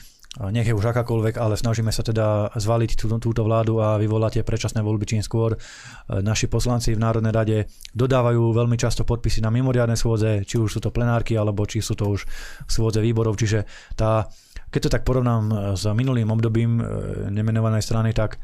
nech 0.50 0.66
je 0.66 0.74
už 0.74 0.90
akákoľvek, 0.90 1.38
ale 1.38 1.54
snažíme 1.54 1.94
sa 1.94 2.02
teda 2.02 2.56
zvaliť 2.58 2.98
tú, 2.98 3.06
túto 3.22 3.46
vládu 3.46 3.78
a 3.78 4.02
vyvolať 4.02 4.42
tie 4.42 4.44
predčasné 4.48 4.82
voľby 4.82 5.06
čím 5.06 5.22
skôr. 5.22 5.60
Eh, 5.60 6.24
naši 6.24 6.48
poslanci 6.48 6.96
v 6.96 7.04
Národnej 7.04 7.36
rade 7.36 7.58
dodávajú 7.92 8.56
veľmi 8.56 8.80
často 8.80 9.04
podpisy 9.04 9.44
na 9.44 9.52
mimoriadne 9.52 10.00
schôdze, 10.00 10.48
či 10.48 10.56
už 10.56 10.72
sú 10.72 10.80
to 10.80 10.96
plenárky, 10.96 11.36
alebo 11.36 11.68
či 11.68 11.84
sú 11.84 12.00
to 12.00 12.08
už 12.16 12.24
schôdze 12.72 13.04
výborov, 13.04 13.36
čiže 13.36 13.68
tá 14.00 14.32
keď 14.74 14.90
to 14.90 14.94
tak 14.98 15.04
porovnám 15.06 15.44
eh, 15.48 15.56
s 15.78 15.86
minulým 15.94 16.34
obdobím 16.34 16.82
eh, 16.82 16.86
nemenovanej 17.30 17.86
strany, 17.86 18.10
tak 18.10 18.42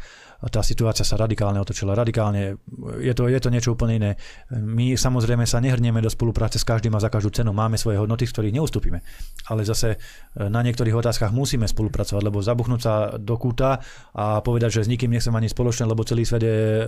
tá 0.47 0.63
situácia 0.63 1.04
sa 1.04 1.19
radikálne 1.19 1.60
otočila. 1.60 1.91
Radikálne, 1.91 2.56
je 3.04 3.12
to, 3.12 3.28
je 3.28 3.39
to 3.43 3.52
niečo 3.52 3.75
úplne 3.75 3.99
iné. 3.99 4.12
My 4.56 4.95
samozrejme 4.95 5.43
sa 5.43 5.60
nehrnieme 5.60 5.99
do 5.99 6.08
spolupráce 6.08 6.56
s 6.56 6.63
každým 6.63 6.95
a 6.95 7.04
za 7.04 7.12
každú 7.12 7.36
cenu. 7.36 7.52
Máme 7.52 7.75
svoje 7.75 7.99
hodnoty, 7.99 8.23
z 8.23 8.32
ktorých 8.32 8.56
neustúpime. 8.56 9.04
Ale 9.52 9.67
zase 9.67 9.99
e, 9.99 10.47
na 10.47 10.63
niektorých 10.63 10.95
otázkach 10.95 11.36
musíme 11.36 11.67
spolupracovať, 11.67 12.23
lebo 12.23 12.39
zabuchnúť 12.39 12.80
sa 12.80 13.19
do 13.19 13.36
kúta 13.36 13.84
a 14.15 14.39
povedať, 14.39 14.80
že 14.80 14.88
s 14.88 14.91
nikým 14.95 15.12
nechcem 15.12 15.36
ani 15.36 15.52
spoločné, 15.52 15.84
lebo 15.84 16.08
celý 16.08 16.23
svet 16.23 16.47
je, 16.47 16.56
e, 16.56 16.86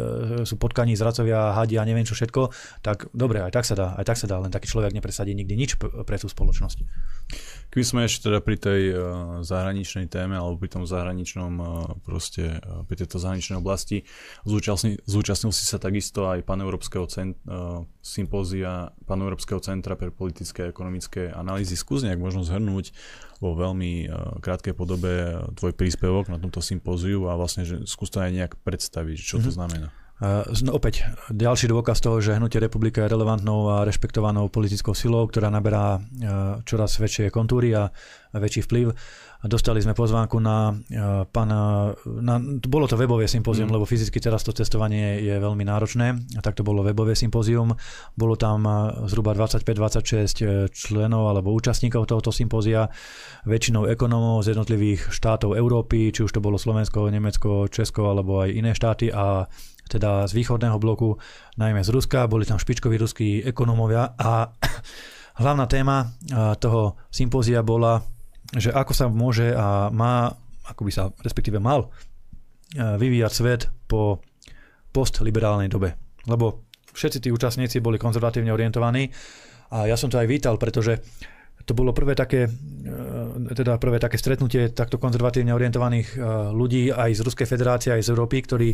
sú 0.48 0.56
potkaní, 0.56 0.96
zracovia, 0.96 1.52
hadi 1.52 1.76
a 1.76 1.84
neviem 1.84 2.08
čo 2.08 2.16
všetko, 2.16 2.56
tak 2.80 3.12
dobre, 3.12 3.44
aj 3.44 3.52
tak 3.52 3.68
sa 3.68 3.76
dá, 3.76 4.00
aj 4.00 4.06
tak 4.08 4.16
sa 4.16 4.32
dá, 4.32 4.40
len 4.40 4.48
taký 4.48 4.72
človek 4.72 4.96
nepresadí 4.96 5.36
nikdy 5.36 5.60
nič 5.60 5.76
pre 5.80 6.16
tú 6.16 6.32
spoločnosť. 6.32 6.78
Keby 7.72 7.84
sme 7.88 8.00
ešte 8.04 8.28
teda 8.28 8.44
pri 8.44 8.60
tej 8.60 8.82
uh, 8.92 9.00
zahraničnej 9.48 10.12
téme 10.12 10.36
alebo 10.36 10.60
pri 10.60 10.76
tom 10.76 10.84
zahraničnom 10.84 11.54
proste, 12.04 12.60
pri 12.88 12.96
tejto 13.00 13.16
zahraničnej 13.16 13.41
zahraničnej 13.42 13.58
oblasti. 13.58 14.06
Zúčastnil, 14.46 15.02
zúčastnil 15.10 15.50
si 15.50 15.66
sa 15.66 15.82
takisto 15.82 16.30
aj 16.30 16.46
Paneurópskeho 16.46 17.10
cent, 17.10 17.34
uh, 17.50 17.82
sympózia 18.06 18.94
Paneurópskeho 19.10 19.58
centra 19.66 19.98
pre 19.98 20.14
politické 20.14 20.70
a 20.70 20.72
ekonomické 20.72 21.34
analýzy. 21.34 21.74
Skús 21.74 22.06
nejak 22.06 22.22
možno 22.22 22.46
zhrnúť 22.46 22.94
vo 23.42 23.58
veľmi 23.58 24.06
uh, 24.06 24.38
krátkej 24.38 24.78
podobe 24.78 25.42
tvoj 25.58 25.74
príspevok 25.74 26.30
na 26.30 26.38
tomto 26.38 26.62
sympóziu 26.62 27.26
a 27.26 27.34
vlastne, 27.34 27.66
že 27.66 27.82
skús 27.90 28.14
to 28.14 28.22
aj 28.22 28.30
nejak 28.30 28.54
predstaviť, 28.62 29.18
čo 29.18 29.42
mm-hmm. 29.42 29.46
to 29.46 29.50
mhm. 29.50 29.58
znamená. 29.58 29.90
No 30.62 30.78
opäť 30.78 31.02
ďalší 31.34 31.66
dôkaz 31.66 31.98
toho, 31.98 32.22
že 32.22 32.38
hnutie 32.38 32.62
republika 32.62 33.02
je 33.02 33.10
relevantnou 33.10 33.74
a 33.74 33.82
rešpektovanou 33.82 34.54
politickou 34.54 34.94
silou, 34.94 35.26
ktorá 35.26 35.50
naberá 35.50 35.98
čoraz 36.62 37.02
väčšie 37.02 37.34
kontúry 37.34 37.74
a 37.74 37.90
väčší 38.30 38.70
vplyv. 38.70 38.94
Dostali 39.42 39.82
sme 39.82 39.98
pozvánku 39.98 40.38
na 40.38 40.70
uh, 40.70 41.26
pána, 41.26 41.90
na, 42.06 42.38
bolo 42.62 42.86
to 42.86 42.94
webové 42.94 43.26
sympózium, 43.26 43.74
mm. 43.74 43.74
lebo 43.74 43.90
fyzicky 43.90 44.22
teraz 44.22 44.46
to 44.46 44.54
cestovanie 44.54 45.18
je 45.18 45.34
veľmi 45.42 45.66
náročné, 45.66 46.14
tak 46.46 46.54
to 46.54 46.62
bolo 46.62 46.86
webové 46.86 47.18
sympózium. 47.18 47.74
Bolo 48.14 48.38
tam 48.38 48.70
zhruba 49.10 49.34
25-26 49.34 50.46
e, 50.46 50.70
členov 50.70 51.34
alebo 51.34 51.58
účastníkov 51.58 52.06
tohoto 52.06 52.30
sympózia, 52.30 52.86
väčšinou 53.50 53.90
ekonomov 53.90 54.46
z 54.46 54.54
jednotlivých 54.54 55.10
štátov 55.10 55.58
Európy, 55.58 56.14
či 56.14 56.22
už 56.22 56.38
to 56.38 56.44
bolo 56.44 56.62
Slovensko, 56.62 57.10
Nemecko, 57.10 57.66
Česko 57.66 58.14
alebo 58.14 58.46
aj 58.46 58.50
iné 58.54 58.78
štáty 58.78 59.10
a 59.10 59.50
teda 59.90 60.30
z 60.30 60.38
východného 60.38 60.78
bloku, 60.78 61.18
najmä 61.58 61.82
z 61.82 61.90
Ruska, 61.90 62.30
boli 62.30 62.46
tam 62.46 62.62
špičkoví 62.62 62.96
ruskí 63.02 63.42
ekonómovia 63.42 64.14
a 64.22 64.54
hlavná 65.42 65.66
téma 65.66 66.14
toho 66.62 66.96
sympózia 67.10 67.66
bola 67.66 68.00
že 68.56 68.72
ako 68.72 68.92
sa 68.92 69.06
môže 69.08 69.56
a 69.56 69.88
má, 69.92 70.36
ako 70.68 70.82
by 70.88 70.92
sa 70.92 71.04
respektíve 71.24 71.60
mal 71.60 71.88
e, 71.88 71.90
vyvíjať 72.76 73.32
svet 73.32 73.62
po 73.88 74.20
postliberálnej 74.92 75.72
dobe. 75.72 75.96
Lebo 76.28 76.68
všetci 76.92 77.24
tí 77.24 77.30
účastníci 77.32 77.80
boli 77.80 77.96
konzervatívne 77.96 78.52
orientovaní 78.52 79.08
a 79.72 79.88
ja 79.88 79.96
som 79.96 80.12
to 80.12 80.20
aj 80.20 80.28
vítal, 80.28 80.60
pretože 80.60 81.00
to 81.64 81.78
bolo 81.78 81.94
prvé 81.94 82.18
také, 82.18 82.50
e, 82.50 83.54
teda 83.56 83.78
prvé 83.78 84.02
také 84.02 84.18
stretnutie 84.18 84.74
takto 84.76 84.98
konzervatívne 84.98 85.54
orientovaných 85.54 86.08
e, 86.12 86.18
ľudí 86.52 86.92
aj 86.92 87.16
z 87.16 87.22
Ruskej 87.24 87.48
federácie, 87.48 87.96
aj 87.96 88.04
z 88.04 88.12
Európy, 88.12 88.44
ktorí 88.44 88.70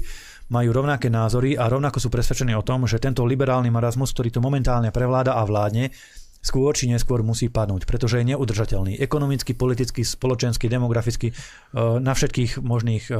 majú 0.50 0.70
rovnaké 0.72 1.12
názory 1.12 1.60
a 1.60 1.68
rovnako 1.68 2.00
sú 2.00 2.10
presvedčení 2.10 2.56
o 2.56 2.63
tom, 2.63 2.88
že 2.88 2.98
tento 2.98 3.28
liberálny 3.28 3.68
marazmus, 3.68 4.16
ktorý 4.16 4.32
tu 4.32 4.40
momentálne 4.40 4.90
prevláda 4.96 5.36
a 5.36 5.44
vládne, 5.44 5.92
skôr 6.41 6.71
či 6.73 6.88
neskôr 6.88 7.21
musí 7.26 7.50
padnúť, 7.52 7.84
pretože 7.84 8.21
je 8.21 8.26
neudržateľný. 8.34 8.97
Ekonomicky, 9.02 9.58
politicky, 9.58 10.06
spoločensky, 10.06 10.69
demograficky, 10.69 11.34
eh, 11.34 11.38
na 12.00 12.13
všetkých 12.13 12.62
možných 12.62 13.04
eh, 13.10 13.17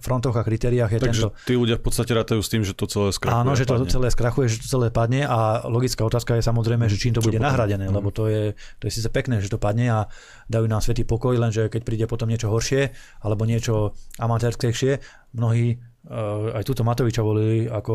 frontoch 0.00 0.36
a 0.36 0.42
kritériách 0.46 0.90
je 0.96 1.00
Takže 1.00 1.22
tento... 1.28 1.44
tí 1.48 1.54
ľudia 1.56 1.76
v 1.80 1.84
podstate 1.84 2.12
rátajú 2.12 2.40
s 2.40 2.48
tým, 2.50 2.62
že 2.62 2.72
to 2.76 2.86
celé 2.86 3.10
skrachuje. 3.12 3.40
Áno, 3.40 3.52
že 3.58 3.64
to 3.64 3.76
padne. 3.80 3.90
celé 3.90 4.08
skrachuje, 4.12 4.46
že 4.52 4.56
to 4.62 4.66
celé 4.66 4.88
padne 4.92 5.26
a 5.26 5.64
logická 5.66 6.02
otázka 6.06 6.38
je 6.38 6.42
samozrejme, 6.44 6.86
že 6.86 6.96
čím 7.00 7.16
to 7.16 7.24
Čo 7.24 7.28
bude 7.32 7.38
potom? 7.40 7.48
nahradené, 7.50 7.86
mm. 7.88 7.94
lebo 7.94 8.08
to 8.14 8.28
je, 8.30 8.54
to 8.78 8.88
je 8.88 8.92
síce 8.92 9.08
pekné, 9.10 9.42
že 9.42 9.50
to 9.50 9.58
padne 9.58 9.88
a 9.88 9.98
dajú 10.46 10.66
nám 10.70 10.84
svetý 10.84 11.02
pokoj, 11.02 11.34
lenže 11.34 11.66
keď 11.72 11.82
príde 11.82 12.04
potom 12.06 12.30
niečo 12.30 12.52
horšie 12.52 12.94
alebo 13.24 13.42
niečo 13.48 13.96
amatérskejšie, 14.20 15.02
mnohí 15.34 15.78
aj 16.06 16.62
túto 16.62 16.86
Matoviča 16.86 17.18
volili 17.18 17.66
ako 17.66 17.94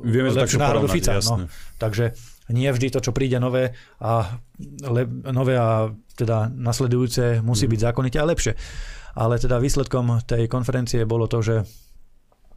Vieme 0.00 0.32
lepšiu 0.32 0.56
národu 0.56 0.88
Fica. 0.88 1.20
No. 1.20 1.44
Takže 1.76 2.16
nie 2.50 2.66
vždy 2.66 2.90
to, 2.90 2.98
čo 2.98 3.14
príde 3.14 3.38
nové 3.38 3.76
a, 4.02 4.40
le, 4.90 5.06
nové 5.30 5.54
a 5.54 5.94
teda 6.18 6.50
nasledujúce 6.50 7.38
musí 7.44 7.70
byť 7.70 7.80
mhm. 7.80 7.86
zákonite 7.86 8.18
a 8.18 8.28
lepšie. 8.28 8.54
Ale 9.12 9.36
teda 9.36 9.60
výsledkom 9.60 10.24
tej 10.24 10.48
konferencie 10.48 11.04
bolo 11.04 11.28
to, 11.28 11.44
že 11.44 11.68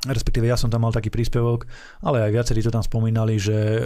respektíve 0.07 0.47
ja 0.47 0.55
som 0.55 0.71
tam 0.71 0.87
mal 0.87 0.93
taký 0.95 1.11
príspevok, 1.11 1.67
ale 2.05 2.23
aj 2.23 2.31
viacerí 2.31 2.63
to 2.63 2.71
tam 2.71 2.85
spomínali, 2.85 3.35
že 3.41 3.57
e, 3.57 3.81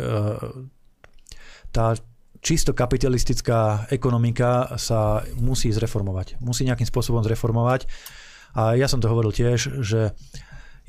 tá 1.73 1.95
čisto 2.39 2.71
kapitalistická 2.75 3.89
ekonomika 3.91 4.75
sa 4.79 5.23
musí 5.39 5.71
zreformovať. 5.71 6.39
Musí 6.43 6.63
nejakým 6.67 6.88
spôsobom 6.88 7.23
zreformovať. 7.23 7.88
A 8.55 8.73
ja 8.73 8.89
som 8.89 8.97
to 8.97 9.12
hovoril 9.12 9.29
tiež, 9.29 9.81
že 9.83 10.13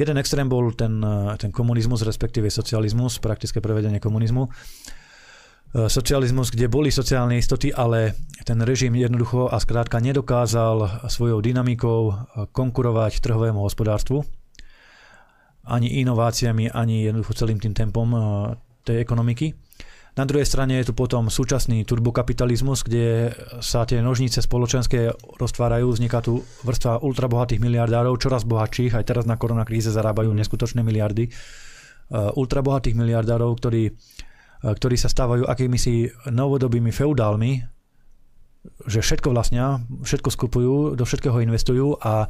jeden 0.00 0.16
extrém 0.16 0.48
bol 0.48 0.72
ten, 0.72 1.04
ten 1.36 1.52
komunizmus, 1.52 2.02
respektíve 2.02 2.48
socializmus, 2.48 3.20
praktické 3.20 3.60
prevedenie 3.60 4.00
komunizmu. 4.00 4.48
E, 5.70 5.86
socializmus, 5.86 6.50
kde 6.50 6.66
boli 6.66 6.90
sociálne 6.90 7.38
istoty, 7.38 7.70
ale 7.70 8.18
ten 8.42 8.58
režim 8.58 8.90
jednoducho 8.94 9.46
a 9.46 9.56
skrátka 9.62 10.02
nedokázal 10.02 11.06
svojou 11.06 11.38
dynamikou 11.38 12.10
e, 12.10 12.14
konkurovať 12.50 13.22
trhovému 13.22 13.62
hospodárstvu, 13.62 14.26
ani 15.70 16.02
inováciami, 16.02 16.74
ani 16.74 17.06
jednoducho 17.06 17.38
celým 17.38 17.62
tým 17.62 17.74
tempom 17.74 18.08
e, 18.10 18.18
tej 18.82 18.98
ekonomiky. 18.98 19.54
Na 20.18 20.26
druhej 20.26 20.42
strane 20.42 20.82
je 20.82 20.90
tu 20.90 20.94
potom 20.96 21.30
súčasný 21.30 21.86
turbokapitalizmus, 21.86 22.82
kde 22.82 23.30
sa 23.62 23.86
tie 23.86 24.02
nožnice 24.02 24.42
spoločenské 24.42 25.14
roztvárajú, 25.38 25.86
vzniká 25.94 26.18
tu 26.18 26.42
vrstva 26.66 26.98
ultrabohatých 26.98 27.62
miliardárov, 27.62 28.18
čoraz 28.18 28.42
bohatších, 28.42 28.98
aj 28.98 29.06
teraz 29.06 29.24
na 29.30 29.38
koronakríze 29.38 29.94
zarábajú 29.94 30.34
neskutočné 30.34 30.82
miliardy. 30.82 31.30
Uh, 32.10 32.34
ultrabohatých 32.34 32.98
miliardárov, 32.98 33.54
ktorí, 33.54 33.94
uh, 33.94 34.74
ktorí 34.74 34.98
sa 34.98 35.06
stávajú 35.06 35.46
akými 35.46 35.78
si 35.78 36.10
novodobými 36.26 36.90
feudálmi, 36.90 37.62
že 38.90 39.00
všetko 39.00 39.30
vlastnia, 39.30 39.78
všetko 40.02 40.28
skupujú, 40.28 40.74
do 40.98 41.04
všetkého 41.06 41.38
investujú 41.40 41.96
a 42.02 42.28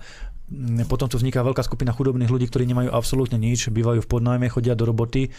potom 0.90 1.06
tu 1.06 1.14
vzniká 1.14 1.46
veľká 1.46 1.62
skupina 1.62 1.94
chudobných 1.94 2.26
ľudí, 2.26 2.50
ktorí 2.50 2.66
nemajú 2.66 2.90
absolútne 2.90 3.38
nič, 3.38 3.70
bývajú 3.70 4.02
v 4.02 4.10
podnájme, 4.10 4.50
chodia 4.50 4.74
do 4.74 4.82
roboty, 4.82 5.26
e, 5.26 5.30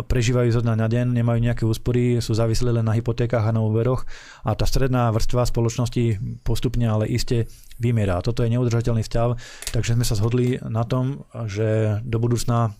prežívajú 0.00 0.48
zo 0.48 0.64
dňa 0.64 0.74
na 0.80 0.88
deň, 0.88 1.06
nemajú 1.12 1.38
nejaké 1.44 1.62
úspory, 1.68 2.24
sú 2.24 2.32
závislí 2.32 2.72
len 2.72 2.88
na 2.88 2.96
hypotékach 2.96 3.44
a 3.44 3.52
na 3.52 3.60
úveroch 3.60 4.08
a 4.40 4.56
tá 4.56 4.64
stredná 4.64 5.12
vrstva 5.12 5.44
spoločnosti 5.44 6.40
postupne 6.40 6.88
ale 6.88 7.04
iste 7.12 7.52
vymerá. 7.76 8.24
Toto 8.24 8.40
je 8.40 8.48
neudržateľný 8.56 9.04
stav, 9.04 9.36
takže 9.76 9.92
sme 9.92 10.08
sa 10.08 10.16
zhodli 10.16 10.56
na 10.64 10.88
tom, 10.88 11.28
že 11.44 12.00
do 12.08 12.16
budúcna 12.16 12.72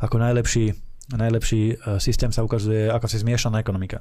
ako 0.00 0.16
najlepší, 0.16 0.72
najlepší 1.12 1.62
e, 1.68 2.00
systém 2.00 2.32
sa 2.32 2.40
ukazuje 2.40 2.88
ako 2.88 3.04
si 3.04 3.20
zmiešaná 3.20 3.60
ekonomika, 3.60 4.00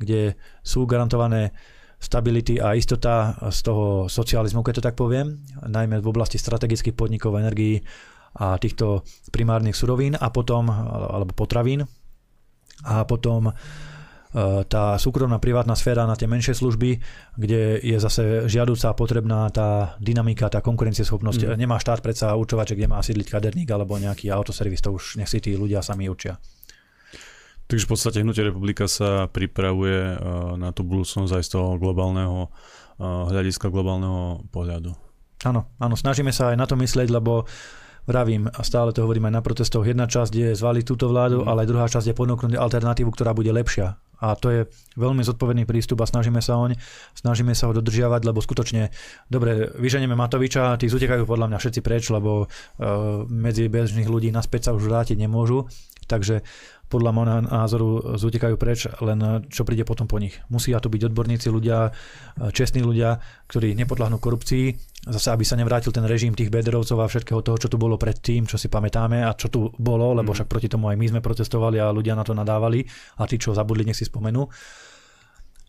kde 0.00 0.32
sú 0.64 0.88
garantované 0.88 1.52
stability 1.98 2.62
a 2.62 2.78
istota 2.78 3.34
z 3.50 3.58
toho 3.66 4.06
socializmu, 4.06 4.62
keď 4.62 4.74
to 4.78 4.86
tak 4.86 4.94
poviem, 4.94 5.42
najmä 5.66 5.98
v 5.98 6.10
oblasti 6.10 6.38
strategických 6.38 6.94
podnikov, 6.94 7.34
energií 7.34 7.82
a 8.38 8.54
týchto 8.54 9.02
primárnych 9.34 9.74
surovín 9.74 10.14
a 10.14 10.30
potom, 10.30 10.70
alebo 10.70 11.34
potravín 11.34 11.82
a 12.86 13.02
potom 13.02 13.50
e, 13.50 13.52
tá 14.70 14.94
súkromná 14.94 15.42
privátna 15.42 15.74
sféra 15.74 16.06
na 16.06 16.14
tie 16.14 16.30
menšie 16.30 16.54
služby, 16.54 17.02
kde 17.34 17.82
je 17.82 17.98
zase 17.98 18.46
žiaduca 18.46 18.94
potrebná 18.94 19.50
tá 19.50 19.98
dynamika, 19.98 20.46
tá 20.46 20.62
konkurencieschopnosť. 20.62 21.50
Mm. 21.50 21.66
Nemá 21.66 21.82
štát 21.82 21.98
predsa 21.98 22.38
určovať, 22.38 22.74
že 22.74 22.76
kde 22.78 22.90
má 22.94 23.02
sídliť 23.02 23.26
kaderník 23.26 23.68
alebo 23.74 23.98
nejaký 23.98 24.30
autoservis, 24.30 24.86
to 24.86 24.94
už 24.94 25.18
nech 25.18 25.26
si 25.26 25.42
tí 25.42 25.58
ľudia 25.58 25.82
sami 25.82 26.06
učia. 26.06 26.38
Takže 27.68 27.84
v 27.84 27.90
podstate 27.92 28.24
Hnutie 28.24 28.48
republika 28.48 28.88
sa 28.88 29.28
pripravuje 29.28 29.98
eh, 30.00 30.18
na 30.56 30.72
tú 30.72 30.88
budúcnosť 30.88 31.32
aj 31.36 31.42
z 31.44 31.50
toho 31.52 31.68
globálneho 31.76 32.48
eh, 32.48 33.04
hľadiska, 33.04 33.68
globálneho 33.68 34.48
pohľadu. 34.48 34.96
Áno, 35.46 35.70
áno, 35.78 35.94
snažíme 35.94 36.34
sa 36.34 36.50
aj 36.50 36.56
na 36.58 36.66
to 36.66 36.74
myslieť, 36.74 37.14
lebo 37.14 37.46
vravím, 38.08 38.48
a 38.48 38.60
stále 38.64 38.90
to 38.90 39.04
hovorím 39.04 39.28
aj 39.30 39.34
na 39.38 39.42
protestoch, 39.44 39.84
jedna 39.84 40.08
časť 40.08 40.32
je 40.32 40.48
zvaliť 40.56 40.84
túto 40.88 41.12
vládu, 41.12 41.44
mm. 41.44 41.46
ale 41.46 41.68
druhá 41.68 41.86
časť 41.86 42.10
je 42.10 42.16
ponúknuť 42.16 42.56
alternatívu, 42.56 43.12
ktorá 43.12 43.36
bude 43.36 43.52
lepšia. 43.52 44.00
A 44.18 44.34
to 44.34 44.50
je 44.50 44.60
veľmi 44.98 45.22
zodpovedný 45.22 45.62
prístup 45.62 46.02
a 46.02 46.10
snažíme 46.10 46.42
sa 46.42 46.58
oň, 46.58 46.74
snažíme 47.14 47.54
sa 47.54 47.70
ho 47.70 47.72
dodržiavať, 47.76 48.26
lebo 48.26 48.42
skutočne, 48.42 48.90
dobre, 49.30 49.70
vyženieme 49.78 50.18
Matoviča, 50.18 50.74
tí 50.74 50.90
zutekajú 50.90 51.22
podľa 51.22 51.54
mňa 51.54 51.58
všetci 51.62 51.80
preč, 51.86 52.10
lebo 52.10 52.50
uh, 52.50 53.22
medzi 53.30 53.70
bežných 53.70 54.10
ľudí 54.10 54.34
naspäť 54.34 54.70
sa 54.70 54.74
už 54.74 54.90
vrátiť 54.90 55.14
nemôžu. 55.22 55.70
Takže 56.10 56.42
podľa 56.88 57.10
môjho 57.12 57.40
názoru 57.46 57.90
zutekajú 58.16 58.56
preč, 58.56 58.88
len 59.04 59.44
čo 59.52 59.62
príde 59.62 59.84
potom 59.84 60.08
po 60.08 60.16
nich. 60.16 60.40
Musia 60.48 60.80
to 60.80 60.88
byť 60.88 61.12
odborníci 61.12 61.48
ľudia, 61.52 61.92
čestní 62.50 62.80
ľudia, 62.80 63.20
ktorí 63.46 63.76
nepodľahnú 63.76 64.16
korupcii, 64.16 64.64
zase 65.06 65.28
aby 65.30 65.44
sa 65.44 65.60
nevrátil 65.60 65.92
ten 65.92 66.08
režim 66.08 66.32
tých 66.32 66.48
bederovcov 66.48 66.98
a 67.00 67.06
všetkého 67.06 67.40
toho, 67.44 67.56
čo 67.60 67.68
tu 67.68 67.76
bolo 67.76 68.00
predtým, 68.00 68.48
čo 68.48 68.56
si 68.56 68.72
pamätáme 68.72 69.22
a 69.22 69.36
čo 69.36 69.52
tu 69.52 69.68
bolo, 69.76 70.16
lebo 70.16 70.32
mhm. 70.32 70.36
však 70.40 70.48
proti 70.48 70.68
tomu 70.72 70.88
aj 70.88 70.96
my 70.96 71.06
sme 71.12 71.20
protestovali 71.20 71.76
a 71.78 71.92
ľudia 71.92 72.16
na 72.16 72.24
to 72.24 72.32
nadávali 72.32 72.82
a 73.20 73.28
tí, 73.28 73.36
čo 73.36 73.52
zabudli, 73.52 73.84
nech 73.84 73.96
si 73.96 74.08
spomenú. 74.08 74.48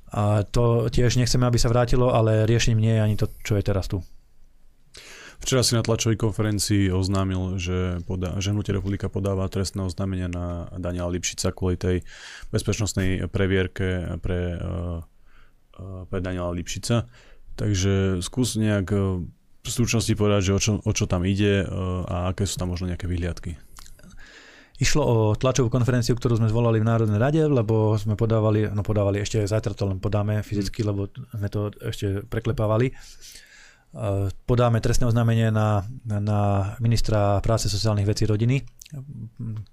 A 0.09 0.41
to 0.41 0.89
tiež 0.89 1.21
nechceme, 1.21 1.45
aby 1.45 1.61
sa 1.61 1.69
vrátilo, 1.69 2.09
ale 2.09 2.49
riešením 2.49 2.81
nie 2.81 2.93
je 2.97 3.01
ani 3.05 3.15
to, 3.19 3.29
čo 3.45 3.53
je 3.59 3.63
teraz 3.63 3.85
tu. 3.85 4.01
Včera 5.39 5.63
si 5.63 5.73
na 5.73 5.81
tlačovej 5.81 6.19
konferencii 6.19 6.91
oznámil, 6.91 7.55
že, 7.57 8.03
podá, 8.03 8.35
že 8.43 8.51
Hnutie 8.51 8.75
republika 8.75 9.07
podáva 9.07 9.47
trestné 9.47 9.81
oznámenie 9.87 10.27
na 10.27 10.67
Daniela 10.75 11.09
Lipšica 11.09 11.55
kvôli 11.55 11.79
tej 11.79 12.03
bezpečnostnej 12.51 13.25
previerke 13.31 14.19
pre, 14.19 14.59
uh, 14.59 14.99
pre 16.11 16.19
Daniela 16.19 16.51
Lipšica. 16.51 17.07
Takže 17.55 18.19
skús 18.19 18.59
nejak 18.59 18.87
v 19.59 19.67
stručnosti 19.67 20.11
povedať, 20.15 20.41
že 20.51 20.55
o 20.55 20.59
čo, 20.59 20.71
o 20.79 20.91
čo 20.95 21.05
tam 21.07 21.27
ide 21.27 21.67
a 22.07 22.31
aké 22.31 22.47
sú 22.47 22.55
tam 22.55 22.71
možno 22.71 22.87
nejaké 22.87 23.07
vyhliadky. 23.11 23.59
Išlo 24.79 25.03
o 25.03 25.15
tlačovú 25.35 25.67
konferenciu, 25.67 26.15
ktorú 26.15 26.39
sme 26.39 26.47
zvolali 26.47 26.79
v 26.79 26.87
Národnej 26.87 27.19
rade, 27.19 27.43
lebo 27.43 27.99
sme 27.99 28.15
podávali, 28.15 28.71
no 28.71 28.79
podávali 28.79 29.19
ešte 29.19 29.43
zajtra 29.43 29.75
to 29.75 29.91
len 29.91 29.99
podáme 29.99 30.39
fyzicky, 30.39 30.87
lebo 30.87 31.11
sme 31.11 31.51
to 31.51 31.75
ešte 31.83 32.23
preklepávali 32.31 32.95
podáme 34.45 34.77
trestné 34.81 35.09
oznámenie 35.09 35.49
na, 35.49 35.81
na 36.05 36.73
ministra 36.77 37.41
práce, 37.41 37.69
sociálnych 37.69 38.05
vecí 38.05 38.29
rodiny. 38.29 38.61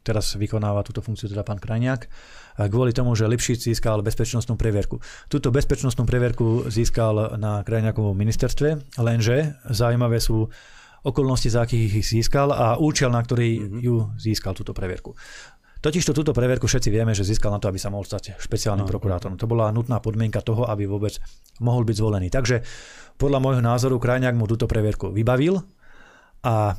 Teraz 0.00 0.36
vykonáva 0.36 0.84
túto 0.84 1.04
funkciu 1.04 1.28
teda 1.28 1.44
pán 1.44 1.60
Krajniak. 1.60 2.08
Kvôli 2.56 2.96
tomu, 2.96 3.12
že 3.12 3.28
Lipšic 3.28 3.60
získal 3.60 4.00
bezpečnostnú 4.00 4.56
previerku. 4.56 5.00
Túto 5.28 5.52
bezpečnostnú 5.52 6.08
previerku 6.08 6.68
získal 6.72 7.36
na 7.36 7.60
Krajniakovom 7.60 8.16
ministerstve, 8.16 8.96
lenže 9.00 9.60
zaujímavé 9.68 10.20
sú 10.20 10.48
okolnosti, 11.06 11.52
za 11.52 11.62
akých 11.62 12.02
ich 12.02 12.06
získal 12.08 12.50
a 12.50 12.80
účel, 12.82 13.14
na 13.14 13.22
ktorý 13.22 13.62
mm-hmm. 13.62 13.80
ju 13.84 13.96
získal 14.18 14.58
túto 14.58 14.74
previerku. 14.74 15.14
Totižto 15.76 16.16
túto 16.16 16.34
preverku 16.34 16.66
všetci 16.66 16.90
vieme, 16.90 17.14
že 17.14 17.22
získal 17.22 17.52
na 17.52 17.62
to, 17.62 17.70
aby 17.70 17.78
sa 17.78 17.94
mohol 17.94 18.02
stať 18.02 18.34
špeciálnym 18.42 18.88
no. 18.88 18.90
prokurátorom. 18.90 19.38
To 19.38 19.46
bola 19.46 19.70
nutná 19.70 20.02
podmienka 20.02 20.42
toho, 20.42 20.66
aby 20.66 20.82
vôbec 20.82 21.14
mohol 21.62 21.86
byť 21.86 21.94
zvolený. 21.94 22.26
Takže 22.26 22.64
podľa 23.16 23.38
môjho 23.40 23.62
názoru 23.64 23.96
Krajňák 23.96 24.36
mu 24.36 24.44
túto 24.48 24.68
previerku 24.68 25.12
vybavil 25.12 25.60
a 26.44 26.76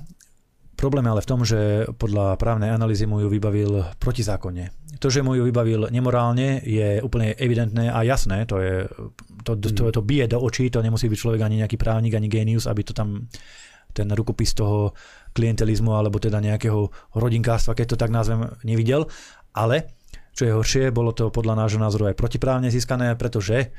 Problém 0.78 1.10
je 1.10 1.14
ale 1.18 1.26
v 1.26 1.30
tom, 1.34 1.42
že 1.42 1.90
podľa 1.98 2.38
právnej 2.38 2.70
analýzy 2.70 3.10
mu 3.10 3.18
ju 3.18 3.34
vybavil 3.34 3.98
protizákonne. 3.98 4.94
To, 5.02 5.10
že 5.10 5.26
mu 5.26 5.34
ju 5.34 5.42
vybavil 5.42 5.90
nemorálne, 5.90 6.62
je 6.62 7.02
úplne 7.02 7.34
evidentné 7.34 7.90
a 7.90 8.06
jasné. 8.06 8.46
To, 8.46 8.62
je, 8.62 8.86
to, 9.42 9.58
to, 9.58 9.74
to, 9.74 9.84
to 9.90 10.02
bije 10.06 10.30
do 10.30 10.38
očí, 10.38 10.70
to 10.70 10.86
nemusí 10.86 11.10
byť 11.10 11.18
človek 11.18 11.42
ani 11.42 11.66
nejaký 11.66 11.82
právnik, 11.82 12.14
ani 12.14 12.30
genius, 12.30 12.70
aby 12.70 12.86
to 12.86 12.94
tam 12.94 13.26
ten 13.90 14.06
rukopis 14.14 14.54
toho 14.54 14.94
klientelizmu 15.34 15.98
alebo 15.98 16.22
teda 16.22 16.38
nejakého 16.38 16.94
rodinkárstva, 17.18 17.74
keď 17.74 17.98
to 17.98 17.98
tak 17.98 18.14
nazvem, 18.14 18.46
nevidel. 18.62 19.10
Ale 19.58 19.98
čo 20.38 20.46
je 20.46 20.54
horšie, 20.54 20.94
bolo 20.94 21.10
to 21.10 21.34
podľa 21.34 21.66
nášho 21.66 21.82
názoru 21.82 22.14
aj 22.14 22.22
protiprávne 22.22 22.70
získané, 22.70 23.18
pretože 23.18 23.74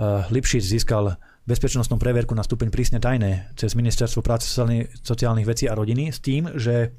uh, 0.00 0.24
Lipšic 0.32 0.64
získal 0.64 1.20
bezpečnostnú 1.48 1.96
preverku 1.96 2.36
na 2.36 2.44
stupeň 2.44 2.68
prísne 2.68 3.00
tajné 3.00 3.56
cez 3.56 3.72
Ministerstvo 3.72 4.20
práce, 4.20 4.52
sociálnych 5.00 5.48
vecí 5.48 5.64
a 5.64 5.72
rodiny 5.72 6.12
s 6.12 6.20
tým, 6.20 6.52
že 6.60 6.92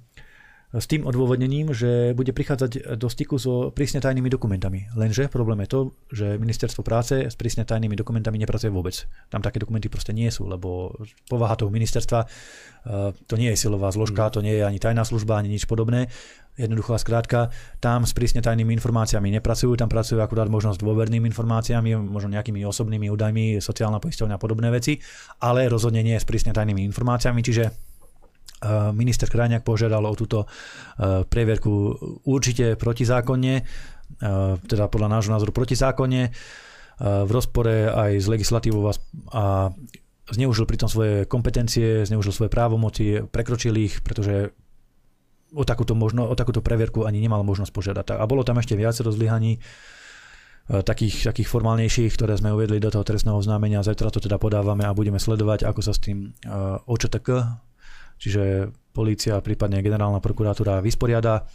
s 0.69 0.85
tým 0.85 1.01
odôvodnením, 1.09 1.73
že 1.73 2.13
bude 2.13 2.29
prichádzať 2.29 2.93
do 2.93 3.07
styku 3.09 3.41
so 3.41 3.73
prísne 3.73 4.05
tajnými 4.05 4.29
dokumentami. 4.29 4.85
Lenže 4.93 5.25
problém 5.25 5.65
je 5.65 5.69
to, 5.73 5.79
že 6.13 6.37
ministerstvo 6.37 6.85
práce 6.85 7.25
s 7.25 7.33
prísne 7.33 7.65
tajnými 7.65 7.97
dokumentami 7.97 8.37
nepracuje 8.37 8.69
vôbec. 8.69 8.93
Tam 9.33 9.41
také 9.41 9.57
dokumenty 9.57 9.89
proste 9.89 10.13
nie 10.13 10.29
sú, 10.29 10.45
lebo 10.45 10.93
povaha 11.25 11.57
toho 11.57 11.73
ministerstva 11.73 12.19
eh, 12.21 13.09
to 13.25 13.33
nie 13.41 13.49
je 13.49 13.57
silová 13.65 13.89
zložka, 13.89 14.29
mm. 14.29 14.33
to 14.37 14.39
nie 14.45 14.61
je 14.61 14.63
ani 14.63 14.77
tajná 14.77 15.01
služba, 15.01 15.41
ani 15.41 15.49
nič 15.57 15.65
podobné. 15.65 16.05
Jednoducho 16.53 16.93
a 16.93 16.99
skrátka, 17.01 17.49
tam 17.79 18.03
s 18.03 18.13
prísne 18.13 18.43
tajnými 18.43 18.69
informáciami 18.77 19.31
nepracujú, 19.39 19.73
tam 19.79 19.87
pracujú 19.87 20.19
akurát 20.19 20.51
možno 20.51 20.75
s 20.75 20.79
dôvernými 20.83 21.31
informáciami, 21.31 21.95
možno 21.95 22.35
nejakými 22.35 22.61
osobnými 22.67 23.07
údajmi, 23.09 23.63
sociálna 23.63 23.97
poisťovňa 24.03 24.35
a 24.35 24.43
podobné 24.43 24.67
veci, 24.67 24.99
ale 25.39 25.71
rozhodne 25.71 26.03
nie 26.03 26.19
s 26.19 26.27
prísne 26.27 26.51
tajnými 26.51 26.83
informáciami, 26.91 27.39
čiže 27.39 27.88
minister 28.91 29.31
Krajňák 29.31 29.63
požiadal 29.63 30.03
o 30.03 30.17
túto 30.17 30.43
eh, 30.45 31.23
previerku 31.23 31.95
určite 32.27 32.75
protizákonne, 32.75 33.53
eh, 33.59 33.65
teda 34.67 34.91
podľa 34.91 35.09
nášho 35.19 35.31
názoru 35.33 35.51
protizákonne, 35.55 36.33
v 36.99 37.31
rozpore 37.31 37.87
aj 37.87 38.19
s 38.19 38.27
legislatívou 38.27 38.91
a 39.31 39.71
zneužil 40.35 40.67
pritom 40.67 40.91
svoje 40.91 41.23
kompetencie, 41.31 42.03
zneužil 42.03 42.35
svoje 42.35 42.51
právomoci, 42.51 43.23
prekročil 43.23 43.71
ich, 43.79 44.03
pretože 44.03 44.51
o 45.55 45.63
takúto, 45.63 45.95
možno, 45.95 46.27
o 46.27 46.35
takúto 46.35 46.59
previerku 46.59 47.07
ani 47.07 47.23
nemal 47.23 47.39
možnosť 47.47 47.71
požiadať. 47.71 48.19
A 48.19 48.27
bolo 48.27 48.43
tam 48.43 48.59
ešte 48.59 48.75
viacero 48.75 49.15
zlyhaní, 49.15 49.63
takých, 50.69 51.31
takých 51.31 51.47
formálnejších, 51.47 52.13
ktoré 52.19 52.35
sme 52.35 52.51
uvedli 52.51 52.83
do 52.83 52.91
toho 52.91 53.07
trestného 53.07 53.39
oznámenia. 53.39 53.79
Zajtra 53.79 54.11
to 54.11 54.19
teda 54.19 54.35
podávame 54.35 54.83
a 54.83 54.91
budeme 54.91 55.23
sledovať, 55.23 55.71
ako 55.71 55.79
sa 55.79 55.95
s 55.95 56.03
tým 56.03 56.35
OČTK 56.83 57.29
čiže 58.19 58.67
polícia, 58.91 59.39
prípadne 59.39 59.79
generálna 59.79 60.19
prokuratúra 60.19 60.83
vysporiada. 60.83 61.47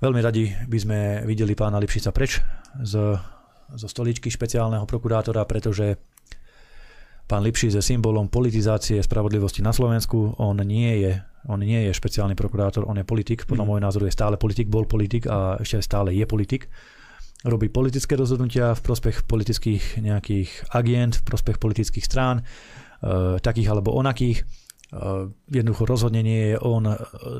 Veľmi 0.00 0.20
radi 0.24 0.48
by 0.48 0.78
sme 0.80 0.98
videli 1.28 1.52
pána 1.52 1.76
Lipšica 1.76 2.08
preč 2.16 2.40
z, 2.80 2.94
zo 3.76 3.86
stoličky 3.86 4.32
špeciálneho 4.32 4.88
prokurátora, 4.88 5.44
pretože 5.44 6.00
pán 7.28 7.44
Lipšic 7.44 7.76
je 7.76 7.84
symbolom 7.84 8.32
politizácie 8.32 8.96
spravodlivosti 9.04 9.60
na 9.60 9.76
Slovensku. 9.76 10.40
On 10.40 10.56
nie 10.56 11.04
je, 11.04 11.20
on 11.46 11.60
nie 11.60 11.84
je 11.86 11.92
špeciálny 11.92 12.32
prokurátor, 12.32 12.88
on 12.88 12.96
je 12.96 13.04
politik. 13.04 13.44
Podľa 13.44 13.62
mm. 13.62 13.68
môjho 13.68 13.84
názoru 13.84 14.04
je 14.08 14.16
stále 14.16 14.40
politik, 14.40 14.72
bol 14.72 14.88
politik 14.88 15.28
a 15.28 15.60
ešte 15.60 15.84
stále 15.84 16.16
je 16.16 16.24
politik. 16.24 16.72
robí 17.44 17.72
politické 17.72 18.16
rozhodnutia 18.16 18.76
v 18.76 18.80
prospech 18.84 19.24
politických 19.24 20.04
nejakých 20.04 20.50
agent, 20.76 21.20
v 21.20 21.24
prospech 21.24 21.56
politických 21.56 22.04
strán, 22.04 22.44
takých 23.40 23.68
alebo 23.72 23.96
onakých. 23.96 24.44
Jednoducho 25.46 25.86
rozhodne 25.86 26.18
nie 26.26 26.50
je 26.50 26.56
on 26.58 26.82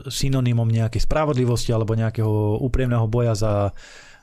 synonymom 0.06 0.70
nejakej 0.70 1.02
spravodlivosti 1.02 1.74
alebo 1.74 1.98
nejakého 1.98 2.62
úprimného 2.62 3.10
boja 3.10 3.34
za, 3.34 3.74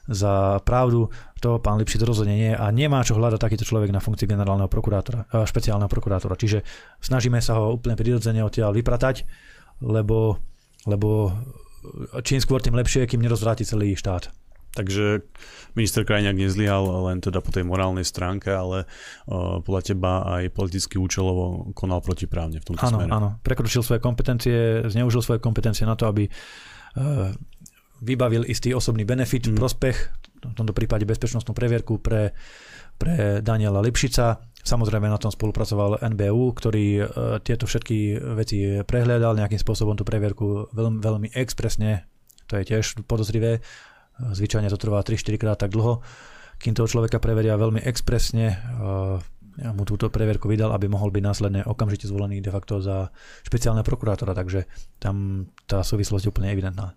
za 0.08 0.64
pravdu. 0.64 1.12
To 1.44 1.60
pán 1.60 1.76
Lipšic 1.76 2.08
rozhodne 2.08 2.40
nie 2.40 2.56
a 2.56 2.72
nemá 2.72 3.04
čo 3.04 3.20
hľadať 3.20 3.36
takýto 3.36 3.68
človek 3.68 3.92
na 3.92 4.00
funkcii 4.00 4.32
generálneho 4.32 4.72
prokurátora, 4.72 5.28
špeciálneho 5.44 5.92
prokurátora. 5.92 6.40
Čiže 6.40 6.64
snažíme 7.04 7.44
sa 7.44 7.60
ho 7.60 7.76
úplne 7.76 8.00
prirodzene 8.00 8.40
odtiaľ 8.48 8.72
vypratať, 8.72 9.28
lebo, 9.84 10.40
lebo 10.88 11.36
čím 12.24 12.40
skôr, 12.40 12.64
tým 12.64 12.80
lepšie, 12.80 13.12
kým 13.12 13.20
nerozvráti 13.20 13.68
celý 13.68 13.92
štát. 14.00 14.32
Takže 14.78 15.26
minister 15.74 16.06
Krajňák 16.06 16.38
nezlyhal 16.38 17.10
len 17.10 17.18
teda 17.18 17.42
po 17.42 17.50
tej 17.50 17.66
morálnej 17.66 18.06
stránke, 18.06 18.54
ale 18.54 18.86
uh, 18.86 19.58
podľa 19.66 19.82
teba 19.94 20.22
aj 20.38 20.54
politicky 20.54 21.02
účelovo 21.02 21.74
konal 21.74 22.06
protiprávne 22.06 22.62
v 22.62 22.66
tomto 22.66 22.86
áno, 22.86 22.98
smere. 23.02 23.10
Áno, 23.10 23.30
prekročil 23.42 23.82
svoje 23.82 23.98
kompetencie, 23.98 24.86
zneužil 24.86 25.26
svoje 25.26 25.42
kompetencie 25.42 25.90
na 25.90 25.98
to, 25.98 26.06
aby 26.06 26.30
uh, 26.30 27.34
vybavil 28.06 28.46
istý 28.46 28.78
osobný 28.78 29.02
benefit, 29.02 29.50
mm. 29.50 29.58
prospech, 29.58 29.98
v 30.46 30.54
tomto 30.54 30.78
prípade 30.78 31.02
bezpečnostnú 31.10 31.58
previerku 31.58 31.98
pre, 31.98 32.38
pre 33.02 33.42
Daniela 33.42 33.82
Lipšica. 33.82 34.38
Samozrejme 34.62 35.10
na 35.10 35.18
tom 35.18 35.34
spolupracoval 35.34 36.06
NBU, 36.14 36.54
ktorý 36.54 36.86
uh, 37.02 37.06
tieto 37.42 37.66
všetky 37.66 38.22
veci 38.38 38.86
prehľadal 38.86 39.42
nejakým 39.42 39.58
spôsobom 39.58 39.98
tú 39.98 40.06
previerku 40.06 40.70
veľmi, 40.70 41.02
veľmi 41.02 41.28
expresne, 41.34 42.06
to 42.46 42.56
je 42.56 42.64
tiež 42.64 43.04
podozrivé, 43.06 43.60
Zvyčajne 44.18 44.70
to 44.74 44.82
trvá 44.82 45.06
3-4 45.06 45.38
krát 45.38 45.58
tak 45.62 45.74
dlho, 45.74 46.02
kým 46.58 46.74
toho 46.74 46.90
človeka 46.90 47.22
preveria 47.22 47.54
veľmi 47.54 47.86
expresne. 47.86 48.58
Ja 49.58 49.74
mu 49.74 49.90
túto 49.90 50.14
preverku 50.14 50.46
vydal, 50.46 50.70
aby 50.74 50.86
mohol 50.86 51.10
byť 51.10 51.24
následne 51.26 51.62
okamžite 51.66 52.06
zvolený 52.06 52.46
de 52.46 52.54
facto 52.54 52.78
za 52.78 53.10
špeciálne 53.42 53.82
prokurátora, 53.82 54.38
takže 54.38 54.70
tam 55.02 55.50
tá 55.66 55.82
súvislosť 55.82 56.30
je 56.30 56.32
úplne 56.34 56.54
evidentná. 56.54 56.94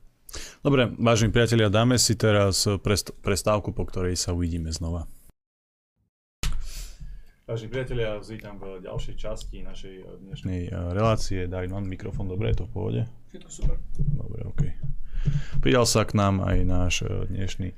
Dobre, 0.60 0.92
vážení 1.00 1.32
priatelia, 1.32 1.72
dáme 1.72 1.96
si 1.96 2.14
teraz 2.14 2.68
prestávku, 3.24 3.72
po 3.72 3.88
ktorej 3.88 4.14
sa 4.20 4.36
uvidíme 4.36 4.68
znova. 4.70 5.08
Vážení 7.50 7.66
priatelia, 7.66 8.14
vítam 8.22 8.62
v 8.62 8.78
ďalšej 8.86 9.14
časti 9.18 9.66
našej 9.66 10.22
dnešnej 10.22 10.70
eh, 10.70 10.94
relácie. 10.94 11.50
David, 11.50 11.74
mám 11.74 11.82
mikrofón, 11.82 12.30
dobre, 12.30 12.54
je 12.54 12.62
to 12.62 12.68
v 12.68 12.70
pohode? 12.70 13.00
Všetko 13.32 13.50
super. 13.50 13.76
Dobre, 13.98 14.46
okej. 14.46 14.70
Okay. 14.70 14.99
Pridal 15.60 15.84
sa 15.84 16.08
k 16.08 16.16
nám 16.16 16.40
aj 16.40 16.58
náš 16.64 16.94
e, 17.04 17.28
dnešný 17.28 17.68
e, 17.70 17.74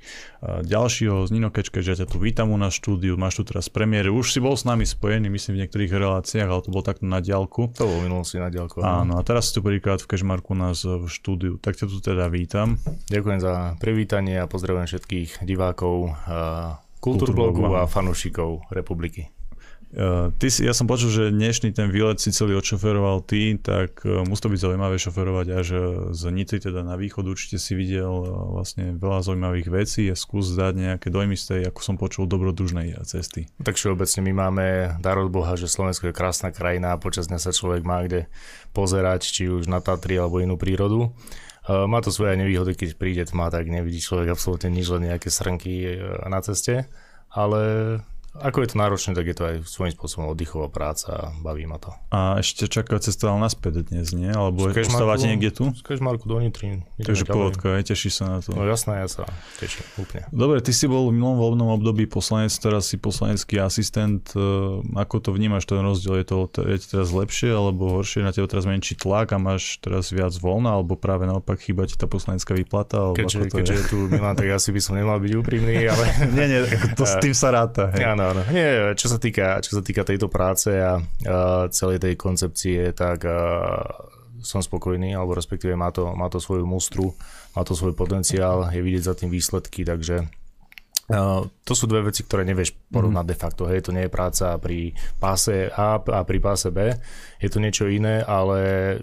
ďalší 0.63 1.11
host 1.11 1.35
Nino 1.35 1.51
Kečke, 1.51 1.83
že 1.83 1.99
ťa 1.99 2.07
tu 2.07 2.17
vítam 2.17 2.49
u 2.49 2.57
nás 2.57 2.71
štúdiu, 2.71 3.19
máš 3.19 3.43
tu 3.43 3.43
teraz 3.43 3.67
premiéry. 3.67 4.07
Už 4.07 4.31
si 4.31 4.39
bol 4.39 4.55
s 4.55 4.63
nami 4.63 4.87
spojený, 4.87 5.27
myslím, 5.27 5.59
v 5.59 5.61
niektorých 5.67 5.91
reláciách, 5.91 6.47
ale 6.47 6.63
to 6.63 6.71
bol 6.71 6.79
takto 6.79 7.03
na 7.03 7.19
diálku. 7.19 7.75
To 7.75 7.83
bol 7.83 7.99
minulosti 7.99 8.39
na 8.39 8.47
diálku. 8.47 8.79
Áno, 8.79 9.19
a 9.19 9.21
teraz 9.27 9.51
si 9.51 9.59
tu 9.59 9.59
prvýkrát 9.59 9.99
v 9.99 10.07
Kešmarku 10.15 10.55
u 10.55 10.57
nás 10.57 10.87
v 10.87 11.05
štúdiu, 11.11 11.59
tak 11.59 11.75
ťa 11.75 11.91
tu 11.91 11.99
teda 11.99 12.31
vítam. 12.31 12.79
Ďakujem 13.11 13.39
za 13.43 13.75
privítanie 13.83 14.39
a 14.39 14.47
pozdravujem 14.47 14.87
všetkých 14.87 15.43
divákov 15.43 16.15
Kultúrblogu 17.03 17.67
a 17.75 17.83
fanúšikov 17.83 18.71
republiky. 18.71 19.27
Uh, 19.93 20.33
ty 20.41 20.49
si, 20.49 20.65
ja 20.65 20.73
som 20.73 20.89
počul, 20.89 21.13
že 21.13 21.29
dnešný 21.29 21.69
ten 21.69 21.93
výlet 21.93 22.17
si 22.17 22.33
celý 22.33 22.57
odšoferoval 22.57 23.21
ty, 23.29 23.61
tak 23.61 24.01
uh, 24.01 24.25
musí 24.25 24.41
to 24.41 24.49
byť 24.49 24.59
zaujímavé 24.65 24.97
šoferovať 24.97 25.47
až 25.53 25.67
uh, 25.77 25.83
z 26.09 26.33
Nitry 26.33 26.57
teda 26.57 26.81
na 26.81 26.97
východ. 26.97 27.29
Určite 27.29 27.61
si 27.61 27.77
videl 27.77 28.09
vlastne 28.57 28.97
veľa 28.97 29.21
zaujímavých 29.21 29.69
vecí 29.69 30.09
a 30.09 30.17
skús 30.17 30.49
dať 30.57 30.73
nejaké 30.73 31.13
dojmy 31.13 31.37
z 31.37 31.45
tej, 31.45 31.61
ako 31.69 31.79
som 31.85 31.95
počul, 32.01 32.25
dobrodružnej 32.25 32.97
cesty. 33.05 33.45
Tak 33.61 33.77
všeobecne 33.77 34.25
my 34.25 34.33
máme 34.33 34.65
dar 34.97 35.21
od 35.21 35.29
Boha, 35.29 35.53
že 35.53 35.69
Slovensko 35.69 36.09
je 36.09 36.17
krásna 36.17 36.49
krajina 36.49 36.97
a 36.97 37.01
počas 37.01 37.29
dňa 37.29 37.37
sa 37.37 37.53
človek 37.53 37.85
má 37.85 38.01
kde 38.01 38.25
pozerať, 38.73 39.29
či 39.29 39.45
už 39.45 39.69
na 39.69 39.77
Tatry 39.77 40.17
alebo 40.17 40.41
inú 40.41 40.57
prírodu. 40.57 41.13
Má 41.69 42.01
to 42.03 42.11
svoje 42.11 42.35
nevýhody, 42.35 42.75
keď 42.75 42.89
príde 42.99 43.23
tma, 43.23 43.47
tak 43.47 43.69
nevidí 43.71 44.01
človek 44.01 44.35
absolútne 44.35 44.73
nič, 44.73 44.89
len 44.89 45.07
nejaké 45.13 45.29
srnky 45.29 46.01
na 46.27 46.43
ceste. 46.43 46.91
Ale 47.31 47.61
ako 48.33 48.65
je 48.65 48.69
to 48.73 48.77
náročné, 48.81 49.11
tak 49.13 49.25
je 49.29 49.35
to 49.37 49.43
aj 49.45 49.55
svojím 49.69 49.93
spôsobom 49.93 50.33
oddychová 50.33 50.65
práca 50.73 51.09
a 51.13 51.25
baví 51.37 51.69
ma 51.69 51.77
to. 51.77 51.93
A 52.09 52.41
ešte 52.41 52.65
čaká 52.65 52.97
cesta 52.97 53.29
naspäť 53.37 53.85
dnes, 53.85 54.09
nie? 54.09 54.33
Alebo 54.33 54.73
ostávate 54.73 55.29
niekde 55.29 55.53
tu? 55.53 55.63
Z 55.69 55.85
Kežmarku 55.85 56.25
do 56.25 56.41
Nitrín. 56.41 56.81
Takže 56.97 57.29
pohodka, 57.29 57.77
aj 57.77 57.93
tešíš 57.93 58.23
sa 58.23 58.25
na 58.25 58.37
to. 58.41 58.57
No 58.57 58.65
jasné, 58.65 59.05
ja 59.05 59.07
sa 59.07 59.29
teším 59.61 59.85
úplne. 60.01 60.25
Dobre, 60.33 60.65
ty 60.65 60.73
si 60.73 60.89
bol 60.89 61.13
v 61.13 61.17
minulom 61.17 61.37
voľbnom 61.37 61.69
období 61.77 62.09
poslanec, 62.09 62.49
teraz 62.57 62.89
si 62.89 62.97
poslanecký 62.97 63.61
asistent. 63.61 64.33
E, 64.33 64.41
ako 64.97 65.21
to 65.21 65.29
vnímaš, 65.29 65.69
ten 65.69 65.85
rozdiel? 65.85 66.21
Je 66.21 66.25
to 66.25 66.49
je 66.65 66.77
to 66.81 66.85
teraz 66.97 67.09
lepšie 67.13 67.53
alebo 67.53 68.01
horšie? 68.01 68.25
Na 68.25 68.33
teba 68.33 68.49
teraz 68.49 68.65
menší 68.65 68.97
tlak 68.97 69.29
a 69.33 69.37
máš 69.37 69.77
teraz 69.77 70.09
viac 70.09 70.33
voľna? 70.41 70.73
Alebo 70.73 70.97
práve 70.97 71.29
naopak 71.29 71.61
chýba 71.61 71.85
ti 71.85 71.93
tá 71.93 72.09
poslanecká 72.09 72.57
výplata? 72.57 73.13
Keďže, 73.13 73.53
keďže 73.53 73.73
je 73.77 73.83
tu 73.85 73.97
Milan, 74.09 74.33
tak 74.33 74.49
asi 74.49 74.73
by 74.73 74.81
som 74.81 74.97
nemal 74.97 75.21
byť 75.21 75.31
úprimný, 75.37 75.85
ale... 75.85 76.05
nie, 76.37 76.45
nie, 76.49 76.59
to 76.97 77.05
s 77.05 77.19
tým 77.23 77.35
sa 77.37 77.53
ráta. 77.53 77.93
Hej. 77.93 78.15
Áno, 78.15 78.22
áno. 78.31 78.41
Nie, 78.53 78.95
čo 78.95 79.11
sa 79.11 79.19
týka, 79.19 79.59
čo 79.59 79.79
sa 79.79 79.81
týka 79.83 80.07
tejto 80.07 80.31
práce 80.31 80.71
a, 80.71 80.95
a 81.27 81.67
celej 81.73 81.99
tej 81.99 82.15
koncepcie, 82.15 82.95
tak 82.95 83.27
a, 83.27 83.35
som 84.43 84.59
spokojný, 84.59 85.15
alebo 85.15 85.33
respektíve 85.33 85.73
má 85.73 85.89
to, 85.89 86.11
má 86.13 86.27
to 86.27 86.37
svoju 86.37 86.67
mustru, 86.67 87.15
má 87.55 87.63
to 87.63 87.73
svoj 87.73 87.95
potenciál, 87.95 88.67
je 88.69 88.83
vidieť 88.83 89.03
za 89.07 89.13
tým 89.15 89.31
výsledky, 89.31 89.87
takže 89.87 90.27
Uh, 91.11 91.51
to 91.67 91.75
sú 91.75 91.87
dve 91.87 92.11
veci, 92.11 92.23
ktoré 92.23 92.47
nevieš 92.47 92.75
porovnať 92.91 93.25
mm. 93.27 93.31
de 93.31 93.35
facto. 93.35 93.63
Hej, 93.67 93.87
to 93.87 93.95
nie 93.95 94.07
je 94.07 94.11
práca 94.11 94.55
pri 94.59 94.95
páse 95.19 95.67
A 95.71 95.99
a 95.99 96.19
pri 96.23 96.39
páse 96.39 96.71
B. 96.71 96.95
Je 97.43 97.51
to 97.51 97.59
niečo 97.59 97.91
iné, 97.91 98.23
ale 98.23 98.59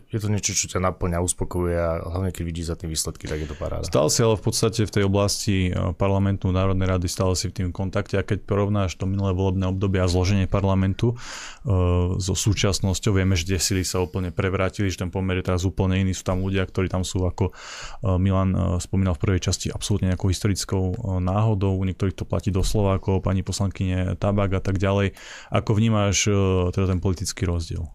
je 0.08 0.16
to 0.16 0.32
niečo, 0.32 0.56
čo 0.56 0.68
ťa 0.68 0.80
naplňa, 0.80 1.20
uspokojuje 1.20 1.76
a 1.76 2.00
hlavne 2.00 2.32
keď 2.32 2.44
vidíš 2.44 2.66
za 2.72 2.76
tým 2.80 2.88
výsledky, 2.92 3.28
tak 3.28 3.44
je 3.44 3.48
to 3.52 3.56
paráda. 3.56 3.84
Stále 3.84 4.08
si 4.08 4.24
ale 4.24 4.40
v 4.40 4.44
podstate 4.44 4.88
v 4.88 4.92
tej 4.92 5.04
oblasti 5.04 5.68
e, 5.68 5.92
parlamentu 5.92 6.48
Národnej 6.48 6.88
rady 6.88 7.04
stále 7.04 7.36
si 7.36 7.52
v 7.52 7.56
tým 7.60 7.68
kontakte 7.68 8.16
a 8.16 8.24
keď 8.24 8.48
porovnáš 8.48 8.96
to 8.96 9.04
minulé 9.04 9.36
volebné 9.36 9.68
obdobie 9.68 10.00
a 10.00 10.08
zloženie 10.08 10.48
parlamentu 10.48 11.12
uh, 11.12 12.16
so 12.16 12.32
súčasnosťou, 12.32 13.12
vieme, 13.12 13.36
že 13.36 13.52
tie 13.52 13.60
sily 13.60 13.84
sa 13.84 14.00
úplne 14.00 14.32
prevrátili, 14.32 14.88
že 14.88 15.04
ten 15.04 15.12
pomer 15.12 15.40
je 15.40 15.52
teraz 15.52 15.68
úplne 15.68 16.00
iný. 16.00 16.16
Sú 16.16 16.24
tam 16.24 16.40
ľudia, 16.40 16.64
ktorí 16.64 16.88
tam 16.88 17.04
sú, 17.04 17.28
ako 17.28 17.52
uh, 17.52 18.16
Milan 18.16 18.80
spomínal 18.80 19.16
v 19.16 19.22
prvej 19.28 19.40
časti, 19.52 19.68
absolútne 19.68 20.12
nejakou 20.12 20.32
historickou 20.32 20.96
náhodou 21.20 21.76
niektorých 21.90 22.16
to 22.16 22.24
platí 22.24 22.55
doslova 22.55 22.96
ako 22.96 23.20
pani 23.20 23.42
poslankyne 23.42 24.14
Tabak 24.16 24.57
a 24.57 24.62
tak 24.62 24.79
ďalej. 24.79 25.18
Ako 25.50 25.74
vnímaš 25.74 26.31
e, 26.31 26.33
teda 26.70 26.94
ten 26.94 27.03
politický 27.03 27.44
rozdiel? 27.44 27.90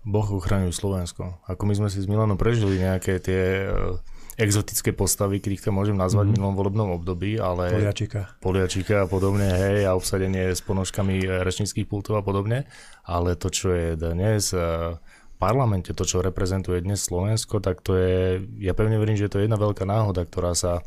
Boh 0.00 0.24
uchraňuj 0.24 0.72
Slovensko. 0.72 1.44
Ako 1.44 1.68
my 1.68 1.76
sme 1.76 1.88
si 1.92 2.00
s 2.00 2.08
Milanom 2.08 2.40
prežili 2.40 2.80
nejaké 2.80 3.20
tie 3.20 3.68
e, 3.68 4.00
exotické 4.40 4.96
postavy, 4.96 5.44
keď 5.44 5.50
ich 5.52 5.64
to 5.64 5.68
môžem 5.68 5.92
nazvať 5.92 6.24
mm. 6.24 6.30
v 6.32 6.34
minulom 6.40 6.56
volebnom 6.56 6.88
období, 6.96 7.36
ale... 7.36 7.68
Poliačika. 7.68 8.40
Poliačika 8.40 9.04
a 9.04 9.06
podobne, 9.06 9.44
hej, 9.44 9.84
a 9.84 9.92
obsadenie 9.92 10.56
s 10.56 10.64
ponožkami 10.64 11.44
rečníckých 11.44 11.84
pultov 11.84 12.16
a 12.16 12.24
podobne. 12.24 12.64
Ale 13.04 13.36
to, 13.36 13.52
čo 13.52 13.76
je 13.76 14.00
dnes 14.00 14.56
e, 14.56 14.58
v 14.96 15.36
parlamente, 15.36 15.92
to, 15.92 16.04
čo 16.08 16.24
reprezentuje 16.24 16.80
dnes 16.80 17.04
Slovensko, 17.04 17.60
tak 17.60 17.84
to 17.84 17.92
je, 18.00 18.40
ja 18.56 18.72
pevne 18.72 18.96
verím, 18.96 19.20
že 19.20 19.28
to 19.28 19.36
je 19.36 19.44
jedna 19.44 19.60
veľká 19.60 19.84
náhoda, 19.84 20.24
ktorá 20.24 20.56
sa 20.56 20.80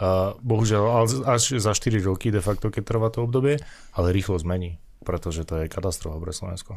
Uh, 0.00 0.32
bohužiaľ, 0.40 1.04
až 1.28 1.60
za 1.60 1.76
4 1.76 2.00
roky 2.08 2.32
de 2.32 2.40
facto, 2.40 2.72
keď 2.72 2.82
trvá 2.88 3.08
to 3.12 3.20
obdobie, 3.20 3.60
ale 3.92 4.16
rýchlo 4.16 4.40
zmení 4.40 4.80
pretože 5.00 5.48
to 5.48 5.64
je 5.64 5.72
katastrofa 5.72 6.20
pre 6.20 6.32
Slovensko. 6.32 6.72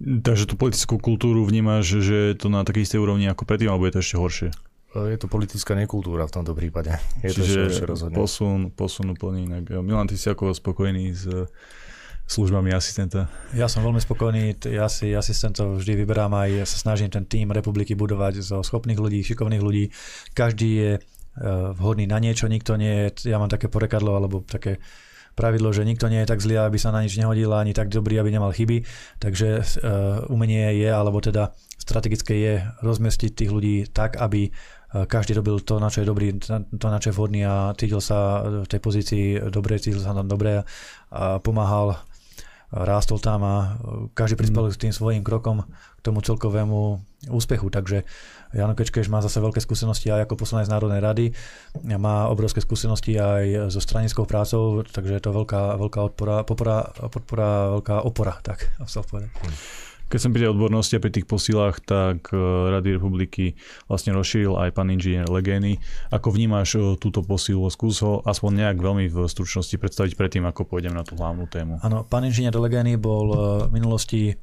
Takže 0.00 0.48
tú 0.48 0.56
politickú 0.56 0.96
kultúru 0.96 1.44
vnímaš, 1.44 2.00
že 2.00 2.32
je 2.32 2.36
to 2.36 2.48
na 2.48 2.64
takej 2.64 2.88
istej 2.88 3.00
úrovni 3.04 3.28
ako 3.28 3.44
predtým, 3.44 3.68
alebo 3.68 3.84
je 3.84 3.94
to 3.94 4.00
ešte 4.00 4.16
horšie? 4.16 4.50
Je 4.90 5.18
to 5.20 5.30
politická 5.30 5.78
nekultúra 5.78 6.26
v 6.26 6.34
tomto 6.34 6.50
prípade. 6.56 6.98
Je 7.22 7.30
Čiže 7.30 7.54
to 7.54 7.70
ešte 7.70 7.86
rozhodne. 7.86 8.16
Posun, 8.16 8.74
posun 8.74 9.14
úplne 9.14 9.46
inak. 9.46 9.70
Milan, 9.86 10.10
ty 10.10 10.18
si 10.18 10.26
ako 10.26 10.50
spokojný 10.50 11.14
s 11.14 11.30
službami 12.26 12.74
asistenta? 12.74 13.30
Ja 13.54 13.70
som 13.70 13.86
veľmi 13.86 14.02
spokojný, 14.02 14.58
ja 14.66 14.90
si 14.90 15.14
asistentov 15.14 15.78
vždy 15.78 15.94
vyberám 16.02 16.34
aj 16.34 16.48
ja 16.62 16.66
sa 16.66 16.78
snažím 16.90 17.10
ten 17.10 17.22
tým 17.22 17.54
republiky 17.54 17.94
budovať 17.94 18.42
zo 18.42 18.58
schopných 18.66 18.98
ľudí, 18.98 19.22
šikovných 19.22 19.62
ľudí. 19.62 19.94
Každý 20.34 20.70
je 20.74 20.90
Eh, 20.98 21.09
vhodný 21.76 22.10
na 22.10 22.18
niečo, 22.18 22.50
nikto 22.50 22.74
nie 22.74 23.06
je, 23.06 23.30
ja 23.30 23.38
mám 23.38 23.52
také 23.52 23.70
porekadlo 23.70 24.18
alebo 24.18 24.42
také 24.42 24.82
pravidlo, 25.38 25.72
že 25.72 25.86
nikto 25.86 26.10
nie 26.10 26.20
je 26.20 26.30
tak 26.30 26.42
zlý, 26.42 26.60
aby 26.60 26.76
sa 26.76 26.92
na 26.92 27.00
nič 27.00 27.16
nehodil, 27.16 27.48
ani 27.54 27.72
tak 27.72 27.88
dobrý, 27.88 28.20
aby 28.20 28.34
nemal 28.34 28.52
chyby. 28.52 28.84
Takže 29.22 29.48
uh, 29.56 30.26
umenie 30.28 30.74
je, 30.76 30.90
alebo 30.90 31.22
teda 31.22 31.54
strategické 31.80 32.34
je 32.36 32.54
rozmestiť 32.84 33.30
tých 33.32 33.50
ľudí 33.50 33.76
tak, 33.88 34.18
aby 34.20 34.50
uh, 34.50 35.06
každý 35.06 35.38
robil 35.38 35.62
to, 35.64 35.78
na 35.80 35.88
čo 35.88 36.04
je 36.04 36.10
dobrý, 36.10 36.36
to, 36.42 36.86
na 36.90 36.98
čo 37.00 37.14
je 37.14 37.16
vhodný 37.16 37.46
a 37.46 37.72
cítil 37.78 38.02
sa 38.02 38.44
v 38.44 38.68
tej 38.68 38.80
pozícii 38.82 39.24
dobre, 39.48 39.80
cítil 39.80 40.02
sa 40.02 40.12
tam 40.12 40.28
dobre 40.28 40.60
a 40.60 40.64
pomáhal 41.40 41.96
rástol 42.70 43.18
tam 43.18 43.42
a 43.42 43.54
každý 44.14 44.38
prispel 44.38 44.70
s 44.70 44.78
tým 44.78 44.94
svojím 44.94 45.26
krokom 45.26 45.66
k 45.66 46.00
tomu 46.06 46.22
celkovému 46.22 47.02
úspechu. 47.34 47.66
Takže 47.66 48.06
Jano 48.50 48.74
Kečkeš 48.74 49.06
má 49.06 49.22
zase 49.22 49.38
veľké 49.38 49.62
skúsenosti 49.62 50.10
aj 50.10 50.26
ako 50.26 50.42
poslanec 50.42 50.66
Národnej 50.66 50.98
rady, 50.98 51.26
má 51.86 52.26
obrovské 52.26 52.58
skúsenosti 52.58 53.14
aj 53.14 53.70
so 53.70 53.78
stranickou 53.78 54.26
prácou, 54.26 54.82
takže 54.82 55.16
je 55.18 55.22
to 55.22 55.30
veľká, 55.30 55.78
veľká 55.78 56.00
odpora, 56.02 56.42
podpora, 56.42 56.90
podpora, 57.10 57.50
veľká 57.78 57.96
opora, 58.02 58.34
tak 58.42 58.74
sa 58.90 59.06
povedať. 59.06 59.30
Keď 60.10 60.18
som 60.18 60.34
pri 60.34 60.42
tej 60.42 60.50
odbornosti 60.50 60.98
a 60.98 61.04
pri 61.06 61.14
tých 61.14 61.30
posílach, 61.30 61.78
tak 61.86 62.34
e, 62.34 62.36
Rady 62.74 62.98
republiky 62.98 63.54
vlastne 63.86 64.10
rozšíril 64.10 64.58
aj 64.58 64.74
pán 64.74 64.90
inžinier 64.90 65.30
Legény. 65.30 65.78
Ako 66.10 66.34
vnímaš 66.34 66.74
e, 66.74 66.98
túto 66.98 67.22
posilu? 67.22 67.70
Skús 67.70 68.02
ho 68.02 68.18
aspoň 68.26 68.66
nejak 68.66 68.82
veľmi 68.82 69.06
v 69.06 69.30
stručnosti 69.30 69.70
predstaviť 69.78 70.18
predtým, 70.18 70.42
ako 70.50 70.66
pôjdem 70.66 70.98
na 70.98 71.06
tú 71.06 71.14
hlavnú 71.14 71.46
tému. 71.46 71.78
Áno, 71.86 72.02
pán 72.02 72.26
inžinier 72.26 72.50
Legény 72.58 72.98
bol 72.98 73.26
e, 73.30 73.38
v 73.70 73.72
minulosti 73.72 74.34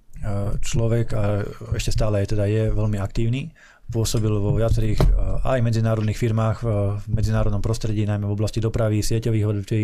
človek 0.65 1.13
a 1.13 1.45
ešte 1.77 1.93
stále 1.93 2.25
je, 2.25 2.33
teda 2.33 2.49
je 2.49 2.73
veľmi 2.73 2.97
aktívny. 2.97 3.53
Pôsobil 3.87 4.31
vo 4.31 4.51
viacerých 4.55 4.99
aj 5.47 5.59
medzinárodných 5.63 6.19
firmách 6.19 6.57
v 6.63 6.67
medzinárodnom 7.07 7.63
prostredí, 7.63 8.03
najmä 8.03 8.27
v 8.27 8.35
oblasti 8.35 8.59
dopravy, 8.59 8.99
sieťových 8.99 9.47
odvetví 9.47 9.83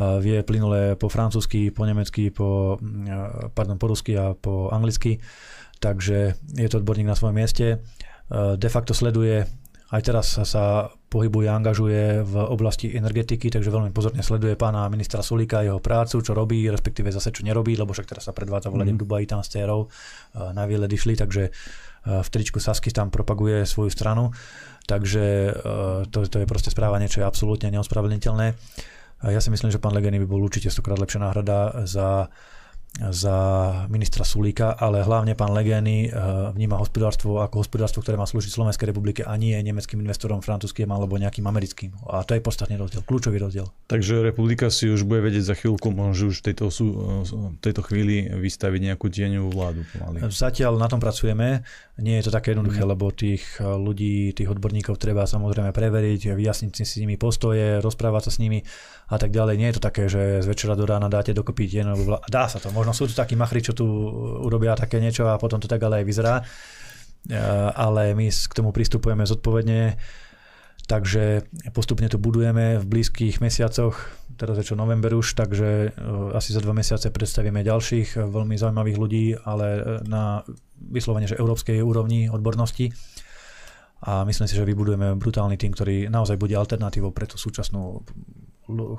vie 0.00 0.42
plynule 0.42 0.96
po 0.96 1.10
francúzsky, 1.10 1.68
po 1.74 1.84
nemecky, 1.84 2.30
po, 2.30 2.78
mm, 2.80 3.52
pardon, 3.52 3.76
po 3.76 3.90
rusky 3.90 4.16
a 4.16 4.32
po 4.32 4.70
anglicky, 4.72 5.20
takže 5.82 6.38
je 6.56 6.68
to 6.70 6.80
odborník 6.80 7.10
na 7.10 7.18
svojom 7.18 7.36
mieste. 7.36 7.82
De 8.56 8.68
facto 8.70 8.94
sleduje, 8.94 9.42
aj 9.90 10.00
teraz 10.06 10.38
sa 10.46 10.94
pohybuje, 11.10 11.50
angažuje 11.50 12.22
v 12.22 12.34
oblasti 12.46 12.94
energetiky, 12.94 13.50
takže 13.50 13.74
veľmi 13.74 13.90
pozorne 13.90 14.22
sleduje 14.22 14.54
pána 14.54 14.86
ministra 14.86 15.18
Sulika, 15.18 15.66
jeho 15.66 15.82
prácu, 15.82 16.22
čo 16.22 16.30
robí, 16.30 16.70
respektíve 16.70 17.10
zase 17.10 17.34
čo 17.34 17.42
nerobí, 17.42 17.74
lebo 17.74 17.90
však 17.90 18.06
teraz 18.06 18.30
sa 18.30 18.32
predvádza 18.32 18.70
volenie 18.70 18.94
mm. 18.94 18.98
v 18.98 19.02
Dubaji 19.02 19.26
tam 19.26 19.42
s 19.42 19.50
térou, 19.50 19.90
na 20.32 20.62
výledy 20.70 20.94
šli, 20.94 21.18
takže 21.18 21.50
v 22.06 22.28
tričku 22.32 22.56
Sasky 22.62 22.88
tam 22.94 23.12
propaguje 23.12 23.68
svoju 23.68 23.92
stranu, 23.92 24.32
takže 24.88 25.52
to, 26.08 26.24
to 26.24 26.36
je 26.40 26.46
proste 26.48 26.72
správanie, 26.72 27.12
čo 27.12 27.20
je 27.20 27.28
absolútne 27.28 27.68
neospravedlniteľné. 27.74 28.46
Ja 29.28 29.40
si 29.44 29.52
myslím, 29.52 29.68
že 29.68 29.76
pán 29.76 29.92
Legeny 29.92 30.16
by 30.24 30.28
bol 30.28 30.40
určite 30.40 30.72
stokrát 30.72 30.96
lepšia 30.96 31.20
náhrada 31.20 31.84
za 31.84 32.32
za 32.98 33.36
ministra 33.86 34.26
Sulíka, 34.26 34.74
ale 34.74 35.06
hlavne 35.06 35.38
pán 35.38 35.54
Legény 35.54 36.10
eh, 36.10 36.12
vníma 36.50 36.74
hospodárstvo 36.74 37.38
ako 37.38 37.62
hospodárstvo, 37.62 38.02
ktoré 38.02 38.18
má 38.18 38.26
slúžiť 38.26 38.50
Slovenskej 38.50 38.90
republike 38.90 39.22
a 39.22 39.38
nie 39.38 39.54
nemeckým 39.54 40.02
investorom, 40.02 40.42
francúzským 40.42 40.90
alebo 40.90 41.14
nejakým 41.14 41.46
americkým. 41.46 41.94
A 42.10 42.26
to 42.26 42.34
je 42.34 42.42
podstatný 42.42 42.74
rozdiel, 42.74 43.06
kľúčový 43.06 43.38
rozdiel. 43.38 43.70
Takže 43.86 44.26
republika 44.26 44.74
si 44.74 44.90
už 44.90 45.06
bude 45.06 45.22
vedieť 45.22 45.48
za 45.48 45.54
chvíľku, 45.54 45.94
možno 45.94 46.34
už 46.34 46.42
v 46.42 46.44
tejto, 46.50 46.66
v 46.74 47.58
tejto 47.62 47.82
chvíli 47.86 48.26
vystaviť 48.26 48.80
nejakú 48.92 49.06
tieňovú 49.06 49.48
vládu. 49.54 49.86
Pomaly. 49.94 50.26
Zatiaľ 50.26 50.74
na 50.76 50.90
tom 50.90 50.98
pracujeme. 50.98 51.62
Nie 52.00 52.18
je 52.18 52.32
to 52.32 52.32
také 52.32 52.56
jednoduché, 52.56 52.82
mm. 52.82 52.90
lebo 52.90 53.14
tých 53.14 53.62
eh, 53.62 53.70
ľudí, 53.70 54.34
tých 54.34 54.50
odborníkov 54.50 54.98
treba 54.98 55.30
samozrejme 55.30 55.70
preveriť, 55.70 56.34
vyjasniť 56.34 56.72
si 56.74 56.84
s 56.84 56.98
nimi 56.98 57.14
postoje, 57.14 57.78
rozprávať 57.78 58.28
sa 58.28 58.32
s 58.34 58.38
nimi 58.42 58.66
a 59.10 59.16
tak 59.18 59.30
ďalej. 59.30 59.54
Nie 59.58 59.68
je 59.70 59.76
to 59.78 59.86
také, 59.86 60.10
že 60.10 60.42
z 60.42 60.46
večera 60.46 60.74
do 60.74 60.86
rána 60.86 61.06
dáte 61.06 61.30
dokopy 61.30 61.70
tieňovú 61.70 62.02
vládu. 62.02 62.24
Dá 62.26 62.50
sa 62.50 62.58
to, 62.58 62.70
Možno 62.80 62.96
sú 62.96 63.04
tu 63.04 63.12
takí 63.12 63.36
machri, 63.36 63.60
čo 63.60 63.76
tu 63.76 63.84
urobia 64.40 64.72
také 64.72 64.96
niečo 64.96 65.28
a 65.28 65.36
potom 65.36 65.60
to 65.60 65.68
tak 65.68 65.84
ale 65.84 66.00
aj 66.00 66.06
vyzerá. 66.08 66.34
Ale 67.76 68.16
my 68.16 68.32
k 68.32 68.56
tomu 68.56 68.72
pristupujeme 68.72 69.28
zodpovedne, 69.28 70.00
takže 70.88 71.44
postupne 71.76 72.08
to 72.08 72.16
budujeme 72.16 72.80
v 72.80 72.84
blízkych 72.88 73.44
mesiacoch, 73.44 74.00
teraz 74.40 74.56
je 74.56 74.72
čo 74.72 74.80
november 74.80 75.12
už, 75.12 75.36
takže 75.36 75.68
e, 75.68 75.88
asi 76.32 76.56
za 76.56 76.64
dva 76.64 76.72
mesiace 76.72 77.12
predstavíme 77.12 77.60
ďalších 77.60 78.16
veľmi 78.16 78.56
zaujímavých 78.56 78.98
ľudí, 78.98 79.24
ale 79.44 80.00
na 80.08 80.40
vyslovene, 80.80 81.28
že 81.28 81.36
európskej 81.36 81.84
úrovni 81.84 82.32
odbornosti 82.32 82.90
a 84.00 84.24
myslím 84.24 84.48
si, 84.48 84.56
že 84.56 84.64
vybudujeme 84.64 85.14
brutálny 85.20 85.60
tým, 85.60 85.76
ktorý 85.76 86.08
naozaj 86.08 86.40
bude 86.40 86.56
alternatívou 86.56 87.12
pre 87.12 87.28
tú 87.28 87.36
súčasnú 87.36 88.00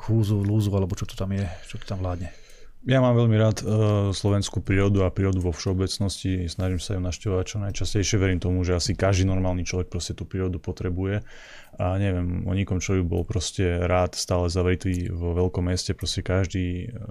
chúzu, 0.05 0.45
lúzu, 0.45 0.69
alebo 0.77 0.93
čo 0.93 1.09
to 1.09 1.17
tam 1.17 1.33
je, 1.33 1.43
čo 1.65 1.81
to 1.81 1.89
tam 1.89 2.05
vládne. 2.05 2.29
Ja 2.81 2.97
mám 2.97 3.13
veľmi 3.13 3.37
rád 3.37 3.61
uh, 3.61 3.69
slovenskú 4.09 4.65
prírodu 4.65 5.05
a 5.05 5.13
prírodu 5.13 5.37
vo 5.37 5.53
všeobecnosti. 5.53 6.49
Snažím 6.49 6.81
sa 6.81 6.97
ju 6.97 7.01
naštevovať 7.05 7.45
čo 7.45 7.57
najčastejšie. 7.61 8.17
Verím 8.17 8.41
tomu, 8.41 8.65
že 8.65 8.73
asi 8.73 8.97
každý 8.97 9.29
normálny 9.29 9.61
človek 9.61 9.93
proste 9.93 10.17
tú 10.17 10.25
prírodu 10.25 10.57
potrebuje. 10.57 11.21
A 11.77 12.01
neviem 12.01 12.41
o 12.49 12.53
nikom, 12.57 12.81
čo 12.81 12.97
by 12.97 13.05
bol 13.05 13.21
proste 13.21 13.85
rád 13.85 14.17
stále 14.17 14.49
zavretý 14.49 15.13
vo 15.13 15.37
veľkom 15.37 15.69
meste. 15.69 15.93
Proste 15.93 16.25
každý 16.25 16.89
e, 16.89 17.05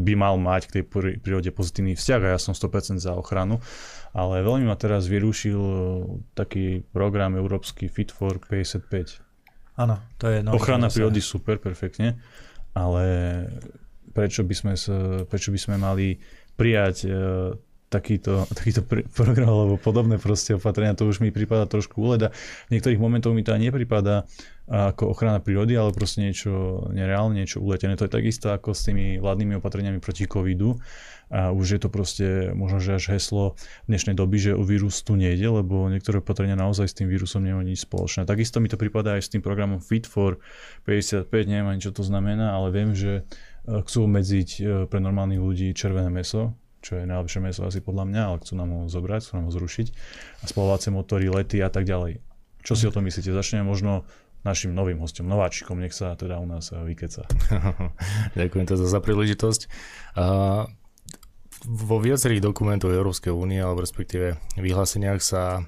by 0.00 0.16
mal 0.16 0.40
mať 0.40 0.72
k 0.72 0.74
tej 0.80 0.84
prírode 1.20 1.52
pozitívny 1.52 1.92
vzťah 1.92 2.20
a 2.24 2.28
ja 2.32 2.38
som 2.40 2.56
100% 2.56 2.96
za 2.96 3.12
ochranu. 3.12 3.60
Ale 4.16 4.40
veľmi 4.40 4.64
ma 4.64 4.80
teraz 4.80 5.12
vyrušil 5.12 5.60
e, 5.60 5.78
taký 6.32 6.80
program 6.96 7.36
európsky 7.36 7.92
Fit 7.92 8.08
for 8.08 8.40
55. 8.40 9.20
Áno, 9.76 10.00
to 10.16 10.32
je 10.32 10.40
Ochrana 10.48 10.88
prírody 10.88 11.20
super, 11.20 11.60
perfektne, 11.60 12.16
ale 12.72 13.04
prečo 14.16 14.40
by 14.40 14.54
sme, 14.56 14.72
prečo 15.28 15.52
by 15.52 15.60
sme 15.60 15.76
mali 15.76 16.16
prijať 16.56 16.96
e, 17.04 17.08
takýto, 17.86 18.48
takýto 18.50 18.82
pr- 18.82 19.06
program 19.12 19.52
alebo 19.52 19.74
podobné 19.78 20.18
proste 20.18 20.58
opatrenia, 20.58 20.98
to 20.98 21.06
už 21.06 21.22
mi 21.22 21.30
prípada 21.30 21.68
trošku 21.68 22.02
úleda. 22.02 22.34
V 22.66 22.74
niektorých 22.74 22.98
momentoch 22.98 23.36
mi 23.36 23.46
to 23.46 23.54
aj 23.54 23.62
nepripada 23.62 24.26
ako 24.66 25.14
ochrana 25.14 25.38
prírody, 25.38 25.78
ale 25.78 25.94
proste 25.94 26.26
niečo 26.26 26.82
nereálne, 26.90 27.38
niečo 27.38 27.62
uletené. 27.62 27.94
To 27.94 28.10
je 28.10 28.16
takisto 28.18 28.50
ako 28.50 28.74
s 28.74 28.82
tými 28.90 29.22
vládnymi 29.22 29.62
opatreniami 29.62 30.02
proti 30.02 30.26
covidu. 30.26 30.74
A 31.26 31.50
už 31.50 31.66
je 31.74 31.80
to 31.82 31.90
proste 31.90 32.54
možno, 32.54 32.78
že 32.78 33.02
až 33.02 33.18
heslo 33.18 33.58
dnešnej 33.90 34.14
doby, 34.14 34.38
že 34.38 34.52
o 34.54 34.62
vírus 34.62 35.02
tu 35.02 35.18
nejde, 35.18 35.42
lebo 35.42 35.90
niektoré 35.90 36.22
opatrenia 36.22 36.54
naozaj 36.54 36.86
s 36.86 36.94
tým 36.94 37.10
vírusom 37.10 37.42
nemajú 37.42 37.66
nič 37.66 37.82
spoločné. 37.82 38.30
Takisto 38.30 38.62
mi 38.62 38.70
to 38.70 38.78
prípada 38.78 39.18
aj 39.18 39.26
s 39.26 39.30
tým 39.34 39.42
programom 39.42 39.82
Fit 39.82 40.06
for 40.06 40.38
55, 40.86 41.26
neviem 41.50 41.66
ani 41.66 41.82
čo 41.82 41.90
to 41.90 42.06
znamená, 42.06 42.54
ale 42.54 42.70
viem, 42.70 42.94
že 42.94 43.26
chcú 43.66 43.98
obmedziť 44.06 44.48
eh, 44.58 44.64
pre 44.86 44.98
normálnych 45.02 45.42
ľudí 45.42 45.68
červené 45.74 46.08
meso, 46.08 46.54
čo 46.80 47.02
je 47.02 47.04
najlepšie 47.04 47.40
meso 47.42 47.66
asi 47.66 47.82
podľa 47.82 48.04
mňa, 48.06 48.22
ale 48.22 48.36
chcú 48.42 48.52
nám 48.54 48.70
ho 48.70 48.80
zobrať, 48.86 49.20
chcú 49.26 49.32
nám 49.42 49.46
ho 49.50 49.52
zrušiť 49.52 49.86
a 50.40 50.44
spalovacie 50.46 50.90
motory, 50.94 51.26
lety 51.26 51.58
a 51.58 51.70
tak 51.70 51.82
ďalej. 51.82 52.22
Čo 52.62 52.74
si 52.78 52.84
o 52.86 52.94
tom 52.94 53.06
myslíte? 53.06 53.34
Začneme 53.34 53.66
možno 53.66 54.06
našim 54.46 54.70
novým 54.70 55.02
hostom, 55.02 55.26
nováčikom, 55.26 55.82
nech 55.82 55.90
sa 55.90 56.14
teda 56.14 56.38
u 56.38 56.46
nás 56.46 56.70
eh, 56.70 56.78
vykeca. 56.78 57.26
Ďakujem 58.38 58.66
teda 58.70 58.86
za 58.86 59.00
príležitosť. 59.02 59.60
Uh, 60.16 60.70
vo 61.66 61.96
viacerých 61.98 62.44
dokumentoch 62.44 62.92
Európskej 62.92 63.32
únie, 63.34 63.58
alebo 63.58 63.82
respektíve 63.82 64.38
vyhláseniach 64.54 65.18
sa 65.18 65.66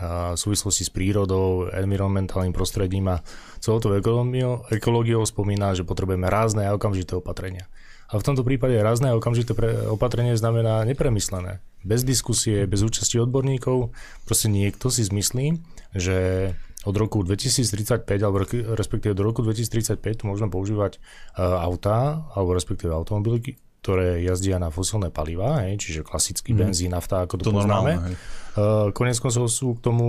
v 0.00 0.38
súvislosti 0.40 0.88
s 0.88 0.90
prírodou, 0.90 1.68
environmentálnym 1.68 2.56
prostredím 2.56 3.12
a 3.12 3.22
celou 3.60 3.78
ekológiou, 3.94 4.64
ekológiou 4.72 5.22
spomína, 5.28 5.76
že 5.76 5.84
potrebujeme 5.84 6.26
rázne 6.26 6.64
a 6.64 6.74
okamžité 6.74 7.20
opatrenia. 7.20 7.68
A 8.10 8.18
v 8.18 8.26
tomto 8.26 8.42
prípade 8.42 8.74
rázne 8.82 9.14
a 9.14 9.16
okamžité 9.16 9.54
opatrenie 9.86 10.34
znamená 10.34 10.82
nepremyslené. 10.82 11.62
Bez 11.86 12.02
diskusie, 12.02 12.66
bez 12.66 12.82
účasti 12.82 13.22
odborníkov, 13.22 13.94
proste 14.26 14.50
niekto 14.50 14.90
si 14.90 15.06
zmyslí, 15.06 15.62
že 15.94 16.50
od 16.82 16.96
roku 16.96 17.22
2035, 17.22 18.08
alebo 18.24 18.42
respektíve 18.74 19.12
do 19.12 19.22
roku 19.22 19.44
2035 19.44 20.26
môžeme 20.26 20.48
používať 20.48 20.96
uh, 20.96 21.60
autá, 21.60 22.24
alebo 22.34 22.56
respektíve 22.56 22.90
automobily, 22.90 23.60
ktoré 23.80 24.20
jazdia 24.20 24.60
na 24.60 24.68
fosilné 24.68 25.08
paliva, 25.08 25.64
hej, 25.64 25.80
čiže 25.80 26.00
klasický 26.04 26.52
mm. 26.52 26.58
benzín, 26.60 26.92
nafta, 26.92 27.24
ako 27.24 27.40
to, 27.40 27.44
to 27.48 27.52
poznáme. 27.56 27.92
Normálne, 27.96 28.16
uh, 28.60 28.88
konec 28.92 29.16
koncov 29.16 29.48
sú 29.48 29.80
k 29.80 29.84
tomu 29.88 30.08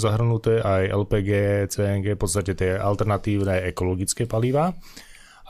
zahrnuté 0.00 0.64
aj 0.64 0.82
LPG, 0.88 1.30
CNG, 1.68 2.16
v 2.16 2.20
podstate 2.20 2.56
tie 2.56 2.80
alternatívne 2.80 3.68
ekologické 3.68 4.24
paliva. 4.24 4.72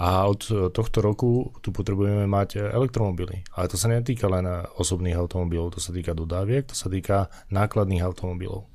A 0.01 0.25
od 0.25 0.73
tohto 0.73 1.05
roku 1.05 1.53
tu 1.61 1.77
potrebujeme 1.77 2.25
mať 2.25 2.73
elektromobily. 2.73 3.45
Ale 3.53 3.68
to 3.68 3.77
sa 3.77 3.93
netýka 3.93 4.33
len 4.33 4.49
osobných 4.81 5.12
automobilov, 5.12 5.77
to 5.77 5.81
sa 5.85 5.93
týka 5.93 6.16
dodáviek, 6.16 6.64
to 6.64 6.73
sa 6.73 6.89
týka 6.89 7.29
nákladných 7.53 8.01
automobilov 8.01 8.70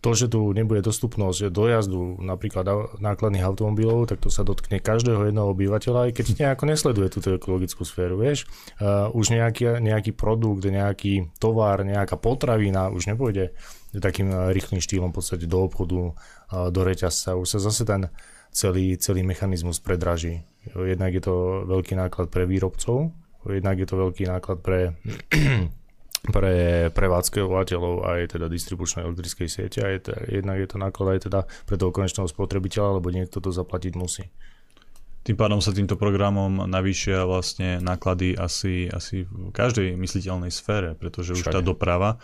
to, 0.00 0.10
že 0.16 0.32
tu 0.32 0.56
nebude 0.56 0.80
dostupnosť 0.80 1.52
dojazdu 1.52 2.24
napríklad 2.24 2.96
nákladných 3.04 3.44
automobilov, 3.44 4.08
tak 4.08 4.24
to 4.24 4.32
sa 4.32 4.40
dotkne 4.48 4.80
každého 4.80 5.28
jedného 5.28 5.52
obyvateľa, 5.52 6.08
aj 6.08 6.12
keď 6.16 6.26
nejako 6.40 6.64
nesleduje 6.64 7.08
túto 7.12 7.36
ekologickú 7.36 7.84
sféru, 7.84 8.16
vieš. 8.16 8.48
Uh, 8.80 9.12
už 9.12 9.36
nejaký, 9.36 9.76
nejaký 9.84 10.16
produkt, 10.16 10.64
nejaký 10.64 11.28
tovar, 11.36 11.84
nejaká 11.84 12.16
potravina 12.16 12.88
už 12.88 13.12
nepôjde 13.12 13.52
takým 14.00 14.32
rýchlým 14.56 14.80
štýlom 14.80 15.12
v 15.12 15.16
podstate 15.20 15.44
do 15.44 15.68
obchodu, 15.68 16.00
uh, 16.00 16.72
do 16.72 16.80
reťazca. 16.80 17.36
Už 17.36 17.56
sa 17.56 17.58
zase 17.60 17.84
ten 17.84 18.08
celý, 18.56 18.96
celý 18.96 19.20
mechanizmus 19.20 19.84
predraží. 19.84 20.48
Jednak 20.72 21.12
je 21.12 21.22
to 21.22 21.64
veľký 21.68 21.96
náklad 21.96 22.32
pre 22.32 22.48
výrobcov, 22.48 23.12
jednak 23.48 23.76
je 23.80 23.88
to 23.88 23.96
veľký 23.96 24.24
náklad 24.28 24.58
pre 24.64 24.96
pre 26.28 26.88
prevádzkovateľov 26.92 28.04
aj 28.04 28.36
teda 28.36 28.52
distribučnej 28.52 29.08
elektrickej 29.08 29.48
siete 29.48 29.78
a 29.80 29.88
je, 29.88 30.04
jednak 30.28 30.60
je 30.60 30.68
to 30.68 30.76
náklad 30.76 31.16
aj 31.16 31.20
teda 31.32 31.40
pre 31.64 31.80
toho 31.80 31.88
konečného 31.88 32.28
spotrebiteľa, 32.28 33.00
lebo 33.00 33.08
niekto 33.08 33.40
to 33.40 33.48
zaplatiť 33.48 33.92
musí. 33.96 34.28
Tým 35.20 35.36
pádom 35.36 35.60
sa 35.60 35.76
týmto 35.76 36.00
programom 36.00 36.64
navýšia 36.64 37.28
vlastne 37.28 37.76
náklady 37.84 38.32
asi, 38.40 38.88
asi 38.88 39.28
v 39.28 39.52
každej 39.52 39.92
mysliteľnej 40.00 40.48
sfére, 40.48 40.96
pretože 40.96 41.36
už 41.36 41.44
tá 41.44 41.60
doprava 41.60 42.16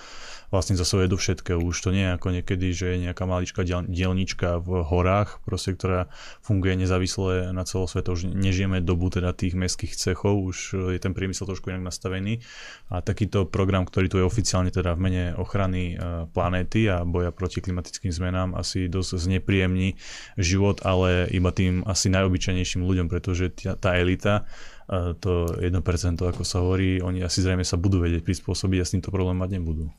vlastne 0.49 0.79
zasahuje 0.79 1.11
do 1.11 1.19
všetkého. 1.19 1.59
Už 1.59 1.77
to 1.83 1.91
nie 1.91 2.07
je 2.07 2.15
ako 2.15 2.29
niekedy, 2.33 2.67
že 2.73 2.87
je 2.95 3.05
nejaká 3.11 3.27
maličká 3.27 3.67
dielnička 3.67 4.63
v 4.63 4.81
horách, 4.87 5.43
proste, 5.43 5.75
ktorá 5.75 6.09
funguje 6.41 6.79
nezávisle 6.79 7.51
na 7.51 7.67
celosvete. 7.67 8.15
Už 8.15 8.31
nežijeme 8.31 8.79
dobu 8.81 9.11
teda 9.11 9.35
tých 9.35 9.59
mestských 9.59 9.93
cechov, 9.99 10.39
už 10.39 10.57
je 10.95 10.99
ten 11.03 11.13
priemysel 11.13 11.51
trošku 11.51 11.69
inak 11.69 11.91
nastavený. 11.91 12.41
A 12.89 13.03
takýto 13.03 13.45
program, 13.45 13.85
ktorý 13.85 14.07
tu 14.07 14.17
je 14.23 14.25
oficiálne 14.25 14.71
teda 14.71 14.95
v 14.95 15.03
mene 15.03 15.25
ochrany 15.35 15.95
e, 15.95 16.25
planéty 16.31 16.87
a 16.87 17.03
boja 17.03 17.35
proti 17.35 17.59
klimatickým 17.59 18.15
zmenám, 18.15 18.55
asi 18.55 18.87
dosť 18.87 19.19
znepríjemní 19.19 19.99
život, 20.39 20.81
ale 20.87 21.27
iba 21.35 21.51
tým 21.51 21.83
asi 21.85 22.07
najobyčajnejším 22.09 22.86
ľuďom, 22.87 23.07
pretože 23.11 23.51
tá 23.59 23.99
elita 23.99 24.47
e, 24.87 25.19
to 25.19 25.51
1%, 25.59 25.75
ako 26.23 26.43
sa 26.47 26.63
hovorí, 26.63 27.03
oni 27.03 27.27
asi 27.27 27.43
zrejme 27.43 27.67
sa 27.67 27.75
budú 27.75 27.99
vedieť 28.01 28.23
prispôsobiť 28.23 28.79
a 28.81 28.87
s 28.87 28.93
týmto 28.95 29.11
problém 29.11 29.37
mať 29.37 29.59
nebudú. 29.59 29.91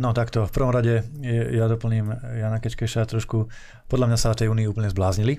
No 0.00 0.16
takto, 0.16 0.48
v 0.48 0.54
prvom 0.54 0.72
rade 0.72 1.04
ja 1.52 1.68
doplním 1.68 2.08
Jana 2.40 2.56
Kečkeša 2.56 3.04
trošku, 3.04 3.52
podľa 3.84 4.06
mňa 4.08 4.18
sa 4.18 4.32
tej 4.32 4.48
únii 4.48 4.64
úplne 4.64 4.88
zbláznili, 4.88 5.36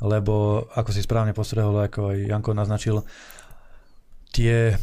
lebo 0.00 0.64
ako 0.72 0.90
si 0.96 1.04
správne 1.04 1.36
postrehol, 1.36 1.76
ako 1.76 2.16
aj 2.16 2.18
Janko 2.24 2.56
naznačil, 2.56 3.04
tie 4.32 4.80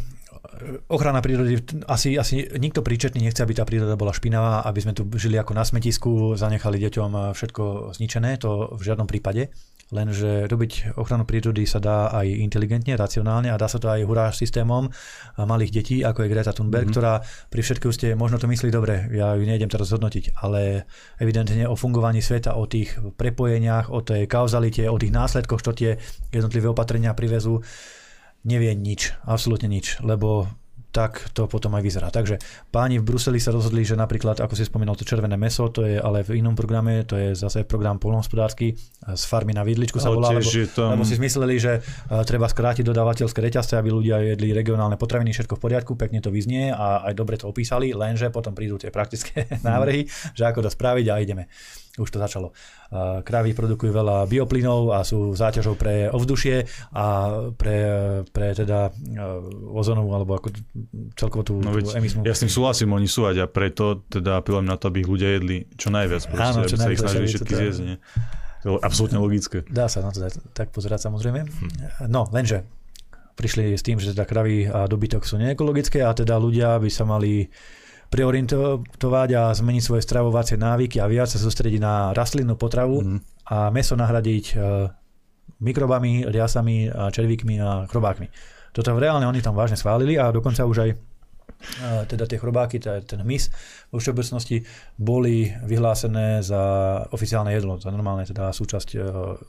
ochrana 0.88 1.20
prírody, 1.26 1.60
asi, 1.90 2.16
asi 2.16 2.48
nikto 2.58 2.86
príčetný 2.86 3.26
nechce, 3.26 3.42
aby 3.42 3.58
tá 3.58 3.66
príroda 3.66 4.00
bola 4.00 4.16
špinavá, 4.16 4.64
aby 4.66 4.80
sme 4.82 4.94
tu 4.94 5.04
žili 5.18 5.36
ako 5.42 5.58
na 5.58 5.66
smetisku, 5.66 6.38
zanechali 6.38 6.78
deťom 6.78 7.34
všetko 7.34 7.94
zničené, 7.98 8.38
to 8.40 8.78
v 8.78 8.82
žiadnom 8.82 9.10
prípade. 9.10 9.52
Lenže 9.90 10.46
robiť 10.46 11.02
ochranu 11.02 11.26
prírody 11.26 11.66
sa 11.66 11.82
dá 11.82 12.14
aj 12.14 12.30
inteligentne, 12.30 12.94
racionálne 12.94 13.50
a 13.50 13.58
dá 13.58 13.66
sa 13.66 13.82
to 13.82 13.90
aj 13.90 14.06
hurá 14.06 14.30
systémom 14.30 14.86
malých 15.34 15.82
detí, 15.82 15.98
ako 16.06 16.26
je 16.26 16.30
Greta 16.30 16.54
Thunberg, 16.54 16.94
mm-hmm. 16.94 16.94
ktorá 16.94 17.26
pri 17.50 17.62
všetkej 17.66 17.90
úste 17.90 18.08
možno 18.14 18.38
to 18.38 18.46
myslí 18.46 18.70
dobre, 18.70 19.10
ja 19.10 19.34
ju 19.34 19.42
nejdem 19.42 19.66
teraz 19.66 19.90
zhodnotiť, 19.90 20.38
ale 20.46 20.86
evidentne 21.18 21.66
o 21.66 21.74
fungovaní 21.74 22.22
sveta, 22.22 22.54
o 22.54 22.70
tých 22.70 23.02
prepojeniach, 23.18 23.90
o 23.90 24.06
tej 24.06 24.30
kauzalite, 24.30 24.86
o 24.86 24.98
tých 25.02 25.10
následkoch, 25.10 25.66
čo 25.66 25.74
tie 25.74 25.98
jednotlivé 26.30 26.70
opatrenia 26.70 27.18
privezú, 27.18 27.66
nevie 28.46 28.78
nič, 28.78 29.18
absolútne 29.26 29.74
nič, 29.74 29.98
lebo 30.06 30.46
tak 30.90 31.30
to 31.38 31.46
potom 31.46 31.78
aj 31.78 31.84
vyzerá. 31.86 32.10
Takže 32.10 32.42
páni 32.74 32.98
v 32.98 33.06
Bruseli 33.06 33.38
sa 33.38 33.54
rozhodli, 33.54 33.86
že 33.86 33.94
napríklad, 33.94 34.42
ako 34.42 34.58
si 34.58 34.66
spomínal, 34.66 34.98
to 34.98 35.06
červené 35.06 35.38
meso, 35.38 35.70
to 35.70 35.86
je 35.86 36.02
ale 36.02 36.26
v 36.26 36.42
inom 36.42 36.58
programe, 36.58 37.06
to 37.06 37.14
je 37.14 37.38
zase 37.38 37.62
program 37.70 38.02
polnohospodársky, 38.02 38.74
z 39.06 39.24
farmy 39.30 39.54
na 39.54 39.62
vidličku 39.62 40.02
sa 40.02 40.10
volá, 40.10 40.34
lebo, 40.34 40.50
tam... 40.74 40.98
lebo 40.98 41.06
si 41.06 41.22
mysleli, 41.22 41.56
že 41.62 41.82
uh, 41.82 42.26
treba 42.26 42.50
skrátiť 42.50 42.82
dodávateľské 42.82 43.38
reťazce, 43.38 43.78
aby 43.78 43.90
ľudia 43.94 44.18
jedli 44.34 44.50
regionálne 44.50 44.98
potraviny, 44.98 45.30
všetko 45.30 45.58
v 45.58 45.62
poriadku, 45.62 45.92
pekne 45.94 46.26
to 46.26 46.34
vyznie 46.34 46.74
a 46.74 47.06
aj 47.06 47.14
dobre 47.14 47.38
to 47.38 47.46
opísali, 47.46 47.94
lenže 47.94 48.34
potom 48.34 48.58
prídu 48.58 48.82
tie 48.82 48.90
praktické 48.90 49.46
návrhy, 49.68 50.10
že 50.34 50.44
ako 50.50 50.66
to 50.66 50.70
spraviť 50.74 51.06
a 51.14 51.16
ideme 51.22 51.46
už 52.00 52.10
to 52.10 52.18
začalo. 52.18 52.56
Kravy 53.28 53.52
produkujú 53.52 53.92
veľa 53.92 54.26
bioplynov 54.26 54.96
a 54.96 55.04
sú 55.04 55.36
záťažou 55.36 55.76
pre 55.76 56.08
ovzdušie 56.10 56.66
a 56.96 57.06
pre, 57.54 57.78
pre 58.32 58.56
teda 58.56 58.90
e, 58.90 59.20
ozonovú 59.76 60.16
alebo 60.16 60.40
ako 60.40 60.48
celkovo 61.14 61.44
tú, 61.46 61.54
no 61.62 61.76
tú 61.76 61.92
emisnú. 61.94 62.26
Ja 62.26 62.34
s 62.34 62.42
tým 62.42 62.50
súhlasím, 62.50 62.96
oni 62.96 63.06
sú 63.06 63.28
a 63.28 63.36
preto 63.46 64.02
teda 64.08 64.42
apelujem 64.42 64.66
na 64.66 64.80
to, 64.80 64.90
aby 64.90 65.04
ich 65.04 65.10
ľudia 65.12 65.38
jedli 65.38 65.68
čo 65.76 65.92
najviac. 65.94 66.24
Proste, 66.32 66.50
Áno, 66.50 66.60
čo 66.66 66.76
aby 66.80 66.82
najviac, 66.82 66.88
sa 66.88 66.90
ich 66.90 67.00
snažili 67.04 67.26
všetky 67.30 67.54
zjesť. 67.54 67.82
Nie? 67.84 67.96
To 68.60 68.68
je 68.76 68.84
absolútne 68.84 69.20
logické. 69.22 69.64
Dá 69.68 69.88
sa 69.88 70.04
na 70.04 70.12
to 70.12 70.26
tak 70.52 70.72
pozerať 70.72 71.08
samozrejme. 71.08 71.46
Hm. 71.46 71.72
No, 72.12 72.28
lenže 72.32 72.66
prišli 73.40 73.80
s 73.80 73.84
tým, 73.88 74.04
že 74.04 74.12
teda 74.12 74.28
kravy 74.28 74.68
a 74.68 74.84
dobytok 74.84 75.24
sú 75.24 75.40
neekologické 75.40 76.04
a 76.04 76.12
teda 76.12 76.36
ľudia 76.36 76.76
by 76.76 76.92
sa 76.92 77.08
mali 77.08 77.48
preorientovať 78.10 79.30
a 79.38 79.54
zmeniť 79.54 79.84
svoje 79.86 80.02
stravovacie 80.02 80.58
návyky 80.58 80.98
a 80.98 81.06
viac 81.06 81.30
sa 81.30 81.38
sústrediť 81.38 81.78
na 81.78 82.10
rastlinnú 82.18 82.58
potravu 82.58 83.06
mm. 83.06 83.20
a 83.54 83.70
meso 83.70 83.94
nahradiť 83.94 84.46
e, 84.50 84.56
mikrobami, 85.62 86.26
riasami, 86.26 86.90
červíkmi 86.90 87.56
a 87.62 87.86
chrobákmi. 87.86 88.28
Toto 88.74 88.98
reálne 88.98 89.26
oni 89.26 89.42
tam 89.42 89.58
vážne 89.58 89.78
schválili 89.78 90.18
a 90.18 90.34
dokonca 90.34 90.66
už 90.66 90.78
aj 90.86 90.90
e, 90.94 90.98
teda 92.10 92.26
tie 92.26 92.38
chrobáky, 92.42 92.82
ten 92.82 93.20
hmyz 93.22 93.54
vo 93.94 93.98
všeobecnosti 93.98 94.62
boli 94.98 95.50
vyhlásené 95.66 96.46
za 96.46 96.62
oficiálne 97.14 97.54
jedlo, 97.54 97.82
za 97.82 97.94
normálne 97.94 98.26
teda 98.26 98.50
súčasť 98.54 98.90
e, 98.94 98.98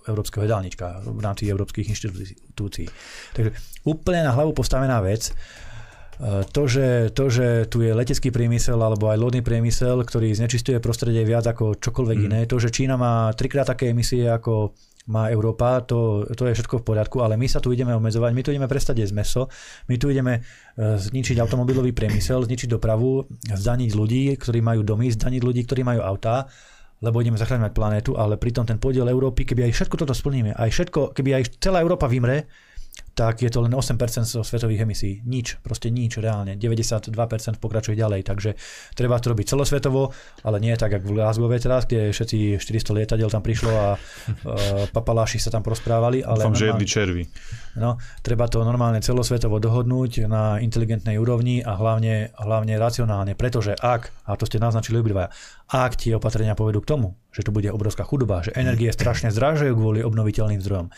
európskeho 0.08 0.44
jedálnička 0.44 1.04
v 1.04 1.20
rámci 1.20 1.48
európskych 1.48 1.88
inštitúcií. 1.92 2.88
Takže 3.36 3.50
úplne 3.88 4.24
na 4.24 4.32
hlavu 4.36 4.56
postavená 4.56 5.00
vec, 5.04 5.32
to 6.52 6.62
že, 6.68 7.16
to, 7.16 7.32
že 7.32 7.64
tu 7.72 7.80
je 7.80 7.96
letecký 7.96 8.28
priemysel 8.28 8.76
alebo 8.76 9.08
aj 9.08 9.16
lodný 9.16 9.40
priemysel, 9.40 10.04
ktorý 10.04 10.36
znečistuje 10.36 10.76
prostredie 10.76 11.24
viac 11.24 11.48
ako 11.48 11.80
čokoľvek 11.80 12.18
mm. 12.20 12.26
iné, 12.28 12.40
to, 12.44 12.60
že 12.60 12.68
Čína 12.68 13.00
má 13.00 13.32
trikrát 13.32 13.64
také 13.64 13.88
emisie 13.88 14.28
ako 14.28 14.76
má 15.08 15.32
Európa, 15.32 15.80
to, 15.80 16.28
to 16.36 16.44
je 16.44 16.60
všetko 16.60 16.84
v 16.84 16.86
poriadku, 16.86 17.24
ale 17.24 17.40
my 17.40 17.48
sa 17.48 17.58
tu 17.58 17.72
ideme 17.72 17.96
obmedzovať, 17.96 18.30
my 18.36 18.42
tu 18.44 18.52
ideme 18.52 18.68
prestať 18.68 19.00
jesť 19.00 19.14
meso, 19.16 19.42
my 19.88 19.96
tu 19.96 20.12
ideme 20.12 20.38
e, 20.38 20.40
zničiť 21.00 21.40
automobilový 21.40 21.96
priemysel, 21.96 22.44
zničiť 22.44 22.68
dopravu, 22.68 23.24
zdaniť 23.48 23.90
ľudí, 23.96 24.36
ktorí 24.36 24.60
majú 24.60 24.84
domy, 24.84 25.08
zdaniť 25.08 25.40
ľudí, 25.40 25.64
ktorí 25.64 25.82
majú 25.82 26.04
autá, 26.04 26.46
lebo 27.00 27.24
ideme 27.24 27.40
zachráňovať 27.40 27.72
planétu, 27.72 28.10
ale 28.14 28.36
pritom 28.36 28.68
ten 28.68 28.76
podiel 28.76 29.08
Európy, 29.08 29.48
keby 29.48 29.72
aj 29.72 29.72
všetko 29.72 29.96
toto 30.04 30.12
splníme, 30.12 30.52
aj 30.52 30.68
všetko, 30.68 31.16
keby 31.16 31.40
aj 31.40 31.42
celá 31.58 31.80
Európa 31.80 32.04
vymre, 32.04 32.44
tak 33.14 33.42
je 33.42 33.50
to 33.50 33.60
len 33.64 33.72
8% 33.74 33.96
zo 34.24 34.40
svetových 34.40 34.86
emisí. 34.86 35.20
Nič, 35.26 35.60
proste 35.60 35.90
nič 35.92 36.16
reálne. 36.18 36.56
92% 36.56 37.12
pokračuje 37.58 37.98
ďalej, 37.98 38.24
takže 38.24 38.56
treba 38.96 39.18
to 39.18 39.34
robiť 39.34 39.46
celosvetovo, 39.50 40.14
ale 40.46 40.56
nie 40.62 40.72
tak, 40.78 40.94
ako 40.94 41.06
v 41.10 41.14
Glasgow 41.18 41.50
teraz, 41.58 41.84
kde 41.84 42.14
všetci 42.14 42.62
400 42.62 42.98
lietadiel 43.02 43.28
tam 43.28 43.42
prišlo 43.44 43.72
a 43.74 43.88
uh, 43.94 43.98
papaláši 44.94 45.42
sa 45.42 45.52
tam 45.52 45.60
prosprávali. 45.60 46.22
Ale 46.24 46.46
Dúfam, 46.46 46.56
že 46.56 46.70
jedli 46.72 46.86
červy. 46.86 47.22
No, 47.78 48.00
treba 48.24 48.50
to 48.50 48.66
normálne 48.66 48.98
celosvetovo 48.98 49.62
dohodnúť 49.62 50.26
na 50.26 50.58
inteligentnej 50.58 51.20
úrovni 51.20 51.62
a 51.62 51.78
hlavne, 51.78 52.34
hlavne 52.34 52.74
racionálne, 52.80 53.38
pretože 53.38 53.78
ak, 53.78 54.10
a 54.26 54.34
to 54.34 54.48
ste 54.48 54.58
naznačili 54.58 54.98
obidvaja, 54.98 55.30
ak 55.70 55.94
tie 55.94 56.18
opatrenia 56.18 56.58
povedú 56.58 56.82
k 56.82 56.90
tomu, 56.90 57.14
že 57.30 57.46
tu 57.46 57.54
bude 57.54 57.70
obrovská 57.70 58.02
chudoba, 58.02 58.42
že 58.42 58.54
energie 58.58 58.90
strašne 58.96 59.30
zdražujú 59.30 59.78
kvôli 59.78 60.00
obnoviteľným 60.02 60.58
zdrojom, 60.58 60.90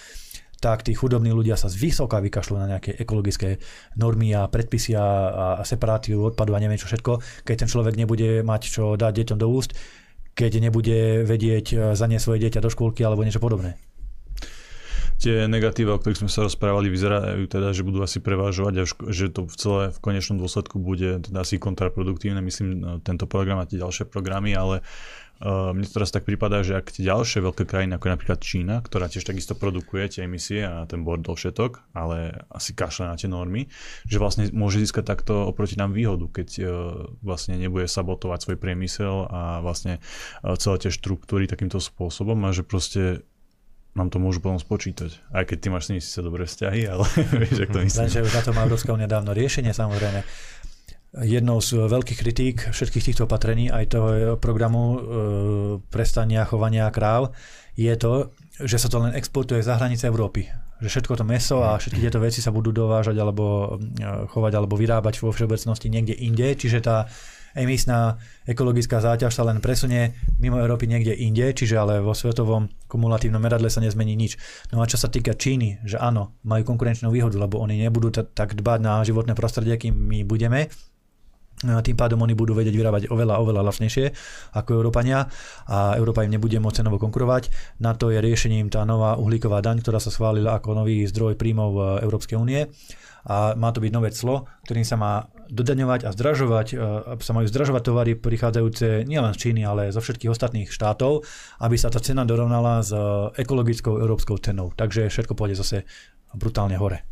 tak 0.63 0.87
tí 0.87 0.95
chudobní 0.95 1.35
ľudia 1.35 1.59
sa 1.59 1.67
zvysoka 1.67 2.23
vykašľú 2.23 2.55
na 2.55 2.71
nejaké 2.79 2.95
ekologické 3.03 3.59
normy 3.99 4.31
a 4.31 4.47
predpisy 4.47 4.95
a, 4.95 5.07
a 5.59 5.67
separáciu 5.67 6.23
odpadu 6.31 6.55
a 6.55 6.63
neviem 6.63 6.79
čo 6.79 6.87
všetko, 6.87 7.43
keď 7.43 7.67
ten 7.67 7.69
človek 7.69 7.99
nebude 7.99 8.47
mať 8.47 8.63
čo 8.71 8.95
dať 8.95 9.13
deťom 9.27 9.39
do 9.43 9.51
úst, 9.51 9.75
keď 10.39 10.63
nebude 10.63 11.27
vedieť 11.27 11.67
e, 11.75 11.77
zaniesť 11.99 12.25
svoje 12.25 12.39
dieťa 12.47 12.63
do 12.63 12.71
škôlky 12.71 13.03
alebo 13.03 13.27
niečo 13.27 13.43
podobné. 13.43 13.77
Tie 15.23 15.47
negatíva, 15.47 15.95
o 15.95 16.01
ktorých 16.03 16.27
sme 16.27 16.31
sa 16.35 16.43
rozprávali, 16.43 16.91
vyzerajú 16.91 17.47
teda, 17.47 17.70
že 17.70 17.87
budú 17.87 18.03
asi 18.03 18.18
prevážovať 18.18 18.75
a 18.75 18.85
že 19.07 19.31
to 19.31 19.47
v 19.47 19.55
celé 19.55 19.83
v 19.95 19.99
konečnom 20.03 20.43
dôsledku 20.43 20.83
bude 20.83 21.23
teda 21.23 21.47
asi 21.47 21.62
kontraproduktívne, 21.62 22.43
myslím, 22.43 22.68
e, 22.75 22.79
tento 23.07 23.31
program 23.31 23.62
a 23.62 23.68
tie 23.70 23.79
ďalšie 23.79 24.11
programy, 24.11 24.51
ale 24.51 24.83
Uh, 25.43 25.75
mne 25.75 25.83
to 25.91 25.99
teraz 25.99 26.14
tak 26.14 26.23
prípada, 26.23 26.62
že 26.62 26.79
ak 26.79 26.95
tie 26.95 27.03
ďalšie 27.03 27.43
veľké 27.43 27.66
krajiny, 27.66 27.99
ako 27.99 28.14
napríklad 28.14 28.39
Čína, 28.39 28.79
ktorá 28.79 29.11
tiež 29.11 29.27
takisto 29.27 29.59
produkuje 29.59 30.07
tie 30.07 30.31
emisie 30.31 30.62
a 30.62 30.87
ten 30.87 31.03
bordel 31.03 31.35
všetok, 31.35 31.83
ale 31.99 32.47
asi 32.47 32.79
kašle 32.79 33.11
na 33.11 33.18
tie 33.18 33.27
normy, 33.27 33.66
že 34.07 34.23
vlastne 34.23 34.47
môže 34.55 34.79
získať 34.79 35.03
takto 35.03 35.51
oproti 35.51 35.75
nám 35.75 35.99
výhodu, 35.99 36.31
keď 36.31 36.49
uh, 36.62 36.66
vlastne 37.27 37.59
nebude 37.59 37.91
sabotovať 37.91 38.39
svoj 38.39 38.57
priemysel 38.62 39.27
a 39.27 39.59
vlastne 39.66 39.99
uh, 40.47 40.55
celé 40.55 40.79
tie 40.79 40.95
štruktúry 40.95 41.51
takýmto 41.51 41.83
spôsobom 41.83 42.39
a 42.47 42.55
že 42.55 42.62
proste 42.62 43.27
nám 43.93 44.09
to 44.09 44.16
môžu 44.16 44.40
potom 44.40 44.57
spočítať. 44.57 45.20
Aj 45.36 45.45
keď 45.45 45.57
ty 45.61 45.68
máš 45.68 45.84
s 45.84 45.88
nimi 45.93 46.01
síce 46.01 46.20
dobré 46.24 46.49
vzťahy, 46.49 46.80
ale 46.88 47.05
vieš, 47.45 47.68
ak 47.68 47.70
to 47.76 47.78
myslím. 47.84 48.01
Lenže 48.09 48.24
už 48.24 48.32
na 48.32 48.43
to 48.43 48.51
má 48.57 48.61
Európska 48.64 48.90
únia 48.97 49.09
dávno 49.09 49.36
riešenie 49.36 49.76
samozrejme 49.76 50.24
jednou 51.12 51.61
z 51.61 51.76
veľkých 51.76 52.18
kritík 52.24 52.57
všetkých 52.72 53.12
týchto 53.12 53.28
opatrení 53.28 53.68
aj 53.68 53.84
toho 53.93 54.09
programu 54.40 54.84
e, 54.88 54.99
prestania 55.93 56.49
chovania 56.49 56.88
kráv 56.88 57.36
je 57.76 57.93
to, 58.01 58.32
že 58.64 58.80
sa 58.80 58.88
to 58.88 58.97
len 59.05 59.12
exportuje 59.12 59.61
za 59.61 59.76
hranice 59.76 60.09
Európy. 60.09 60.49
Že 60.80 60.88
všetko 60.88 61.12
to 61.20 61.24
meso 61.28 61.61
a 61.61 61.76
všetky 61.76 62.01
tieto 62.01 62.16
veci 62.16 62.40
sa 62.40 62.49
budú 62.49 62.72
dovážať 62.72 63.16
alebo 63.20 63.76
e, 63.76 64.09
chovať 64.24 64.53
alebo 64.57 64.74
vyrábať 64.80 65.20
vo 65.20 65.36
všeobecnosti 65.36 65.93
niekde 65.93 66.16
inde, 66.16 66.57
čiže 66.57 66.80
tá 66.80 67.12
emisná 67.55 68.17
ekologická 68.49 69.01
záťaž 69.01 69.33
sa 69.33 69.45
len 69.47 69.61
presunie 69.61 70.17
mimo 70.41 70.59
Európy 70.59 70.89
niekde 70.89 71.13
inde, 71.15 71.53
čiže 71.53 71.79
ale 71.79 72.01
vo 72.01 72.17
svetovom 72.17 72.69
kumulatívnom 72.89 73.41
meradle 73.41 73.69
sa 73.69 73.85
nezmení 73.85 74.17
nič. 74.17 74.37
No 74.75 74.81
a 74.81 74.89
čo 74.89 74.97
sa 75.01 75.09
týka 75.09 75.37
Číny, 75.37 75.81
že 75.85 76.01
áno, 76.01 76.37
majú 76.43 76.67
konkurenčnú 76.69 77.13
výhodu, 77.13 77.37
lebo 77.37 77.61
oni 77.61 77.81
nebudú 77.81 78.13
t- 78.13 78.25
tak 78.25 78.57
dbať 78.57 78.79
na 78.81 79.05
životné 79.05 79.37
prostredie, 79.37 79.77
kým 79.77 79.95
my 79.95 80.25
budeme, 80.25 80.73
tým 81.63 81.95
pádom 81.95 82.19
oni 82.19 82.35
budú 82.35 82.59
vedieť 82.59 82.75
vyrábať 82.75 83.03
oveľa, 83.07 83.39
oveľa 83.39 83.63
lacnejšie 83.63 84.11
ako 84.59 84.83
Európania 84.83 85.31
a 85.71 85.95
Európa 85.95 86.27
im 86.27 86.35
nebude 86.35 86.59
môcť 86.59 86.83
cenovo 86.83 86.99
konkurovať. 86.99 87.55
Na 87.79 87.95
to 87.95 88.11
je 88.11 88.19
riešením 88.19 88.67
tá 88.67 88.83
nová 88.83 89.15
uhlíková 89.15 89.63
daň, 89.63 89.79
ktorá 89.79 90.03
sa 90.03 90.11
schválila 90.11 90.59
ako 90.59 90.83
nový 90.83 91.07
zdroj 91.07 91.39
príjmov 91.39 92.03
Európskej 92.03 92.35
únie 92.35 92.67
a 93.31 93.55
má 93.55 93.71
to 93.71 93.79
byť 93.79 93.93
nové 93.95 94.11
clo, 94.11 94.51
ktorým 94.67 94.83
sa 94.83 94.99
má 94.99 95.23
dodaňovať 95.53 96.09
a 96.09 96.11
zdražovať, 96.17 96.67
e, 96.73 96.77
sa 97.21 97.33
majú 97.37 97.45
zdražovať 97.45 97.83
tovary 97.85 98.13
prichádzajúce 98.17 99.05
nielen 99.05 99.37
z 99.37 99.39
Číny, 99.39 99.63
ale 99.69 99.93
zo 99.93 100.01
všetkých 100.01 100.33
ostatných 100.33 100.73
štátov, 100.73 101.29
aby 101.61 101.77
sa 101.77 101.93
tá 101.93 102.01
cena 102.01 102.25
dorovnala 102.25 102.81
s 102.81 102.97
ekologickou 103.37 104.01
európskou 104.01 104.41
cenou. 104.41 104.73
Takže 104.73 105.13
všetko 105.13 105.37
pôjde 105.37 105.61
zase 105.61 105.85
brutálne 106.33 106.81
hore. 106.81 107.05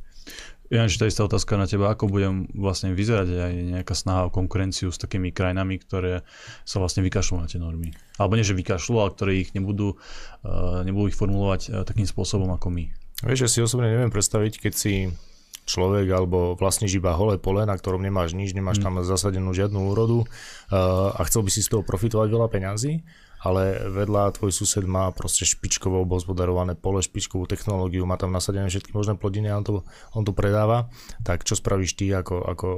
Ja 0.70 0.86
tá 0.86 1.10
istá 1.10 1.26
otázka 1.26 1.58
na 1.58 1.66
teba, 1.66 1.90
ako 1.90 2.06
budem 2.06 2.46
vlastne 2.54 2.94
vyzerať 2.94 3.26
aj 3.26 3.52
nejaká 3.74 3.90
snaha 3.90 4.30
o 4.30 4.34
konkurenciu 4.34 4.94
s 4.94 5.02
takými 5.02 5.34
krajinami, 5.34 5.82
ktoré 5.82 6.22
sa 6.62 6.78
vlastne 6.78 7.02
vykašľú 7.02 7.42
na 7.42 7.50
tie 7.50 7.58
normy. 7.58 7.90
Alebo 8.22 8.38
nie, 8.38 8.46
že 8.46 8.54
vykašľú, 8.54 8.94
ale 9.02 9.10
ktoré 9.10 9.30
ich 9.42 9.50
nebudú, 9.50 9.98
uh, 9.98 10.86
nebudú 10.86 11.10
ich 11.10 11.18
formulovať 11.18 11.82
takým 11.90 12.06
spôsobom 12.06 12.54
ako 12.54 12.70
my. 12.70 12.86
Vieš, 13.26 13.40
ja 13.42 13.50
si 13.50 13.58
osobne 13.66 13.90
neviem 13.90 14.14
predstaviť, 14.14 14.62
keď 14.62 14.72
si 14.78 15.10
človek 15.70 16.06
alebo 16.10 16.58
vlastníš 16.58 16.98
iba 16.98 17.14
holé 17.14 17.38
pole, 17.38 17.62
na 17.62 17.78
ktorom 17.78 18.02
nemáš 18.02 18.34
nič, 18.34 18.50
nemáš 18.50 18.82
mm. 18.82 18.84
tam 18.84 18.94
zasadenú 19.06 19.54
žiadnu 19.54 19.78
úrodu 19.78 20.26
uh, 20.26 21.14
a 21.14 21.20
chcel 21.30 21.46
by 21.46 21.50
si 21.54 21.62
z 21.62 21.70
toho 21.70 21.82
profitovať 21.86 22.26
veľa 22.26 22.48
peňazí, 22.50 23.06
ale 23.40 23.88
vedľa 23.88 24.36
tvoj 24.36 24.52
sused 24.52 24.84
má 24.84 25.08
proste 25.16 25.48
špičkovo 25.48 26.04
obhospodarované 26.04 26.76
pole, 26.76 27.00
špičkovú 27.00 27.48
technológiu, 27.48 28.04
má 28.04 28.20
tam 28.20 28.36
nasadené 28.36 28.68
všetky 28.68 28.92
možné 28.92 29.16
plodiny 29.16 29.48
a 29.48 29.56
on 29.56 29.64
to, 29.64 29.72
on 30.12 30.24
to 30.28 30.36
predáva, 30.36 30.92
tak 31.24 31.48
čo 31.48 31.56
spravíš 31.56 31.96
ty 31.96 32.12
ako, 32.12 32.36
ako 32.44 32.68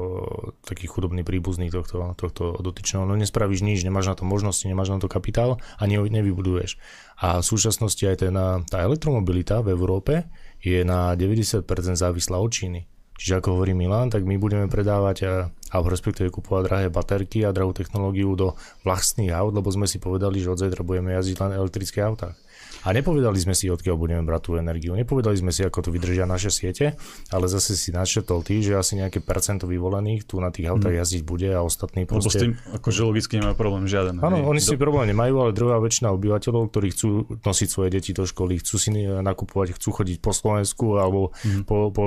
taký 0.62 0.86
chudobný 0.86 1.26
príbuzný 1.26 1.74
tohto, 1.74 2.14
tohto 2.14 2.62
dotyčného? 2.62 3.02
No 3.02 3.18
nespravíš 3.18 3.66
nič, 3.66 3.82
nemáš 3.82 4.14
na 4.14 4.14
to 4.14 4.22
možnosti, 4.22 4.62
nemáš 4.62 4.94
na 4.94 5.02
to 5.02 5.10
kapitál 5.10 5.58
a 5.58 5.82
ne, 5.90 5.98
nevybuduješ. 5.98 6.78
A 7.18 7.42
v 7.42 7.46
súčasnosti 7.46 8.02
aj 8.06 8.16
ten, 8.22 8.34
tá 8.66 8.78
elektromobilita 8.82 9.62
v 9.66 9.74
Európe 9.74 10.30
je 10.62 10.86
na 10.86 11.18
90% 11.18 11.66
závislá 11.98 12.38
od 12.38 12.50
Číny. 12.54 12.91
Čiže 13.22 13.38
ako 13.38 13.54
hovorí 13.54 13.70
Milan, 13.70 14.10
tak 14.10 14.26
my 14.26 14.34
budeme 14.34 14.66
predávať, 14.66 15.16
a, 15.22 15.46
alebo 15.70 15.94
respektíve 15.94 16.34
kupovať 16.34 16.62
drahé 16.66 16.86
baterky 16.90 17.46
a 17.46 17.54
drahú 17.54 17.70
technológiu 17.70 18.34
do 18.34 18.58
vlastných 18.82 19.30
aut, 19.30 19.54
lebo 19.54 19.70
sme 19.70 19.86
si 19.86 20.02
povedali, 20.02 20.42
že 20.42 20.50
od 20.50 20.58
zajtra 20.58 20.82
budeme 20.82 21.14
jazdiť 21.14 21.36
len 21.38 21.54
elektrické 21.54 22.02
autách. 22.02 22.34
A 22.82 22.90
nepovedali 22.90 23.38
sme 23.38 23.54
si, 23.54 23.70
odkiaľ 23.70 23.94
budeme 23.94 24.26
brať 24.26 24.42
tú 24.42 24.50
energiu. 24.58 24.98
Nepovedali 24.98 25.38
sme 25.38 25.54
si, 25.54 25.62
ako 25.62 25.86
to 25.86 25.94
vydržia 25.94 26.26
naše 26.26 26.50
siete, 26.50 26.98
ale 27.30 27.46
zase 27.46 27.78
si 27.78 27.94
načetol 27.94 28.42
ty, 28.42 28.58
že 28.58 28.74
asi 28.74 28.98
nejaké 28.98 29.22
percento 29.22 29.70
vyvolených 29.70 30.26
tu 30.26 30.42
na 30.42 30.50
tých 30.50 30.66
autách 30.66 30.90
hmm. 30.90 31.02
jazdiť 31.06 31.22
bude 31.22 31.46
a 31.46 31.62
ostatní 31.62 32.10
proste... 32.10 32.26
Lebo 32.26 32.34
s 32.34 32.42
tým 32.42 32.52
akože 32.82 33.00
logicky 33.06 33.38
nemajú 33.38 33.54
problém 33.54 33.86
žiaden. 33.86 34.18
Áno, 34.18 34.42
oni 34.50 34.58
si 34.58 34.74
Do... 34.74 34.82
problém 34.82 35.14
nemajú, 35.14 35.46
ale 35.46 35.54
druhá 35.54 35.78
väčšina 35.78 36.10
obyvateľov, 36.10 36.74
ktorí 36.74 36.90
chcú 36.90 37.30
nosiť 37.38 37.68
svoje 37.70 37.88
deti 37.94 38.10
do 38.10 38.26
školy, 38.26 38.58
chcú 38.58 38.74
si 38.82 38.90
nakupovať, 38.98 39.78
chcú 39.78 40.02
chodiť 40.02 40.18
po 40.18 40.34
Slovensku 40.34 40.98
alebo 40.98 41.30
hmm. 41.38 41.62
po, 41.62 41.94
po 41.94 42.06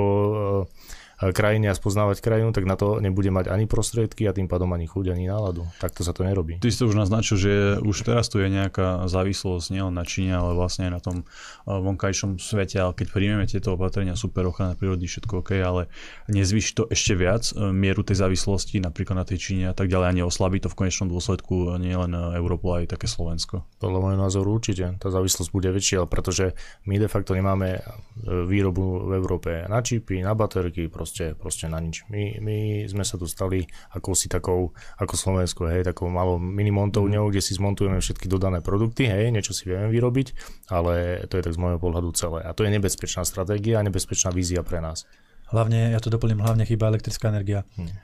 krajiny 1.20 1.72
a 1.72 1.74
spoznávať 1.74 2.20
krajinu, 2.20 2.52
tak 2.52 2.68
na 2.68 2.76
to 2.76 3.00
nebude 3.00 3.28
mať 3.32 3.48
ani 3.48 3.64
prostriedky 3.64 4.28
a 4.28 4.36
tým 4.36 4.48
pádom 4.48 4.72
ani 4.76 4.84
chuť, 4.84 5.16
ani 5.16 5.28
náladu. 5.28 5.64
Takto 5.80 6.04
sa 6.04 6.12
to 6.12 6.24
nerobí. 6.24 6.60
Ty 6.60 6.68
si 6.68 6.78
to 6.80 6.88
už 6.88 6.96
naznačil, 6.96 7.36
že 7.40 7.52
už 7.80 8.04
teraz 8.04 8.28
tu 8.28 8.42
je 8.42 8.48
nejaká 8.52 9.08
závislosť 9.08 9.72
nielen 9.72 9.94
na 9.94 10.04
Číne, 10.04 10.36
ale 10.36 10.52
vlastne 10.52 10.88
aj 10.88 10.92
na 10.92 11.00
tom 11.00 11.16
vonkajšom 11.64 12.36
svete, 12.36 12.76
ale 12.76 12.92
keď 12.92 13.06
príjmeme 13.12 13.44
tieto 13.48 13.72
opatrenia, 13.74 14.18
super 14.18 14.44
ochrana 14.48 14.76
prírody, 14.76 15.08
všetko 15.08 15.40
OK, 15.40 15.56
ale 15.62 15.88
nezvyši 16.28 16.72
to 16.76 16.84
ešte 16.90 17.14
viac 17.14 17.48
e, 17.54 17.70
mieru 17.70 18.02
tej 18.02 18.20
závislosti 18.20 18.82
napríklad 18.82 19.16
na 19.22 19.26
tej 19.26 19.38
Číne 19.38 19.64
a 19.70 19.74
tak 19.76 19.88
ďalej 19.88 20.06
a 20.10 20.16
neoslabí 20.22 20.58
to 20.60 20.68
v 20.68 20.86
konečnom 20.86 21.08
dôsledku 21.08 21.78
nielen 21.78 22.12
Európu, 22.36 22.74
ale 22.74 22.86
aj 22.86 22.98
také 22.98 23.06
Slovensko. 23.06 23.62
Podľa 23.78 23.98
môjho 24.02 24.18
názoru 24.18 24.48
určite. 24.58 24.98
Tá 24.98 25.08
závislosť 25.08 25.50
bude 25.54 25.70
väčšia, 25.70 26.04
pretože 26.10 26.52
my 26.84 26.98
de 26.98 27.08
facto 27.08 27.32
nemáme 27.32 27.78
e, 27.78 27.80
výrobu 28.46 29.06
v 29.06 29.12
Európe 29.16 29.50
na 29.70 29.80
čipy, 29.80 30.20
na 30.20 30.34
baterky, 30.34 30.90
proste, 30.90 31.05
proste 31.38 31.70
na 31.70 31.78
nič. 31.78 32.06
My, 32.10 32.38
my 32.42 32.86
sme 32.90 33.04
sa 33.06 33.18
tu 33.18 33.26
stali 33.30 33.66
ako 33.94 34.14
si 34.14 34.26
takou, 34.26 34.74
ako 34.98 35.14
Slovensko, 35.14 35.70
hej, 35.70 35.86
takou 35.86 36.10
malou 36.10 36.38
mini 36.40 36.74
montovňou, 36.74 37.28
mm. 37.28 37.30
kde 37.32 37.42
si 37.42 37.52
zmontujeme 37.54 37.98
všetky 37.98 38.26
dodané 38.26 38.62
produkty, 38.62 39.06
hej, 39.06 39.30
niečo 39.30 39.54
si 39.54 39.70
vieme 39.70 39.90
vyrobiť, 39.90 40.36
ale 40.70 41.24
to 41.30 41.38
je 41.38 41.42
tak 41.46 41.54
z 41.54 41.60
môjho 41.60 41.78
pohľadu 41.78 42.10
celé. 42.16 42.42
A 42.42 42.54
to 42.56 42.66
je 42.66 42.70
nebezpečná 42.74 43.22
stratégia 43.22 43.78
a 43.80 43.86
nebezpečná 43.86 44.30
vízia 44.30 44.64
pre 44.66 44.82
nás. 44.82 45.06
Hlavne, 45.54 45.94
ja 45.94 46.00
to 46.02 46.10
doplním, 46.10 46.42
hlavne 46.42 46.66
chýba 46.66 46.90
elektrická 46.90 47.30
energia. 47.30 47.62
Hmm. 47.78 47.94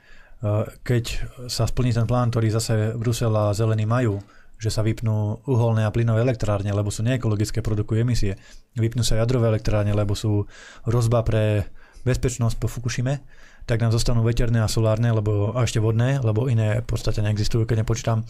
Keď 0.83 1.03
sa 1.47 1.67
splní 1.67 1.95
ten 1.95 2.07
plán, 2.07 2.31
ktorý 2.31 2.51
zase 2.51 2.95
Brusel 2.99 3.31
a 3.31 3.55
Zelení 3.55 3.87
majú, 3.87 4.19
že 4.59 4.71
sa 4.71 4.79
vypnú 4.79 5.43
uholné 5.43 5.83
a 5.83 5.91
plynové 5.91 6.23
elektrárne, 6.23 6.71
lebo 6.71 6.87
sú 6.87 7.03
neekologické, 7.03 7.59
produkujú 7.59 7.99
emisie. 7.99 8.39
Vypnú 8.79 9.03
sa 9.03 9.19
jadrové 9.19 9.51
elektrárne, 9.51 9.91
lebo 9.91 10.15
sú 10.15 10.47
rozba 10.87 11.19
pre 11.27 11.67
bezpečnosť 12.03 12.55
po 12.59 12.67
Fukushime, 12.67 13.23
tak 13.63 13.79
nám 13.79 13.95
zostanú 13.95 14.23
veterné 14.23 14.59
a 14.59 14.71
solárne, 14.71 15.11
lebo, 15.11 15.55
a 15.55 15.63
ešte 15.63 15.79
vodné, 15.79 16.19
lebo 16.19 16.51
iné 16.51 16.83
v 16.83 16.87
podstate 16.87 17.23
neexistujú, 17.23 17.63
keď 17.63 17.83
nepočítam 17.83 18.27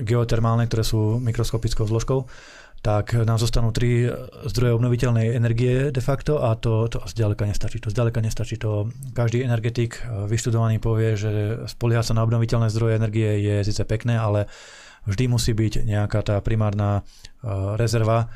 geotermálne, 0.00 0.64
ktoré 0.64 0.80
sú 0.80 1.20
mikroskopickou 1.20 1.84
zložkou 1.84 2.24
tak 2.78 3.10
nám 3.26 3.42
zostanú 3.42 3.74
tri 3.74 4.06
zdroje 4.46 4.72
obnoviteľnej 4.78 5.34
energie 5.34 5.90
de 5.90 6.02
facto 6.02 6.46
a 6.46 6.54
to, 6.54 6.86
to 6.86 7.02
zďaleka 7.10 7.42
nestačí. 7.42 7.82
To 7.82 7.90
zďaleka 7.90 8.22
nestačí. 8.22 8.54
To 8.62 8.86
každý 9.18 9.42
energetik 9.42 9.98
vyštudovaný 10.30 10.78
povie, 10.78 11.18
že 11.18 11.30
spoliehať 11.66 12.14
sa 12.14 12.14
na 12.14 12.22
obnoviteľné 12.22 12.70
zdroje 12.70 12.94
energie 12.94 13.42
je 13.42 13.66
síce 13.66 13.82
pekné, 13.82 14.14
ale 14.14 14.46
vždy 15.10 15.26
musí 15.26 15.58
byť 15.58 15.82
nejaká 15.90 16.22
tá 16.22 16.36
primárna 16.38 17.02
rezerva 17.74 18.30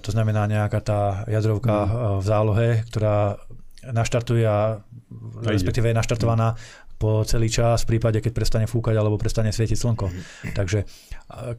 to 0.00 0.10
znamená 0.12 0.44
nejaká 0.44 0.80
tá 0.84 1.00
jadrovka 1.24 1.74
mm. 1.84 1.90
v 2.20 2.24
zálohe, 2.24 2.68
ktorá 2.92 3.40
naštartuje 3.84 4.44
a 4.44 4.80
respektíve 5.44 5.92
je 5.92 5.96
naštartovaná 5.96 6.56
po 6.96 7.20
celý 7.28 7.52
čas 7.52 7.84
v 7.84 7.96
prípade, 7.96 8.20
keď 8.24 8.32
prestane 8.32 8.66
fúkať 8.68 8.96
alebo 8.96 9.20
prestane 9.20 9.52
svietiť 9.52 9.76
slnko. 9.76 10.06
Takže 10.56 10.88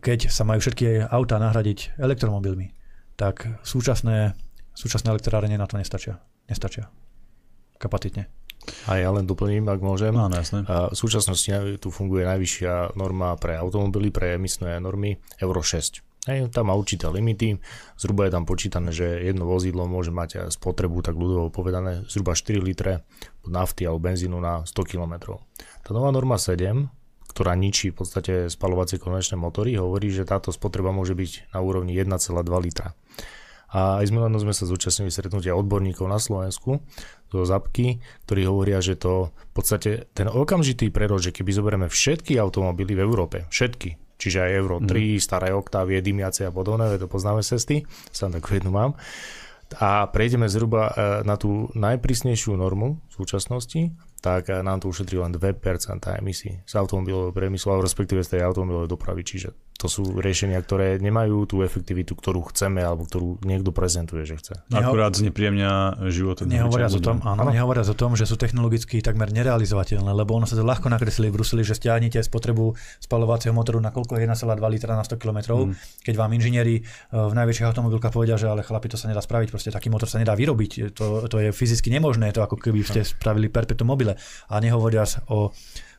keď 0.02 0.32
sa 0.32 0.48
majú 0.48 0.64
všetky 0.64 1.06
auta 1.06 1.38
nahradiť 1.38 2.02
elektromobilmi, 2.02 2.74
tak 3.20 3.46
súčasné, 3.62 4.34
súčasné 4.74 5.14
elektrárne 5.14 5.54
na 5.54 5.70
to 5.70 5.78
nestačia. 5.78 6.18
Nestačia 6.50 6.90
kapacitne. 7.78 8.32
A 8.90 8.98
ja 8.98 9.14
len 9.14 9.30
doplním, 9.30 9.70
ak 9.70 9.78
môžem. 9.78 10.16
Áno, 10.18 10.34
jasné. 10.34 10.66
V 10.66 10.98
súčasnosti 10.98 11.78
tu 11.78 11.94
funguje 11.94 12.26
najvyššia 12.26 12.98
norma 12.98 13.38
pre 13.38 13.62
automobily, 13.62 14.10
pre 14.10 14.42
emisné 14.42 14.82
normy 14.82 15.22
Euro 15.38 15.62
6. 15.62 16.02
Hej, 16.26 16.50
tam 16.50 16.70
má 16.70 16.74
určité 16.74 17.06
limity, 17.06 17.62
zhruba 18.02 18.26
je 18.26 18.34
tam 18.34 18.50
počítané, 18.50 18.90
že 18.90 19.06
jedno 19.06 19.46
vozidlo 19.46 19.86
môže 19.86 20.10
mať 20.10 20.50
spotrebu, 20.50 21.06
tak 21.06 21.14
ľudovo 21.14 21.54
povedané, 21.54 22.02
zhruba 22.10 22.34
4 22.34 22.66
litre 22.66 23.06
nafty 23.46 23.86
alebo 23.86 24.10
benzínu 24.10 24.42
na 24.42 24.66
100 24.66 24.90
km. 24.90 25.38
Tá 25.86 25.94
nová 25.94 26.10
norma 26.10 26.42
7, 26.42 26.90
ktorá 27.30 27.54
ničí 27.54 27.94
v 27.94 28.02
podstate 28.02 28.34
spalovacie 28.50 28.98
konvenčné 28.98 29.38
motory, 29.38 29.78
hovorí, 29.78 30.10
že 30.10 30.26
táto 30.26 30.50
spotreba 30.50 30.90
môže 30.90 31.14
byť 31.14 31.54
na 31.54 31.62
úrovni 31.62 31.94
1,2 31.94 32.10
litra. 32.58 32.98
A 33.76 34.00
aj 34.00 34.08
s 34.08 34.14
sme 34.16 34.54
sa 34.56 34.64
zúčastnili 34.66 35.12
stretnutia 35.12 35.52
odborníkov 35.52 36.08
na 36.08 36.16
Slovensku 36.16 36.80
zo 37.28 37.42
ZAPky, 37.44 38.00
ktorí 38.24 38.48
hovoria, 38.48 38.80
že 38.80 38.96
to 38.96 39.36
v 39.36 39.52
podstate 39.52 40.08
ten 40.16 40.32
okamžitý 40.32 40.88
prerod, 40.90 41.20
že 41.20 41.36
keby 41.36 41.52
zoberieme 41.52 41.88
všetky 41.92 42.40
automobily 42.40 42.96
v 42.96 43.04
Európe, 43.04 43.38
všetky, 43.52 44.05
čiže 44.16 44.44
aj 44.44 44.52
Euro 44.56 44.78
3, 44.80 44.88
mm. 44.88 45.22
staré 45.22 45.50
oktávie, 45.52 46.00
dymiace 46.00 46.48
a 46.48 46.52
podobné, 46.52 46.96
to 46.96 47.08
poznáme 47.08 47.44
cesty, 47.44 47.84
sám 48.12 48.36
takú 48.36 48.56
jednu 48.56 48.72
mám. 48.72 48.96
A 49.82 50.06
prejdeme 50.14 50.46
zhruba 50.46 50.94
e, 50.94 50.94
na 51.26 51.42
tú 51.42 51.74
najprísnejšiu 51.74 52.54
normu 52.54 53.02
v 53.02 53.14
súčasnosti, 53.18 53.92
tak 54.26 54.50
e, 54.50 54.58
nám 54.66 54.82
to 54.82 54.90
ušetrí 54.90 55.22
len 55.22 55.30
2% 55.30 55.62
emisí 56.18 56.58
z 56.66 56.74
automobilového 56.74 57.30
priemyslu, 57.30 57.78
alebo 57.78 57.86
respektíve 57.86 58.26
z 58.26 58.34
tej 58.34 58.42
automobilovej 58.42 58.90
dopravy, 58.90 59.22
čiže 59.22 59.54
to 59.76 59.92
sú 59.92 60.04
riešenia, 60.24 60.56
ktoré 60.64 61.04
nemajú 61.04 61.44
tú 61.52 61.60
efektivitu, 61.60 62.16
ktorú 62.16 62.48
chceme 62.48 62.80
alebo 62.80 63.04
ktorú 63.04 63.44
niekto 63.44 63.76
prezentuje, 63.76 64.24
že 64.24 64.40
chce. 64.40 64.54
Akurát 64.72 65.12
znepríjemňa 65.12 66.00
život. 66.16 66.40
Nehovoriac 66.48 66.96
o 66.96 67.04
tom, 67.04 67.20
áno, 67.20 67.44
áno. 67.44 67.52
nehovoriac 67.52 67.84
o 67.92 67.98
tom, 67.98 68.16
že 68.16 68.24
sú 68.24 68.40
technologicky 68.40 69.04
takmer 69.04 69.36
nerealizovateľné, 69.36 70.16
lebo 70.16 70.32
ono 70.40 70.48
sa 70.48 70.56
to 70.56 70.64
ľahko 70.64 70.88
nakreslili 70.88 71.28
v 71.28 71.36
Bruseli, 71.36 71.68
že 71.68 71.76
stiahnete 71.76 72.24
spotrebu 72.24 72.72
spalovacieho 73.04 73.52
motoru 73.52 73.84
na 73.84 73.92
koľko 73.92 74.16
1,2 74.16 74.32
litra 74.72 74.96
na 74.96 75.04
100 75.04 75.20
km, 75.20 75.40
mm. 75.68 75.76
keď 76.08 76.16
vám 76.16 76.32
inžinieri 76.32 76.80
eh, 76.80 76.86
v 77.12 77.34
najväčších 77.36 77.68
automobilkách 77.68 78.16
povedia, 78.16 78.40
že 78.40 78.48
ale 78.48 78.64
chlapi 78.64 78.88
to 78.88 78.96
sa 78.96 79.12
nedá 79.12 79.20
spraviť, 79.20 79.52
proste 79.52 79.76
taký 79.76 79.92
motor 79.92 80.08
sa 80.08 80.24
nedá 80.24 80.40
vyrobiť, 80.40 80.96
to, 80.96 81.28
to 81.28 81.38
je 81.44 81.52
fyzicky 81.52 81.92
nemožné, 81.92 82.32
to 82.32 82.40
ako 82.40 82.56
keby 82.56 82.80
ste 82.88 83.04
spravili 83.04 83.52
perpetuum 83.52 83.92
mobile 83.92 84.15
a 84.50 84.56
nehovoriac 84.60 85.30
o 85.30 85.52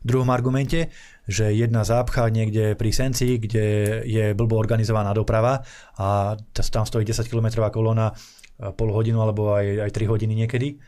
druhom 0.06 0.30
argumente, 0.30 0.90
že 1.26 1.50
jedna 1.50 1.82
zápcha 1.82 2.30
niekde 2.30 2.78
pri 2.78 2.90
Senci, 2.94 3.42
kde 3.42 4.00
je 4.06 4.24
blbo 4.38 4.54
organizovaná 4.54 5.10
doprava 5.10 5.66
a 5.98 6.38
tam 6.54 6.86
stojí 6.86 7.02
10 7.02 7.26
km 7.26 7.66
kolóna 7.74 8.14
pol 8.78 8.88
hodinu 8.94 9.20
alebo 9.20 9.52
aj, 9.52 9.90
aj 9.90 9.90
3 9.90 10.12
hodiny 10.12 10.34
niekedy, 10.46 10.78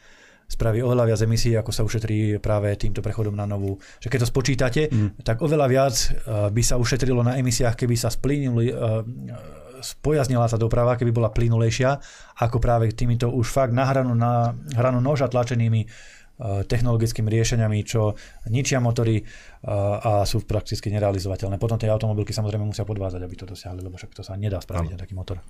spraví 0.49 0.81
oveľa 0.81 1.12
viac 1.12 1.20
emisí, 1.29 1.53
ako 1.53 1.70
sa 1.70 1.85
ušetrí 1.85 2.41
práve 2.41 2.72
týmto 2.81 3.05
prechodom 3.05 3.37
na 3.37 3.45
novú. 3.45 3.76
Že 4.01 4.09
keď 4.09 4.18
to 4.24 4.33
spočítate, 4.33 4.83
mm. 4.89 5.20
tak 5.20 5.45
oveľa 5.45 5.66
viac 5.68 5.95
uh, 5.95 6.49
by 6.49 6.62
sa 6.64 6.81
ušetrilo 6.81 7.20
na 7.20 7.37
emisiách, 7.37 7.76
keby 7.76 7.95
sa 8.01 8.09
splínili, 8.09 8.72
uh, 8.72 9.05
spojaznila 9.85 10.49
tá 10.49 10.57
doprava, 10.57 10.97
keby 10.97 11.12
bola 11.12 11.29
plynulejšia, 11.29 12.01
ako 12.41 12.57
práve 12.59 12.91
týmito 12.97 13.29
už 13.29 13.45
fakt 13.45 13.76
na 13.76 13.85
hranu, 13.85 14.16
na 14.16 14.57
hranu 14.72 15.05
noža 15.05 15.29
tlačenými 15.29 15.85
technologickými 16.39 17.26
riešeniami, 17.26 17.82
čo 17.82 18.14
ničia 18.47 18.78
motory 18.78 19.18
uh, 19.18 19.99
a 19.99 20.12
sú 20.22 20.47
prakticky 20.47 20.86
nerealizovateľné. 20.95 21.59
Potom 21.59 21.74
tie 21.74 21.91
automobilky 21.91 22.30
samozrejme 22.30 22.62
musia 22.62 22.86
podvázať, 22.86 23.20
aby 23.26 23.34
to 23.34 23.51
dosiahli, 23.51 23.82
lebo 23.82 23.99
však 23.99 24.14
to 24.14 24.22
sa 24.22 24.39
nedá 24.39 24.62
spraviť 24.62 24.91
na 24.95 24.99
taký 25.03 25.18
motor. 25.18 25.43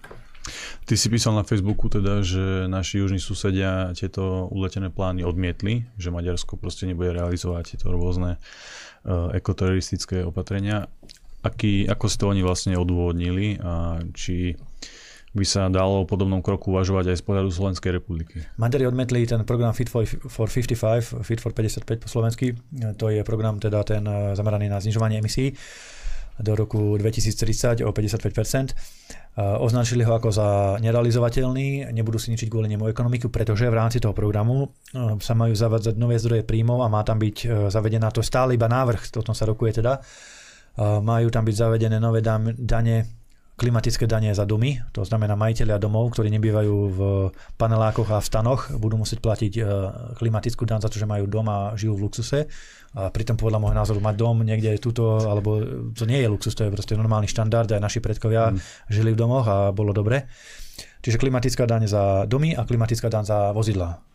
Ty 0.89 0.95
si 0.97 1.13
písal 1.13 1.37
na 1.37 1.45
Facebooku 1.45 1.93
teda, 1.93 2.25
že 2.25 2.65
naši 2.73 3.05
južní 3.05 3.21
susedia 3.21 3.93
tieto 3.93 4.49
uletené 4.49 4.89
plány 4.89 5.29
odmietli, 5.29 5.85
že 6.01 6.09
Maďarsko 6.09 6.57
proste 6.57 6.89
nebude 6.89 7.13
realizovať 7.13 7.77
tieto 7.77 7.93
rôzne 7.93 8.41
uh, 8.41 9.29
ekoteroristické 9.37 10.25
opatrenia. 10.25 10.89
Aký, 11.45 11.85
ako 11.85 12.05
si 12.09 12.17
to 12.17 12.33
oni 12.33 12.43
vlastne 12.43 12.75
odôvodnili 12.81 13.61
a 13.61 14.03
či 14.17 14.57
by 15.37 15.45
sa 15.45 15.69
dalo 15.69 16.05
o 16.05 16.09
podobnom 16.09 16.41
kroku 16.41 16.73
uvažovať 16.73 17.13
aj 17.13 17.17
z 17.21 17.25
pohľadu 17.25 17.51
Slovenskej 17.53 18.01
republiky. 18.01 18.41
Maďari 18.57 18.89
odmetli 18.89 19.29
ten 19.29 19.45
program 19.45 19.77
Fit 19.77 19.93
for, 19.93 20.09
for 20.09 20.49
55, 20.49 21.25
Fit 21.25 21.41
for 21.41 21.53
55 21.53 21.85
po 22.01 22.09
slovensky. 22.09 22.57
To 22.97 23.13
je 23.13 23.21
program 23.25 23.61
teda 23.61 23.85
ten 23.85 24.05
eh, 24.05 24.33
zameraný 24.33 24.73
na 24.73 24.81
znižovanie 24.81 25.21
emisí 25.21 25.53
do 26.39 26.55
roku 26.55 26.95
2030 26.95 27.83
o 27.83 27.91
55%. 27.91 28.79
Označili 29.39 30.03
ho 30.03 30.15
ako 30.15 30.31
za 30.31 30.49
nerealizovateľný, 30.83 31.91
nebudú 31.95 32.19
si 32.19 32.31
ničiť 32.31 32.47
kvôli 32.47 32.71
nemu 32.71 32.91
ekonomiku, 32.91 33.31
pretože 33.31 33.67
v 33.67 33.75
rámci 33.75 33.99
toho 33.99 34.15
programu 34.15 34.67
e, 34.67 35.19
sa 35.23 35.35
majú 35.35 35.55
zavádzať 35.55 35.95
nové 35.95 36.19
zdroje 36.19 36.43
príjmov 36.43 36.83
a 36.83 36.91
má 36.91 37.07
tam 37.07 37.23
byť 37.23 37.67
zavedená, 37.71 38.11
to 38.11 38.23
stále 38.23 38.55
iba 38.55 38.67
návrh, 38.67 38.99
o 39.15 39.23
tom 39.23 39.35
sa 39.35 39.47
rokuje 39.47 39.83
teda, 39.83 40.03
majú 40.79 41.27
tam 41.31 41.43
byť 41.43 41.55
zavedené 41.55 41.99
nové 41.99 42.23
dane 42.55 43.18
klimatické 43.59 44.07
danie 44.07 44.31
za 44.31 44.47
domy, 44.47 44.79
to 44.95 45.03
znamená 45.03 45.35
majiteľia 45.35 45.83
domov, 45.83 46.15
ktorí 46.15 46.31
nebývajú 46.31 46.77
v 46.95 47.01
panelákoch 47.59 48.15
a 48.15 48.23
v 48.23 48.29
stanoch, 48.31 48.71
budú 48.79 49.03
musieť 49.03 49.19
platiť 49.19 49.53
e, 49.59 49.63
klimatickú 50.15 50.63
daň 50.63 50.87
za 50.87 50.89
to, 50.89 51.03
že 51.03 51.11
majú 51.11 51.27
dom 51.27 51.51
a 51.51 51.75
žijú 51.75 51.99
v 51.99 52.03
luxuse. 52.07 52.47
A 52.95 53.11
pritom 53.11 53.35
podľa 53.35 53.59
môjho 53.59 53.77
názoru 53.77 53.99
mať 53.99 54.15
dom 54.15 54.47
niekde 54.47 54.79
tuto, 54.79 55.19
alebo 55.27 55.59
to 55.91 56.07
nie 56.07 56.23
je 56.23 56.31
luxus, 56.31 56.55
to 56.55 56.65
je 56.65 56.73
proste 56.73 56.95
normálny 56.95 57.27
štandard, 57.27 57.67
aj 57.69 57.83
naši 57.83 57.99
predkovia 57.99 58.55
mm. 58.55 58.89
žili 58.95 59.11
v 59.13 59.21
domoch 59.21 59.45
a 59.51 59.75
bolo 59.75 59.91
dobre. 59.91 60.31
Čiže 61.03 61.19
klimatická 61.19 61.67
daň 61.67 61.91
za 61.91 62.03
domy 62.31 62.55
a 62.55 62.63
klimatická 62.63 63.11
daň 63.11 63.25
za 63.27 63.39
vozidla. 63.51 64.08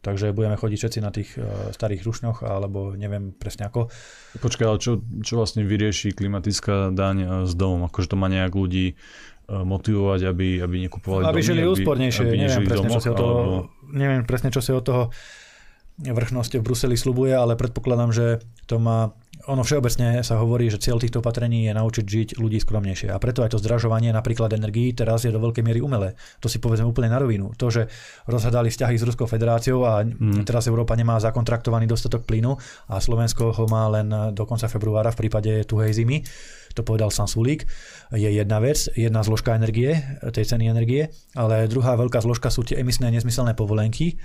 Takže 0.00 0.32
budeme 0.32 0.56
chodiť 0.56 0.78
všetci 0.80 0.98
na 1.04 1.12
tých 1.12 1.36
uh, 1.36 1.76
starých 1.76 2.08
rušňoch, 2.08 2.40
alebo 2.48 2.96
neviem 2.96 3.36
presne 3.36 3.68
ako. 3.68 3.92
Počkaj, 4.40 4.64
ale 4.64 4.78
čo, 4.80 5.04
čo 5.20 5.36
vlastne 5.36 5.60
vyrieši 5.60 6.16
klimatická 6.16 6.88
daň 6.88 7.16
uh, 7.20 7.28
s 7.44 7.52
domom? 7.52 7.84
Akože 7.84 8.08
to 8.08 8.16
má 8.16 8.32
nejak 8.32 8.48
ľudí 8.56 8.96
uh, 8.96 9.60
motivovať, 9.60 10.20
aby, 10.24 10.64
aby 10.64 10.76
nekupovali 10.88 11.28
aby 11.28 11.44
domy? 11.44 11.48
Žili 11.52 11.62
aby 11.62 11.72
úspornejšie, 11.76 12.24
aby, 12.24 12.36
neviem, 12.40 12.64
presne, 12.64 12.88
domoch, 12.88 12.96
čo 12.96 13.04
si 13.04 13.08
od 13.12 13.16
toho, 13.20 13.34
alebo... 13.36 13.58
neviem 13.92 14.22
presne, 14.24 14.48
čo 14.48 14.60
si 14.64 14.70
od 14.72 14.84
toho 14.88 15.02
vrchnosti 16.00 16.56
v 16.56 16.64
Bruseli 16.64 16.96
slubuje, 16.96 17.36
ale 17.36 17.60
predpokladám, 17.60 18.10
že 18.16 18.40
to 18.64 18.80
má 18.80 19.12
ono 19.46 19.62
všeobecne 19.64 20.20
sa 20.20 20.36
hovorí, 20.40 20.68
že 20.68 20.82
cieľ 20.82 21.00
týchto 21.00 21.24
opatrení 21.24 21.68
je 21.68 21.72
naučiť 21.72 22.04
žiť 22.04 22.28
ľudí 22.36 22.60
skromnejšie. 22.60 23.08
A 23.08 23.16
preto 23.16 23.40
aj 23.40 23.56
to 23.56 23.62
zdražovanie 23.62 24.12
napríklad 24.12 24.52
energií 24.52 24.92
teraz 24.92 25.24
je 25.24 25.32
do 25.32 25.40
veľkej 25.40 25.64
miery 25.64 25.80
umelé. 25.80 26.18
To 26.44 26.48
si 26.50 26.60
povedzme 26.60 26.84
úplne 26.84 27.08
na 27.08 27.22
rovinu. 27.22 27.54
To, 27.56 27.72
že 27.72 27.88
rozhadali 28.28 28.68
vzťahy 28.68 28.96
s 29.00 29.06
Ruskou 29.06 29.24
federáciou 29.24 29.86
a 29.88 30.04
mm. 30.04 30.44
teraz 30.44 30.68
Európa 30.68 30.98
nemá 30.98 31.16
zakontraktovaný 31.22 31.88
dostatok 31.88 32.28
plynu 32.28 32.58
a 32.92 33.00
Slovensko 33.00 33.54
ho 33.54 33.64
má 33.70 33.88
len 33.88 34.10
do 34.36 34.44
konca 34.44 34.68
februára 34.68 35.14
v 35.14 35.26
prípade 35.26 35.64
tuhej 35.64 35.96
zimy, 35.96 36.20
to 36.74 36.86
povedal 36.86 37.10
sám 37.10 37.26
Sulík, 37.26 37.66
je 38.14 38.30
jedna 38.30 38.62
vec, 38.62 38.86
jedna 38.94 39.26
zložka 39.26 39.58
energie, 39.58 39.98
tej 40.30 40.54
ceny 40.54 40.70
energie, 40.70 41.10
ale 41.34 41.66
druhá 41.66 41.98
veľká 41.98 42.22
zložka 42.22 42.50
sú 42.50 42.62
tie 42.62 42.78
emisné 42.78 43.10
nezmyselné 43.10 43.58
povolenky, 43.58 44.18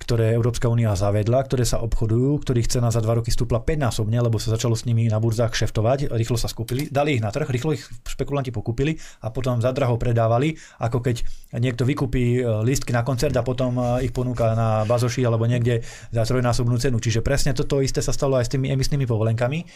ktoré 0.00 0.32
Európska 0.32 0.72
únia 0.72 0.96
zavedla, 0.96 1.44
ktoré 1.44 1.68
sa 1.68 1.84
obchodujú, 1.84 2.40
ktorých 2.40 2.72
cena 2.72 2.88
za 2.88 3.04
dva 3.04 3.20
roky 3.20 3.28
stúpla 3.28 3.60
5 3.60 3.76
násobne, 3.76 4.16
lebo 4.16 4.40
sa 4.40 4.56
začalo 4.56 4.72
s 4.72 4.88
nimi 4.88 5.04
na 5.12 5.20
burzách 5.20 5.52
šeftovať, 5.52 6.08
rýchlo 6.08 6.40
sa 6.40 6.48
skúpili, 6.48 6.88
dali 6.88 7.20
ich 7.20 7.22
na 7.22 7.28
trh, 7.28 7.44
rýchlo 7.44 7.76
ich 7.76 7.84
špekulanti 8.08 8.48
pokúpili 8.48 8.96
a 9.20 9.28
potom 9.28 9.60
za 9.60 9.76
draho 9.76 10.00
predávali, 10.00 10.56
ako 10.80 11.04
keď 11.04 11.20
niekto 11.60 11.84
vykúpi 11.84 12.40
e, 12.40 12.64
lístky 12.64 12.96
na 12.96 13.04
koncert 13.04 13.36
a 13.36 13.44
potom 13.44 13.76
e, 13.76 14.08
ich 14.08 14.12
ponúka 14.16 14.56
na 14.56 14.88
bazoši 14.88 15.20
alebo 15.20 15.44
niekde 15.44 15.84
za 16.08 16.24
trojnásobnú 16.24 16.80
cenu. 16.80 16.96
Čiže 16.96 17.20
presne 17.20 17.52
toto 17.52 17.84
isté 17.84 18.00
sa 18.00 18.16
stalo 18.16 18.40
aj 18.40 18.48
s 18.48 18.52
tými 18.56 18.72
emisnými 18.72 19.04
povolenkami. 19.04 19.68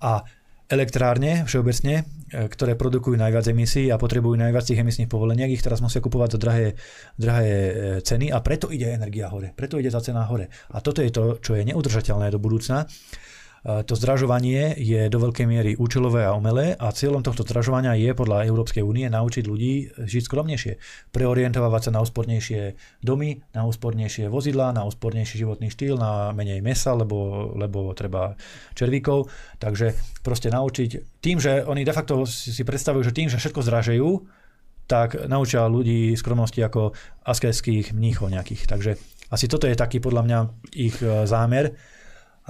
A 0.00 0.24
elektrárne 0.70 1.42
všeobecne, 1.44 2.06
e, 2.30 2.46
ktoré 2.46 2.78
produkujú 2.78 3.18
najviac 3.18 3.50
emisí 3.50 3.90
a 3.90 3.98
potrebujú 3.98 4.38
najviac 4.38 4.62
tých 4.62 4.80
emisných 4.80 5.10
povoleniek, 5.10 5.50
ich 5.50 5.66
teraz 5.66 5.82
musia 5.82 5.98
kupovať 5.98 6.38
za 6.38 6.38
drahé, 6.38 6.66
drahé 7.18 7.50
e, 7.50 7.72
ceny 8.06 8.30
a 8.30 8.38
preto 8.40 8.70
ide 8.70 8.94
energia 8.94 9.26
hore, 9.28 9.50
preto 9.50 9.76
ide 9.82 9.90
za 9.90 9.98
cena 9.98 10.22
hore. 10.30 10.46
A 10.70 10.78
toto 10.78 11.02
je 11.02 11.10
to, 11.10 11.42
čo 11.42 11.58
je 11.58 11.66
neudržateľné 11.66 12.30
do 12.30 12.38
budúcna 12.38 12.86
to 13.60 13.92
zdražovanie 13.92 14.72
je 14.80 15.12
do 15.12 15.20
veľkej 15.20 15.44
miery 15.44 15.72
účelové 15.76 16.24
a 16.24 16.32
umelé 16.32 16.72
a 16.80 16.88
cieľom 16.96 17.20
tohto 17.20 17.44
zdražovania 17.44 17.92
je 17.92 18.16
podľa 18.16 18.48
Európskej 18.48 18.80
únie 18.80 19.04
naučiť 19.12 19.44
ľudí 19.44 20.00
žiť 20.00 20.22
skromnejšie, 20.24 20.72
preorientovať 21.12 21.82
sa 21.84 21.90
na 21.92 22.00
úspornejšie 22.00 22.60
domy, 23.04 23.44
na 23.52 23.68
úspornejšie 23.68 24.32
vozidlá, 24.32 24.72
na 24.72 24.88
úspornejší 24.88 25.44
životný 25.44 25.68
štýl, 25.68 26.00
na 26.00 26.32
menej 26.32 26.64
mesa, 26.64 26.96
lebo, 26.96 27.52
lebo 27.52 27.92
treba 27.92 28.32
červíkov. 28.72 29.28
Takže 29.60 29.92
proste 30.24 30.48
naučiť 30.48 31.20
tým, 31.20 31.36
že 31.36 31.60
oni 31.68 31.84
de 31.84 31.92
facto 31.92 32.24
si 32.24 32.64
predstavujú, 32.64 33.12
že 33.12 33.16
tým, 33.16 33.28
že 33.28 33.36
všetko 33.36 33.60
zdražejú, 33.60 34.08
tak 34.88 35.28
naučia 35.28 35.68
ľudí 35.70 36.16
skromnosti 36.16 36.58
ako 36.64 36.96
asketských 37.28 37.92
mníchov 37.92 38.32
nejakých. 38.32 38.66
Takže 38.66 38.90
asi 39.30 39.46
toto 39.46 39.70
je 39.70 39.78
taký 39.78 40.02
podľa 40.02 40.22
mňa 40.26 40.38
ich 40.74 40.98
e, 40.98 41.28
zámer 41.30 41.78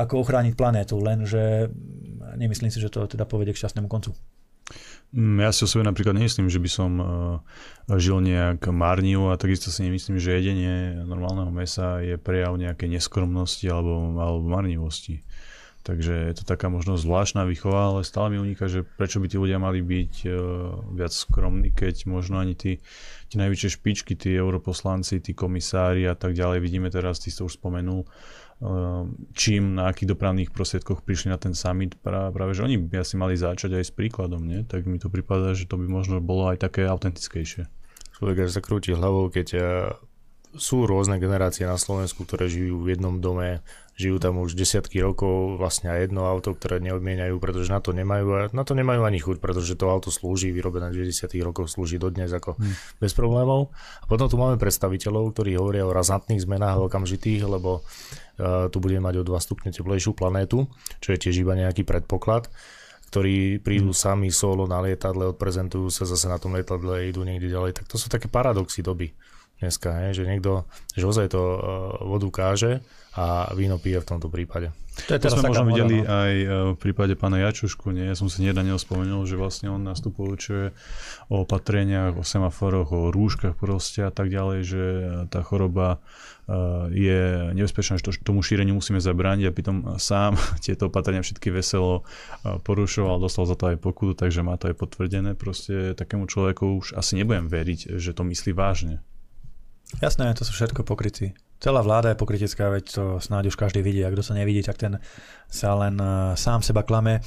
ako 0.00 0.24
ochrániť 0.24 0.54
planétu, 0.56 0.96
lenže 0.96 1.68
nemyslím 2.36 2.70
si, 2.72 2.78
že 2.80 2.92
to 2.92 3.04
teda 3.04 3.28
povedie 3.28 3.52
k 3.52 3.60
šťastnému 3.66 3.88
koncu. 3.90 4.16
Mm, 5.10 5.42
ja 5.42 5.50
si 5.50 5.66
o 5.66 5.70
sebe 5.70 5.82
napríklad 5.82 6.14
nemyslím, 6.14 6.46
že 6.46 6.62
by 6.62 6.70
som 6.70 6.90
uh, 7.02 7.08
žil 7.98 8.22
nejak 8.22 8.70
márnivo 8.70 9.34
a 9.34 9.40
takisto 9.40 9.74
si 9.74 9.82
nemyslím, 9.82 10.22
že 10.22 10.38
jedenie 10.38 11.02
normálneho 11.02 11.50
mesa 11.50 11.98
je 11.98 12.14
prejav 12.14 12.54
nejakej 12.54 12.94
neskromnosti 12.94 13.66
alebo, 13.66 14.14
alebo 14.14 14.46
marnivosti. 14.46 15.26
Takže 15.80 16.30
je 16.30 16.34
to 16.36 16.44
taká 16.44 16.68
možno 16.68 17.00
zvláštna 17.00 17.48
výchova, 17.48 17.90
ale 17.90 18.00
stále 18.04 18.36
mi 18.36 18.38
uniká, 18.38 18.68
že 18.68 18.84
prečo 18.84 19.16
by 19.16 19.32
tí 19.32 19.40
ľudia 19.40 19.58
mali 19.58 19.82
byť 19.82 20.14
uh, 20.28 20.34
viac 20.94 21.10
skromní, 21.10 21.74
keď 21.74 22.06
možno 22.06 22.38
ani 22.38 22.54
tí, 22.54 22.78
tí 23.26 23.34
najväčšie 23.34 23.80
špičky, 23.80 24.14
tí 24.14 24.30
europoslanci, 24.38 25.18
tí 25.18 25.34
komisári 25.34 26.06
a 26.06 26.14
tak 26.14 26.38
ďalej, 26.38 26.62
vidíme 26.62 26.86
teraz, 26.86 27.18
ty 27.18 27.34
si 27.34 27.42
to 27.42 27.50
už 27.50 27.58
spomenul, 27.58 28.06
čím, 29.32 29.72
na 29.72 29.88
akých 29.88 30.12
dopravných 30.12 30.52
prostriedkoch 30.52 31.00
prišli 31.00 31.32
na 31.32 31.40
ten 31.40 31.56
summit, 31.56 31.96
práve, 31.96 32.52
že 32.52 32.60
oni 32.60 32.76
by 32.76 33.00
asi 33.00 33.16
mali 33.16 33.32
začať 33.32 33.80
aj 33.80 33.84
s 33.88 33.92
príkladom, 33.96 34.44
nie? 34.44 34.68
tak 34.68 34.84
mi 34.84 35.00
to 35.00 35.08
prípada, 35.08 35.56
že 35.56 35.64
to 35.64 35.80
by 35.80 35.88
možno 35.88 36.20
bolo 36.20 36.52
aj 36.52 36.60
také 36.60 36.84
autentickejšie. 36.84 37.64
Človek 38.20 38.52
sa 38.52 38.60
krúti 38.60 38.92
hlavou, 38.92 39.32
keď 39.32 39.48
eh, 39.56 39.64
sú 40.60 40.84
rôzne 40.84 41.16
generácie 41.16 41.64
na 41.64 41.80
Slovensku, 41.80 42.28
ktoré 42.28 42.52
žijú 42.52 42.84
v 42.84 42.92
jednom 42.92 43.16
dome, 43.16 43.64
žijú 43.96 44.20
tam 44.20 44.40
už 44.40 44.56
desiatky 44.56 45.00
rokov, 45.00 45.60
vlastne 45.60 45.92
aj 45.92 46.08
jedno 46.08 46.28
auto, 46.28 46.56
ktoré 46.56 46.80
neodmieniajú, 46.84 47.36
pretože 47.40 47.68
na 47.68 47.78
to 47.78 47.92
nemajú, 47.92 48.50
na 48.50 48.64
to 48.64 48.72
nemajú 48.72 49.04
ani 49.04 49.20
chuť, 49.20 49.38
pretože 49.38 49.76
to 49.76 49.92
auto 49.92 50.08
slúži, 50.08 50.50
vyrobené 50.50 50.88
v 50.88 51.06
90 51.06 51.32
rokoch, 51.44 51.68
slúži 51.68 51.96
dodnes 51.96 52.32
ako 52.32 52.56
hmm. 52.56 52.98
bez 52.98 53.12
problémov. 53.12 53.70
A 54.00 54.04
potom 54.04 54.26
tu 54.26 54.40
máme 54.40 54.56
predstaviteľov, 54.56 55.36
ktorí 55.36 55.54
hovoria 55.60 55.84
o 55.84 55.94
razantných 55.94 56.42
zmenách 56.42 56.88
okamžitých, 56.88 57.44
lebo 57.44 57.84
tu 58.72 58.76
budeme 58.80 59.04
mať 59.04 59.20
o 59.20 59.24
2 59.24 59.36
stupne 59.40 59.70
teplejšiu 59.70 60.16
planétu, 60.16 60.66
čo 60.98 61.12
je 61.12 61.18
tiež 61.20 61.44
iba 61.44 61.52
nejaký 61.52 61.84
predpoklad 61.84 62.48
ktorí 63.10 63.58
prídu 63.58 63.90
hmm. 63.90 63.98
sami 64.06 64.30
solo 64.30 64.70
na 64.70 64.78
lietadle, 64.78 65.34
odprezentujú 65.34 65.90
sa 65.90 66.06
zase 66.06 66.30
na 66.30 66.38
tom 66.38 66.54
lietadle, 66.54 67.10
idú 67.10 67.26
niekde 67.26 67.50
ďalej. 67.50 67.82
Tak 67.82 67.90
to 67.90 67.98
sú 67.98 68.06
také 68.06 68.30
paradoxy 68.30 68.86
doby 68.86 69.10
dneska, 69.60 70.10
je, 70.10 70.24
že 70.24 70.28
niekto, 70.28 70.64
že 70.96 71.04
ozaj 71.04 71.36
to 71.36 71.40
uh, 71.40 71.60
vodu 72.04 72.28
káže 72.32 72.80
a 73.14 73.52
víno 73.54 73.76
pije 73.76 74.00
v 74.00 74.08
tomto 74.08 74.32
prípade. 74.32 74.72
To, 75.06 75.16
je 75.16 75.20
to 75.22 75.32
sme 75.32 75.48
možno 75.48 75.70
videli 75.70 76.02
no. 76.02 76.06
aj 76.06 76.32
e, 76.34 76.46
v 76.74 76.76
prípade 76.76 77.14
pána 77.16 77.40
Jačušku, 77.40 77.94
nie? 77.94 78.10
Ja 78.10 78.18
som 78.18 78.28
si 78.28 78.42
na 78.44 78.76
spomenul, 78.76 79.24
že 79.24 79.38
vlastne 79.38 79.72
on 79.72 79.80
nás 79.80 80.02
tu 80.02 80.12
poučuje 80.12 80.74
o 81.30 81.46
opatreniach, 81.46 82.18
o 82.18 82.24
semaforoch, 82.26 82.90
o 82.92 83.08
rúškach 83.14 83.56
proste 83.56 84.04
a 84.04 84.12
tak 84.12 84.28
ďalej, 84.28 84.58
že 84.66 84.82
tá 85.32 85.40
choroba 85.40 85.96
e, 85.96 85.98
je 86.92 87.20
nebezpečná, 87.56 87.96
že 87.96 88.20
tomu 88.20 88.44
šíreniu 88.44 88.76
musíme 88.76 89.00
zabrániť 89.00 89.44
a 89.48 89.54
pritom 89.54 89.76
sám 89.96 90.36
tieto 90.64 90.92
opatrenia 90.92 91.24
všetky 91.24 91.48
veselo 91.48 92.02
e, 92.44 92.60
porušoval, 92.60 93.22
dostal 93.22 93.48
za 93.48 93.56
to 93.56 93.72
aj 93.72 93.80
pokutu, 93.80 94.12
takže 94.18 94.44
má 94.44 94.60
to 94.60 94.68
aj 94.68 94.76
potvrdené. 94.76 95.32
Proste 95.38 95.96
takému 95.96 96.28
človeku 96.28 96.82
už 96.82 96.98
asi 96.98 97.16
nebudem 97.16 97.48
veriť, 97.48 97.96
že 97.96 98.12
to 98.12 98.26
myslí 98.26 98.52
vážne. 98.52 99.00
Jasné, 99.98 100.30
to 100.38 100.46
sú 100.46 100.54
všetko 100.54 100.86
pokrytí. 100.86 101.34
Celá 101.58 101.82
vláda 101.82 102.14
je 102.14 102.20
pokrytecká, 102.22 102.70
veď 102.70 102.84
to 102.86 103.04
snáď 103.18 103.50
už 103.50 103.58
každý 103.58 103.82
vidí. 103.82 104.00
A 104.06 104.14
kto 104.14 104.22
sa 104.22 104.38
nevidí, 104.38 104.62
tak 104.62 104.78
ten 104.78 105.02
sa 105.50 105.74
len 105.74 105.98
uh, 105.98 106.38
sám 106.38 106.62
seba 106.62 106.86
klame 106.86 107.20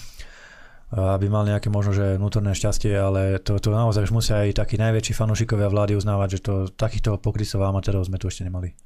aby 0.93 1.25
mal 1.25 1.41
nejaké 1.41 1.73
možno, 1.73 1.89
že 1.97 2.21
vnútorné 2.21 2.53
šťastie, 2.53 2.93
ale 2.93 3.41
to, 3.41 3.57
to 3.57 3.73
naozaj 3.73 4.05
už 4.05 4.13
musia 4.13 4.45
aj 4.45 4.61
takí 4.61 4.77
najväčší 4.77 5.17
fanúšikovia 5.17 5.65
vlády 5.65 5.97
uznávať, 5.97 6.37
že 6.37 6.39
to, 6.45 6.53
takýchto 6.69 7.17
pokrycov 7.17 7.65
a 7.65 7.73
amatérov 7.73 8.05
sme 8.05 8.21
tu 8.21 8.29
ešte 8.29 8.45
nemali. 8.45 8.77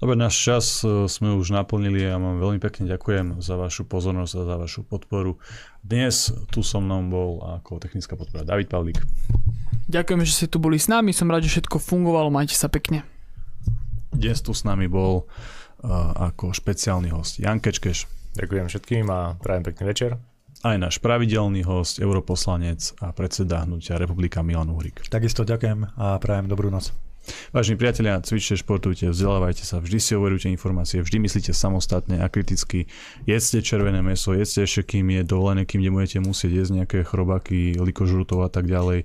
Dobre, 0.00 0.16
náš 0.16 0.40
čas 0.40 0.64
e, 0.80 1.04
sme 1.04 1.36
už 1.36 1.52
naplnili 1.52 2.08
a 2.08 2.16
vám 2.16 2.40
veľmi 2.40 2.56
pekne 2.64 2.88
ďakujem 2.88 3.44
za 3.44 3.60
vašu 3.60 3.84
pozornosť 3.84 4.32
a 4.40 4.42
za 4.48 4.56
vašu 4.56 4.80
podporu. 4.88 5.36
Dnes 5.84 6.32
tu 6.48 6.64
so 6.64 6.80
mnou 6.80 7.04
bol 7.12 7.44
ako 7.60 7.76
technická 7.76 8.16
podpora 8.16 8.48
David 8.48 8.72
Pavlík. 8.72 8.96
Ďakujem, 9.92 10.20
že 10.24 10.32
ste 10.32 10.46
tu 10.48 10.56
boli 10.56 10.80
s 10.80 10.88
nami, 10.88 11.12
som 11.12 11.28
rád, 11.28 11.44
že 11.44 11.60
všetko 11.60 11.76
fungovalo, 11.76 12.32
majte 12.32 12.56
sa 12.56 12.72
pekne. 12.72 13.04
Dnes 14.10 14.38
tu 14.42 14.52
s 14.52 14.66
nami 14.66 14.90
bol 14.90 15.24
uh, 15.24 16.30
ako 16.30 16.52
špeciálny 16.52 17.14
host 17.14 17.38
Jan 17.40 17.62
Kečkeš. 17.62 18.06
Ďakujem 18.36 18.66
všetkým 18.70 19.06
a 19.10 19.38
prajem 19.38 19.64
pekný 19.66 19.84
večer 19.90 20.10
aj 20.60 20.76
náš 20.76 20.96
pravidelný 21.00 21.64
host, 21.64 22.04
europoslanec 22.04 22.92
a 23.00 23.16
predseda 23.16 23.64
hnutia 23.64 23.96
Republika 23.96 24.44
Milan 24.44 24.68
Uhrik. 24.68 25.00
Takisto 25.08 25.40
ďakujem 25.40 25.96
a 25.96 26.20
prajem 26.20 26.52
dobrú 26.52 26.68
noc. 26.68 26.92
Vážení 27.52 27.76
priatelia, 27.76 28.16
cvičte, 28.24 28.56
športujte, 28.56 29.12
vzdelávajte 29.12 29.62
sa, 29.62 29.76
vždy 29.78 29.98
si 30.00 30.16
overujte 30.16 30.48
informácie, 30.48 31.04
vždy 31.04 31.20
myslíte 31.20 31.52
samostatne 31.52 32.24
a 32.24 32.26
kriticky. 32.32 32.88
Jedzte 33.28 33.60
červené 33.60 34.00
meso, 34.00 34.32
jedzte 34.32 34.64
ešte, 34.64 34.96
kým 34.96 35.20
je 35.20 35.22
dovolené, 35.28 35.68
kým 35.68 35.84
nebudete 35.84 36.18
musieť 36.24 36.64
jesť 36.64 36.72
nejaké 36.82 36.98
chrobaky, 37.04 37.76
likožrutov 37.76 38.44
a 38.44 38.50
tak 38.50 38.66
ďalej. 38.66 39.04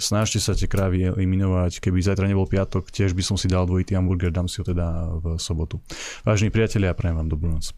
Snažte 0.00 0.40
sa 0.40 0.56
tie 0.56 0.64
krávy 0.64 1.04
eliminovať. 1.12 1.84
Keby 1.84 2.00
zajtra 2.00 2.24
nebol 2.24 2.48
piatok, 2.48 2.88
tiež 2.88 3.12
by 3.12 3.20
som 3.20 3.36
si 3.36 3.46
dal 3.46 3.68
dvojitý 3.68 3.94
hamburger, 3.94 4.32
dám 4.32 4.48
si 4.48 4.58
ho 4.58 4.64
teda 4.64 5.12
v 5.20 5.36
sobotu. 5.36 5.78
Vážení 6.24 6.48
priatelia, 6.48 6.96
prajem 6.96 7.20
vám 7.20 7.28
dobrú 7.28 7.52
noc. 7.52 7.76